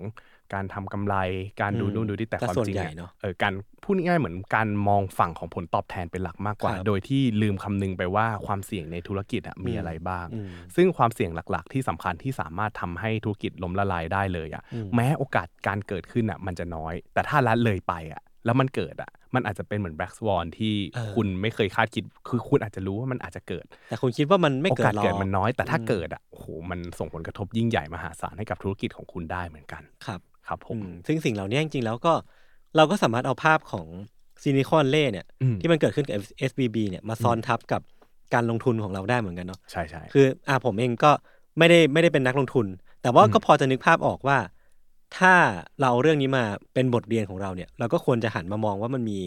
[0.53, 1.15] การทำกำไร
[1.61, 32.13] การดูอืมนู่นดูนี่แต่แต่ความส่วนจริงใหญ่อะเนอะเออการพูดง่ายๆเหมือนการมองฝั่งของผลตอบแทนเป็นหลักมากกว่าครับโดยที่ลืมคำนึงไปว่าความเสี่ยงในธุรกิจอะมีอืมอะไรบ้างอืมซึ่งความเสี่ยงหลักๆ ที่สำคัญที่สามารถทำให้ธุรกิจล้มละลายได้เลยอะอืมแม้โอกาสการเกิดขึ้นอะมันจะน้อย แต่ถ้าละเลยไปอะ แล้วมันเกิดอะ มันอาจจะเป็นเหมือนแบล็กสวอนที่เออคุณไม่เคยคาดคิด คือคุณอาจจะรู้ว่ามันอาจจะเกิด แต่คุณคิดว่ามันไม่โอเกิดกาสหรอกเกิดมันน้อย แต่ถ้าอืมเกิดอะ โอ้โห มันส่งผลกระทบยิ่งใหญ่มหาศาลให้กับธุรกิจของคุณได้เหมือนกัน ครับ ครับผมอืมซึ่งสิ่งเหล่านี้จริงๆแล้วก็
[32.75, 33.85] เราก็สามารถเอาภาพของ
[34.43, 36.15] ซินิคอนเล่เนี่ยอืมที่มันเกิดขึ้นกับ
[36.49, 37.81] SBB เนี่ยมาซ้อนทับกับ
[38.33, 41.11] การลงทุนของเราได้เหมือนกันเนาะ ใช่ใช่คือ อ่าผมเองก็
[41.57, 42.67] ไม่ได้ไม่ได้เป็นนักลงทุน
[43.01, 44.37] แต่ว่าอืมก็พอจะนึกภาพออกว่า
[45.17, 45.33] ถ้า
[45.79, 46.43] เราเอาเรื่องนี้มา
[46.73, 49.19] เป็นบทเรียนของเราเนี่ย เราก็ควรจะหันมามองว่ามันมี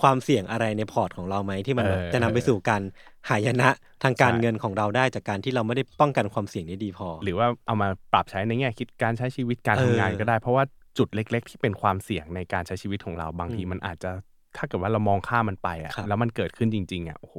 [0.00, 2.82] ความเสี่ยงอะไรในพอร์ตของเราไหมที่มันแบบจะนำไปสู่การ
[3.28, 3.68] หายนะ
[4.02, 10.64] ทางการเงินของเราได้จากการที่เราไม่ได้ป้องกันความเสี่ยงนี้ดีพอ หรือว่าเอามาปรับใช้ในแง่คิดการใช้ชีวิตการเออทำงานก็ได้ เพราะว่า
[10.98, 14.12] จุดเล็ก ๆ ที่เป็นความเสี่ยงในการใช้ชีวิตของเราบางทีอืมมันอาจจะ
[14.56, 17.36] ถ้าเกิดว่าเรามองข้ามมันไปอะครับแล้วมันเกิดขึ้นจริงๆอะโอ้โห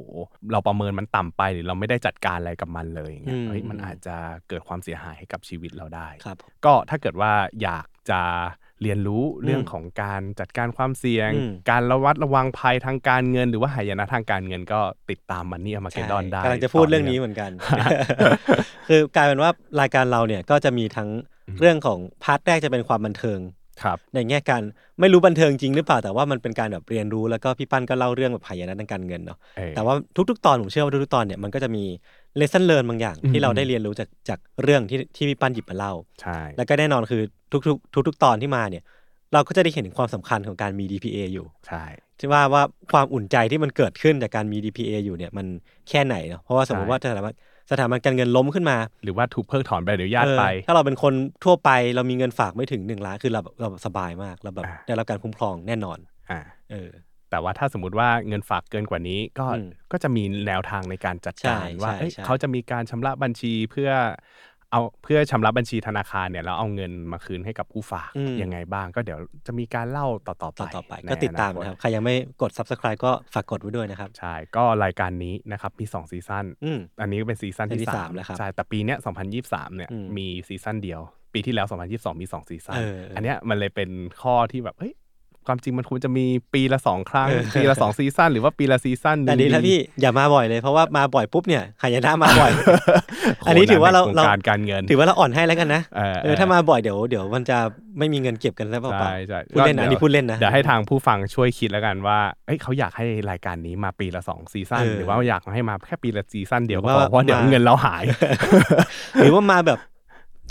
[0.52, 4.16] เราประเมินมันต่ำไปหรือเราไม่ได้จัดการอะไรกับมันเลยอย่างเงี้ยอืมเฮ้ยมันอาจจะ
[4.48, 8.20] เกิดความเสียหายให้กับชีวิตเราได้ครับก็ถ้าเกิดว่าอยากจะ
[8.82, 17.50] เรียนรู้เรื่องของการจัดการความเสี่ยงอืมการระวัดระวังภัยทางการเงิน หรือว่าหายนะทางการเงินก็ติดตาม Money Armageddon ได้กำลังจะพูดเรื่องนี้เหมือนกัน
[18.88, 19.50] คือกลายเป็นว่า
[19.80, 21.08] รายการเราเนี่ยก็จะมีทั้ง
[21.60, 23.57] เรื่องของพาร์ทแรกจะเป็นความบันเทิงครับ
[24.14, 24.62] ในแง่การ
[25.00, 29.94] ไม่รู้บันเทิงจริงหรือเปล่าแต่ว่ามันเป็นการแบบเรียนรู้แล้วก็พี่ปั้นก็เล่าเรื่องแบบหายนะทางการเงินเนาะเออแต่ว่า
[30.30, 31.84] ทุกๆ ตอนผมเชื่อว่าทุกๆตอนเนี่ยมันก็จะมี
[32.36, 37.22] เลส o n เ e ิร์นบางอย่างอืมที่เราได้เรียนรู้จากจากเรื่องที่ที่พี่ปั้นหยิบมาเล่าใช่แล้วก็แน่นอนคือ
[37.52, 38.82] ทุกๆ ทุก ๆ ตอนที่มาเนี่ย
[39.32, 41.84] เราก็จะได้เห็นถึงความสำคัญของการมี DPA อยู่ใช่
[42.18, 45.46] ที่ว่าว่าความอุ่นใจที่มันเกิดขึ้นจากการมี DPA อยู่เนี่ยมัน
[45.88, 47.34] แค่ไหนเนาะเพราะว่าสมมติว่าสถาบัน
[47.70, 51.14] สถาบันการเงินล้มขึ้นมา หรือว่าถูกเพิกถอนใบอนุญาตเออไป ถ้าเราเป็นคน
[51.44, 55.98] ทั่วไปเรามีเงินฝากไม่ถึงหนึ่งล้านคือเราแบบเราสบายมากเราแบบอ่าได้รับการคุ้มครองแน่นอน
[56.30, 56.40] อ่า
[56.70, 56.90] เออ
[57.30, 63.90] แต่ว่าถ้าสมมติว่าเงินฝากเกินกว่านี้ก็อืมก็จะมีแนวทางในการจัดการใช่ว่าใช่เอ้ยใช่เขาจะมีการชำระบัญชีเพื่อ
[64.72, 78.98] เอาเพื่อชำระบัญชีธนาคารเนี่ยแล้วเอาเงินมาคืนให้กับผู้ฝากอืมยังไงบ้าง ก็เดี๋ยวจะมีการเล่าต่อๆไปต่อต่อไปในก็ติดตามอนานะครับตใครยังไม่กด subscribe ก็ฝากกดไว้ด้วยนะครับ ใช่ ก็รายการนี้นะครับมี2ซีซั่นอืมอันนี้ก็เป็นซีซั่นเป็นที่ที่สาม3แล้วครับใช่แต่ปีเนี้ย
[79.38, 81.00] 2023เนี่ยอืมมีซีซั่นเดียว
[81.34, 83.90] ปีที่แล้ว 2022 มี2ซีซั่นเอออันเนี้ยมันเลยเป็น
[84.22, 84.94] ข้อที่แบบเฮ้ย
[85.48, 92.52] ความจริงมันควรจะมีปีละสองครั้งเออปีละสองซีซั่นหรือว่าปีละซีซั่นหนึ่แต่ดีแล้วพี่อย่ามาบ่อยเลยเพราะว่ามาบ่อยปุ๊บเนี่ยหายนะมาบ่อย
[93.40, 97.58] โคอันนี้ถือว่าเราใโคเรางการการเงิน ถือว่าเราอ่อนให้แล้วกันนะเออเออถ้ามาบ่อยเดี๋ยวเดี๋ยวมันจะ
[97.98, 108.04] ไม่มีเงินเก็บกันแล้วเปล่าใช่ใช่ๆพูดเล่นนะอันนี้พูดเล่นนะเดี๋ยวให้ทางผู้ฟังช่วยคิดแล้วกันว่าเอ้ยเขาอยากให้รายการนี้มาปีละสองซีซั่นเออหรือว่าอยากให้มาแค่ปีละซีซั่นเดียวหรืก็อพอว่าเพราะเดี๋ยวมาเงินเราหาย
[109.18, 109.78] หรือว่ามาแบบ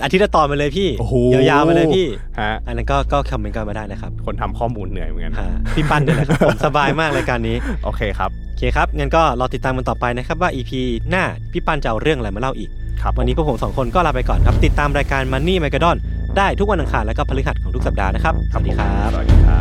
[0.04, 1.14] อาทิตย์ละตอนมาเลยพี่โอ้โห
[1.50, 2.08] ยาวๆมาเลยพี่
[2.40, 10.72] ฮะอันนั้นก็ก็คอมเมนต์กันมาได้นะครับ คนทำข้อมูลเหนื่อยเหมือนกันหาพี่ปั้นเนี่ยแหละครับผมสบายมากรายการนี้โอเคครับโอเคครับงั้นก็รอติดตามกันต่อไปนะครับว่า EP
[11.10, 12.70] หน้าพี่ปันจะเอาเรื่องอะไรมาเล่าอีก
[13.02, 15.96] ครับวันนี้พวกผมสองคนก็ลาไปก่อนครับ ติดตามรายการ Money m a g a d o n
[16.38, 19.57] ได้ทุกวันอังคารและก็พฤหัสของทุกสัปดาห์นะครับสวัสดีครับสวัสดีครับ